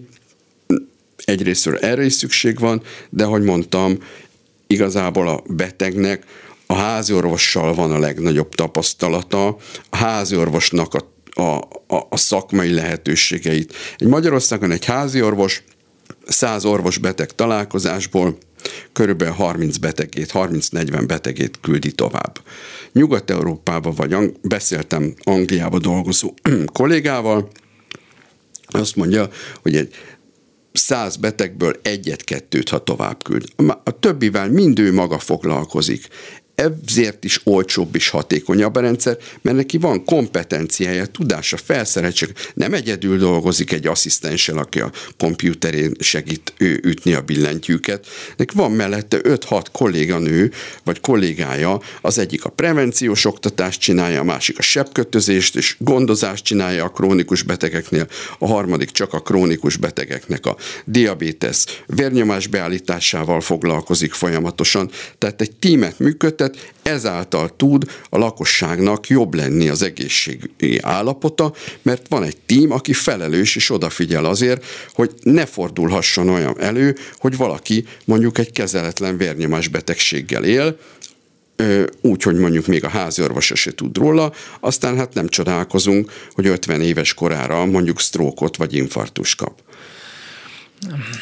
Egyrésztről 1.25 1.77
erre 1.77 2.05
is 2.05 2.13
szükség 2.13 2.59
van, 2.59 2.81
de 3.09 3.23
ahogy 3.23 3.43
mondtam, 3.43 3.97
igazából 4.67 5.27
a 5.27 5.43
betegnek 5.47 6.25
a 6.71 6.75
háziorvossal 6.75 7.73
van 7.73 7.91
a 7.91 7.99
legnagyobb 7.99 8.55
tapasztalata, 8.55 9.47
a 9.89 9.95
háziorvosnak 9.95 10.93
a, 10.93 11.11
a, 11.41 11.57
a, 11.95 12.07
a 12.09 12.17
szakmai 12.17 12.73
lehetőségeit. 12.73 13.73
Egy 13.97 14.07
Magyarországon 14.07 14.71
egy 14.71 14.85
háziorvos 14.85 15.63
100 16.27 16.65
orvos-beteg 16.65 17.31
találkozásból 17.31 18.37
körülbelül 18.93 19.33
30 19.33 19.77
betegét, 19.77 20.31
30-40 20.33 21.03
betegét 21.07 21.59
küldi 21.61 21.91
tovább. 21.91 22.41
Nyugat-Európában 22.91 23.93
vagy 23.93 24.13
ang- 24.13 24.39
beszéltem 24.41 25.13
Angliába 25.23 25.79
dolgozó 25.79 26.33
kollégával, 26.73 27.49
azt 28.67 28.95
mondja, 28.95 29.29
hogy 29.61 29.75
egy 29.75 29.93
száz 30.71 31.15
betegből 31.15 31.79
egyet-kettőt, 31.81 32.69
ha 32.69 32.83
tovább 32.83 33.23
küld. 33.23 33.45
A 33.83 33.99
többivel 33.99 34.49
mind 34.49 34.79
ő 34.79 34.93
maga 34.93 35.19
foglalkozik 35.19 36.07
ezért 36.59 37.23
is 37.23 37.41
olcsóbb 37.43 37.95
és 37.95 38.09
hatékonyabb 38.09 38.75
a 38.75 38.79
rendszer, 38.79 39.17
mert 39.41 39.57
neki 39.57 39.77
van 39.77 40.05
kompetenciája, 40.05 41.05
tudása, 41.05 41.57
felszereltség. 41.57 42.33
Nem 42.53 42.73
egyedül 42.73 43.17
dolgozik 43.17 43.71
egy 43.71 43.87
asszisztenssel, 43.87 44.57
aki 44.57 44.79
a 44.79 44.91
kompjúterén 45.17 45.95
segít 45.99 46.53
ő 46.57 46.79
ütni 46.83 47.13
a 47.13 47.21
billentyűket. 47.21 48.07
Neki 48.37 48.55
van 48.55 48.71
mellette 48.71 49.17
5-6 49.23 49.65
kolléganő, 49.71 50.51
vagy 50.83 50.99
kollégája, 50.99 51.81
az 52.01 52.17
egyik 52.17 52.45
a 52.45 52.49
prevenciós 52.49 53.25
oktatást 53.25 53.79
csinálja, 53.79 54.19
a 54.19 54.23
másik 54.23 54.57
a 54.57 54.61
sebkötözést 54.61 55.55
és 55.55 55.75
gondozást 55.79 56.43
csinálja 56.43 56.83
a 56.83 56.89
krónikus 56.89 57.43
betegeknél, 57.43 58.07
a 58.39 58.47
harmadik 58.47 58.89
csak 58.91 59.13
a 59.13 59.19
krónikus 59.19 59.77
betegeknek 59.77 60.45
a 60.45 60.57
diabétesz 60.85 61.81
vérnyomás 61.85 62.47
beállításával 62.47 63.41
foglalkozik 63.41 64.13
folyamatosan. 64.13 64.89
Tehát 65.17 65.41
egy 65.41 65.51
tímet 65.51 65.99
működtet, 65.99 66.48
területet, 66.49 66.73
ezáltal 66.83 67.55
tud 67.55 67.85
a 68.09 68.17
lakosságnak 68.17 69.07
jobb 69.07 69.33
lenni 69.33 69.69
az 69.69 69.81
egészségi 69.81 70.79
állapota, 70.81 71.53
mert 71.81 72.07
van 72.07 72.23
egy 72.23 72.37
tím, 72.45 72.71
aki 72.71 72.93
felelős 72.93 73.55
és 73.55 73.69
odafigyel 73.69 74.25
azért, 74.25 74.65
hogy 74.93 75.11
ne 75.23 75.45
fordulhasson 75.45 76.29
olyan 76.29 76.59
elő, 76.59 76.95
hogy 77.17 77.37
valaki 77.37 77.85
mondjuk 78.05 78.37
egy 78.37 78.51
kezeletlen 78.51 79.17
vérnyomás 79.17 79.67
betegséggel 79.67 80.43
él, 80.43 80.77
úgy, 82.01 82.23
hogy 82.23 82.35
mondjuk 82.35 82.67
még 82.67 82.83
a 82.83 82.89
háziorvosa 82.89 83.55
se 83.55 83.71
tud 83.71 83.97
róla, 83.97 84.33
aztán 84.59 84.97
hát 84.97 85.13
nem 85.13 85.27
csodálkozunk, 85.27 86.11
hogy 86.31 86.47
50 86.47 86.81
éves 86.81 87.13
korára 87.13 87.65
mondjuk 87.65 87.99
sztrókot 87.99 88.57
vagy 88.57 88.73
infartus 88.73 89.35
kap. 89.35 89.61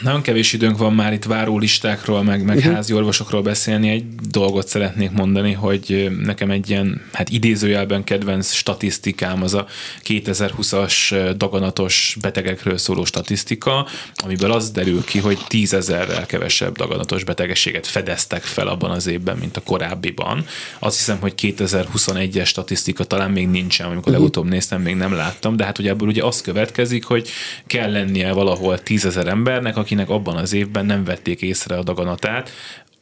Nagyon 0.01 0.21
kevés 0.21 0.53
időnk 0.53 0.77
van 0.77 0.93
már 0.93 1.13
itt 1.13 1.23
várólistákról, 1.23 2.23
meg, 2.23 2.43
meg 2.43 2.57
uh-huh. 2.57 2.73
házi 2.73 2.93
orvosokról 2.93 3.41
beszélni. 3.41 3.89
Egy 3.89 4.15
dolgot 4.15 4.67
szeretnék 4.67 5.11
mondani, 5.11 5.53
hogy 5.53 6.11
nekem 6.23 6.51
egy 6.51 6.69
ilyen, 6.69 7.01
hát 7.13 7.29
idézőjelben 7.29 8.03
kedvenc 8.03 8.53
statisztikám 8.53 9.43
az 9.43 9.53
a 9.53 9.67
2020-as 10.03 11.33
daganatos 11.37 12.17
betegekről 12.21 12.77
szóló 12.77 13.05
statisztika, 13.05 13.87
amiből 14.15 14.51
az 14.51 14.71
derül 14.71 15.03
ki, 15.03 15.19
hogy 15.19 15.37
tízezerrel 15.47 16.25
kevesebb 16.25 16.77
daganatos 16.77 17.23
betegséget 17.23 17.87
fedeztek 17.87 18.43
fel 18.43 18.67
abban 18.67 18.91
az 18.91 19.07
évben, 19.07 19.37
mint 19.37 19.57
a 19.57 19.61
korábbiban. 19.61 20.45
Azt 20.79 20.97
hiszem, 20.97 21.17
hogy 21.19 21.33
2021-es 21.37 22.45
statisztika 22.45 23.03
talán 23.03 23.31
még 23.31 23.47
nincsen, 23.47 23.85
amikor 23.85 24.01
uh-huh. 24.01 24.17
legutóbb 24.17 24.47
néztem, 24.47 24.81
még 24.81 24.95
nem 24.95 25.13
láttam, 25.13 25.55
de 25.55 25.65
hát 25.65 25.79
ugye 25.79 25.89
ebből 25.89 26.07
ugye 26.07 26.23
az 26.23 26.41
következik, 26.41 27.05
hogy 27.05 27.29
kell 27.67 27.91
lennie 27.91 28.31
valahol 28.31 28.79
tízezer 28.79 29.27
ember, 29.27 29.45
embernek, 29.47 29.77
akinek 29.77 30.09
abban 30.09 30.37
az 30.37 30.53
évben 30.53 30.85
nem 30.85 31.03
vették 31.03 31.41
észre 31.41 31.77
a 31.77 31.83
daganatát, 31.83 32.49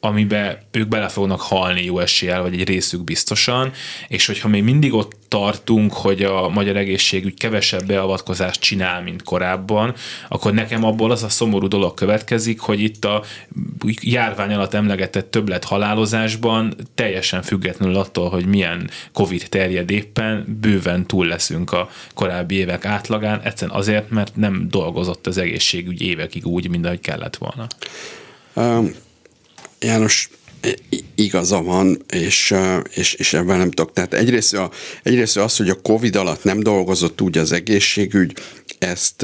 amiben 0.06 0.58
ők 0.70 0.88
bele 0.88 1.08
fognak 1.08 1.40
halni 1.40 1.84
jó 1.84 1.98
eséllyel, 1.98 2.42
vagy 2.42 2.60
egy 2.60 2.68
részük 2.68 3.04
biztosan, 3.04 3.72
és 4.08 4.26
hogyha 4.26 4.48
még 4.48 4.62
mindig 4.62 4.94
ott 4.94 5.12
tartunk, 5.28 5.92
hogy 5.92 6.22
a 6.22 6.48
magyar 6.48 6.76
egészségügy 6.76 7.34
kevesebb 7.34 7.86
beavatkozást 7.86 8.60
csinál, 8.60 9.02
mint 9.02 9.22
korábban, 9.22 9.94
akkor 10.28 10.52
nekem 10.52 10.84
abból 10.84 11.10
az 11.10 11.22
a 11.22 11.28
szomorú 11.28 11.68
dolog 11.68 11.94
következik, 11.94 12.60
hogy 12.60 12.80
itt 12.80 13.04
a 13.04 13.22
járvány 14.00 14.52
alatt 14.54 14.74
emlegetett 14.74 15.30
többlet 15.30 15.64
halálozásban 15.64 16.74
teljesen 16.94 17.42
függetlenül 17.42 17.96
attól, 17.96 18.28
hogy 18.28 18.46
milyen 18.46 18.90
Covid 19.12 19.46
terjed 19.48 19.90
éppen, 19.90 20.58
bőven 20.60 21.06
túl 21.06 21.26
leszünk 21.26 21.72
a 21.72 21.88
korábbi 22.14 22.54
évek 22.54 22.84
átlagán, 22.84 23.40
egyszerűen 23.40 23.78
azért, 23.78 24.10
mert 24.10 24.36
nem 24.36 24.66
dolgozott 24.70 25.26
az 25.26 25.38
egészségügy 25.38 26.02
évekig 26.02 26.46
úgy, 26.46 26.68
mint 26.68 26.86
ahogy 26.86 27.00
kellett 27.00 27.36
volna. 27.36 27.66
János 29.86 30.28
igaza 31.14 31.62
van, 31.62 32.04
és, 32.08 32.54
és, 32.94 33.14
és 33.14 33.32
ebben 33.32 33.58
nem 33.58 33.70
tudok. 33.70 33.92
Tehát 33.92 34.14
egyrészt, 34.14 34.54
a, 34.54 34.70
egyrészt 35.02 35.36
az, 35.36 35.56
hogy 35.56 35.68
a 35.68 35.80
Covid 35.80 36.16
alatt 36.16 36.44
nem 36.44 36.60
dolgozott 36.60 37.20
úgy 37.20 37.38
az 37.38 37.52
egészségügy, 37.52 38.32
ezt, 38.78 39.22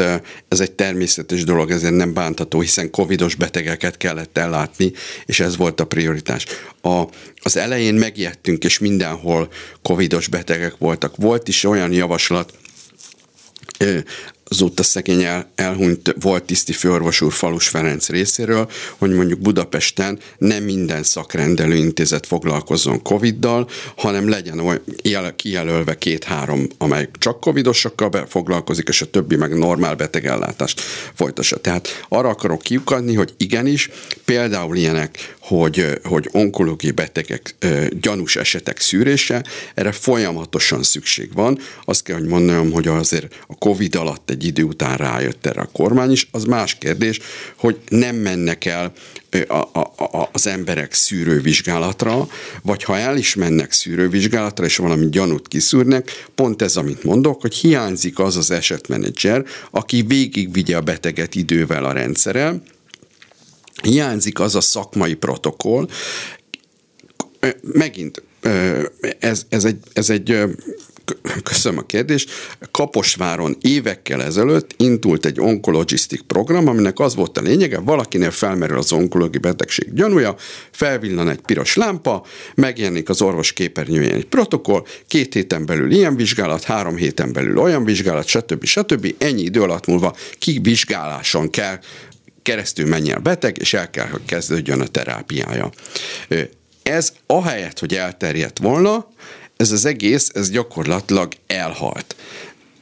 ez 0.49 0.61
egy 0.61 0.73
természetes 0.73 1.45
dolog, 1.45 1.71
ezért 1.71 1.95
nem 1.95 2.13
bántható, 2.13 2.61
hiszen 2.61 2.91
covidos 2.91 3.35
betegeket 3.35 3.97
kellett 3.97 4.39
ellátni, 4.39 4.93
és 5.27 5.41
ez 5.41 5.57
volt 5.57 5.81
a 5.81 5.87
prioritás. 5.87 6.47
A, 6.83 7.03
az 7.43 7.57
elején 7.57 7.95
megijedtünk, 7.95 8.65
és 8.65 8.79
mindenhol 8.79 9.53
covidos 9.83 10.29
betegek 10.29 10.75
voltak. 10.79 11.17
Volt 11.17 11.49
is 11.49 11.65
olyan 11.65 11.93
javaslat, 11.93 12.53
azóta 14.53 14.83
szegény 14.83 15.23
el, 15.23 15.51
elhunyt 15.55 16.15
volt 16.21 16.45
tiszti 16.45 16.73
főorvos 16.73 17.21
úr 17.21 17.33
Falus 17.33 17.69
Ferenc 17.69 18.09
részéről, 18.09 18.71
hogy 18.99 19.11
mondjuk 19.11 19.41
Budapesten 19.41 20.19
nem 20.39 20.63
minden 20.63 21.03
szakrendelő 21.03 21.75
intézet 21.75 22.27
foglalkozzon 22.27 23.03
Covid-dal, 23.03 23.69
hanem 23.97 24.29
legyen 24.29 24.59
olyan 24.59 25.37
kijelölve 25.37 25.99
két-három, 25.99 26.69
amely 26.79 27.09
csak 27.19 27.41
covidosokkal 27.41 28.27
foglalkozik, 28.29 28.89
és 28.89 29.03
a 29.03 29.11
többi 29.11 29.37
meg 29.37 29.59
normál 29.59 29.95
betegellátást 29.95 30.81
folytassa. 31.15 31.57
Tehát 31.57 32.05
arra 32.09 32.29
akarok 32.29 32.63
kiukadni, 32.63 33.15
hogy 33.15 33.35
igenis, 33.37 33.91
például 34.25 34.77
ilyenek, 34.77 35.35
hogy, 35.41 36.01
hogy 36.03 36.29
onkológiai 36.33 36.93
betegek 36.93 37.55
gyanús 38.01 38.37
esetek 38.37 38.81
szűrése, 38.81 39.45
erre 39.75 39.93
folyamatosan 39.93 40.83
szükség 40.83 41.33
van. 41.35 41.59
Azt 41.85 42.03
kell, 42.03 42.19
hogy 42.19 42.29
mondjam, 42.29 42.71
hogy 42.73 42.87
azért 42.89 43.45
a 43.47 43.55
Covid 43.55 43.95
alatt 43.95 44.31
egy 44.31 44.42
idő 44.45 44.63
után 44.63 44.97
rájött 44.97 45.47
erre 45.47 45.61
a 45.61 45.69
kormány 45.73 46.11
is. 46.11 46.29
Az 46.31 46.45
más 46.45 46.75
kérdés, 46.75 47.21
hogy 47.57 47.81
nem 47.89 48.17
mennek 48.17 48.65
el 48.65 48.93
a, 49.49 49.55
a, 49.55 49.93
a, 49.97 50.29
az 50.33 50.47
emberek 50.47 50.93
szűrővizsgálatra, 50.93 52.29
vagy 52.63 52.85
ha 52.85 52.99
el 52.99 53.17
is 53.17 53.35
mennek 53.35 53.73
szűrővizsgálatra, 53.73 54.65
és 54.65 54.77
valami 54.77 55.09
gyanút 55.09 55.49
kiszűrnek, 55.49 56.27
pont 56.35 56.63
ez, 56.63 56.77
amit 56.77 57.05
mondok, 57.05 57.41
hogy 57.41 57.55
hiányzik 57.55 58.19
az 58.19 58.37
az 58.37 58.51
esetmenedzser, 58.51 59.45
aki 59.71 60.03
végigvigye 60.03 60.77
a 60.77 60.81
beteget 60.81 61.35
idővel 61.35 61.85
a 61.85 61.93
rendszerrel, 61.93 62.63
hiányzik 63.83 64.41
az 64.41 64.55
a 64.55 64.61
szakmai 64.61 65.15
protokoll, 65.15 65.89
megint, 67.63 68.23
ez, 69.19 69.47
ez 69.49 69.65
egy, 69.65 69.79
ez 69.93 70.11
egy 70.11 70.37
köszönöm 71.43 71.79
a 71.79 71.83
kérdést, 71.83 72.31
Kaposváron 72.71 73.57
évekkel 73.61 74.23
ezelőtt 74.23 74.75
indult 74.77 75.27
egy 75.27 75.41
onkologisztik 75.41 76.23
program, 76.23 76.69
aminek 76.69 76.99
az 76.99 77.15
volt 77.15 77.39
a 77.39 77.41
lényege, 77.41 77.79
valakinél 77.79 78.31
felmerül 78.31 78.79
az 78.79 78.93
onkológiai 78.93 79.41
betegség 79.41 79.95
gyanúja, 79.95 80.35
felvillan 80.71 81.29
egy 81.29 81.41
piros 81.41 81.77
lámpa, 81.77 82.25
megjelenik 82.55 83.09
az 83.09 83.23
orvos 83.23 83.53
képernyőjén 83.53 84.15
egy 84.15 84.27
protokoll, 84.27 84.85
két 85.07 85.35
héten 85.35 85.67
belül 85.67 85.93
ilyen 85.93 86.17
vizsgálat, 86.17 86.65
három 86.65 86.97
héten 86.97 87.33
belül 87.33 87.59
olyan 87.59 87.85
vizsgálat, 87.85 88.27
stb. 88.27 88.65
stb. 88.65 89.15
Ennyi 89.19 89.43
idő 89.43 89.63
alatt 89.63 89.87
múlva 89.87 90.17
kivizsgáláson 90.39 91.51
kell 91.51 91.79
keresztül 92.43 92.87
menjen 92.87 93.17
a 93.17 93.21
beteg, 93.21 93.59
és 93.59 93.75
el 93.75 93.91
kell, 93.91 94.07
hogy 94.07 94.25
kezdődjön 94.25 94.81
a 94.81 94.87
terápiája. 94.87 95.71
Ez 96.83 97.13
ahelyett, 97.27 97.79
hogy 97.79 97.95
elterjedt 97.95 98.59
volna, 98.59 99.07
ez 99.57 99.73
az 99.73 99.85
egész, 99.85 100.31
ez 100.35 100.51
gyakorlatilag 100.51 101.33
elhalt. 101.47 102.17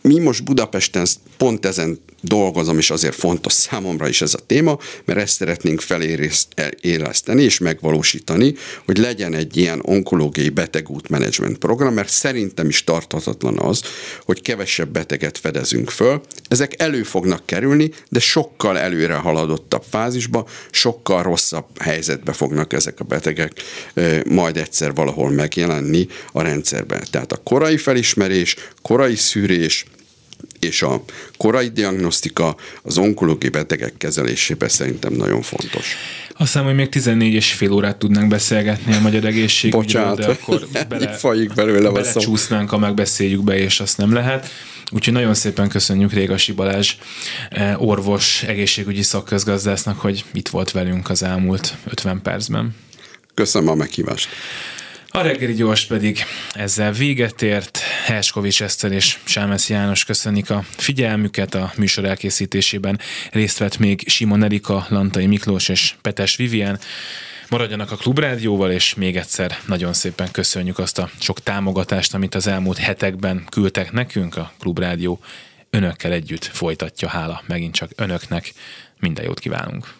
Mi 0.00 0.18
most 0.18 0.44
Budapesten 0.44 1.06
pont 1.36 1.66
ezen 1.66 1.98
dolgozom, 2.20 2.78
és 2.78 2.90
azért 2.90 3.14
fontos 3.14 3.52
számomra 3.52 4.08
is 4.08 4.22
ez 4.22 4.34
a 4.34 4.46
téma, 4.46 4.78
mert 5.04 5.18
ezt 5.18 5.34
szeretnénk 5.34 5.80
feléleszteni 5.80 7.42
és 7.42 7.58
megvalósítani, 7.58 8.54
hogy 8.84 8.98
legyen 8.98 9.34
egy 9.34 9.56
ilyen 9.56 9.80
onkológiai 9.84 10.48
betegútmenedzsment 10.48 11.58
program, 11.58 11.94
mert 11.94 12.08
szerintem 12.08 12.68
is 12.68 12.84
tarthatatlan 12.84 13.58
az, 13.58 13.82
hogy 14.24 14.42
kevesebb 14.42 14.88
beteget 14.88 15.38
fedezünk 15.38 15.90
föl. 15.90 16.20
Ezek 16.48 16.82
elő 16.82 17.02
fognak 17.02 17.46
kerülni, 17.46 17.90
de 18.08 18.20
sokkal 18.20 18.78
előre 18.78 19.14
haladottabb 19.14 19.84
fázisba, 19.90 20.48
sokkal 20.70 21.22
rosszabb 21.22 21.66
helyzetbe 21.80 22.32
fognak 22.32 22.72
ezek 22.72 23.00
a 23.00 23.04
betegek 23.04 23.52
majd 24.28 24.56
egyszer 24.56 24.94
valahol 24.94 25.30
megjelenni 25.30 26.06
a 26.32 26.42
rendszerben. 26.42 27.02
Tehát 27.10 27.32
a 27.32 27.40
korai 27.44 27.76
felismerés, 27.76 28.56
korai 28.82 29.14
szűrés, 29.14 29.84
és 30.60 30.82
a 30.82 31.04
korai 31.36 31.68
diagnosztika 31.68 32.56
az 32.82 32.98
onkológiai 32.98 33.50
betegek 33.50 33.96
kezelésében 33.96 34.68
szerintem 34.68 35.12
nagyon 35.12 35.42
fontos. 35.42 35.96
Azt 36.28 36.52
hiszem, 36.52 36.64
hogy 36.64 36.74
még 36.74 36.88
14 36.88 37.32
és 37.32 37.52
fél 37.52 37.72
órát 37.72 37.96
tudnánk 37.96 38.28
beszélgetni 38.28 38.94
a 38.94 39.00
magyar 39.00 39.24
egészségügyről, 39.24 40.14
de 40.14 40.26
akkor 40.26 40.66
bele, 40.88 41.18
belőle 41.54 41.90
belecsúsznánk, 41.90 42.70
ha 42.70 42.78
megbeszéljük 42.78 43.44
be, 43.44 43.58
és 43.58 43.80
azt 43.80 43.96
nem 43.96 44.12
lehet. 44.12 44.48
Úgyhogy 44.92 45.12
nagyon 45.12 45.34
szépen 45.34 45.68
köszönjük 45.68 46.12
Régasi 46.12 46.52
Balázs 46.52 46.94
eh, 47.50 47.82
orvos 47.82 48.42
egészségügyi 48.42 49.02
szakközgazdásznak, 49.02 50.00
hogy 50.00 50.24
itt 50.32 50.48
volt 50.48 50.70
velünk 50.70 51.10
az 51.10 51.22
elmúlt 51.22 51.74
50 51.84 52.22
percben. 52.22 52.74
Köszönöm 53.34 53.68
a 53.68 53.74
meghívást. 53.74 54.28
A 55.12 55.20
reggeli 55.22 55.54
gyors 55.54 55.86
pedig 55.86 56.24
ezzel 56.54 56.92
véget 56.92 57.42
ért. 57.42 57.78
Herskovics 58.04 58.62
Eszter 58.62 58.92
és 58.92 59.18
Sámesz 59.24 59.68
János 59.68 60.04
köszönik 60.04 60.50
a 60.50 60.64
figyelmüket 60.70 61.54
a 61.54 61.72
műsor 61.76 62.04
elkészítésében. 62.04 63.00
Részt 63.32 63.58
vett 63.58 63.78
még 63.78 64.08
Simon 64.08 64.42
Erika, 64.42 64.86
Lantai 64.88 65.26
Miklós 65.26 65.68
és 65.68 65.94
Petes 66.02 66.36
Vivien. 66.36 66.78
Maradjanak 67.48 67.90
a 67.90 67.96
Klubrádióval, 67.96 68.70
és 68.70 68.94
még 68.94 69.16
egyszer 69.16 69.58
nagyon 69.66 69.92
szépen 69.92 70.30
köszönjük 70.30 70.78
azt 70.78 70.98
a 70.98 71.10
sok 71.20 71.40
támogatást, 71.40 72.14
amit 72.14 72.34
az 72.34 72.46
elmúlt 72.46 72.78
hetekben 72.78 73.44
küldtek 73.50 73.92
nekünk. 73.92 74.36
A 74.36 74.52
Klubrádió 74.58 75.20
önökkel 75.70 76.12
együtt 76.12 76.44
folytatja, 76.44 77.08
hála 77.08 77.42
megint 77.46 77.74
csak 77.74 77.90
önöknek. 77.96 78.52
Minden 78.98 79.24
jót 79.24 79.38
kívánunk! 79.38 79.99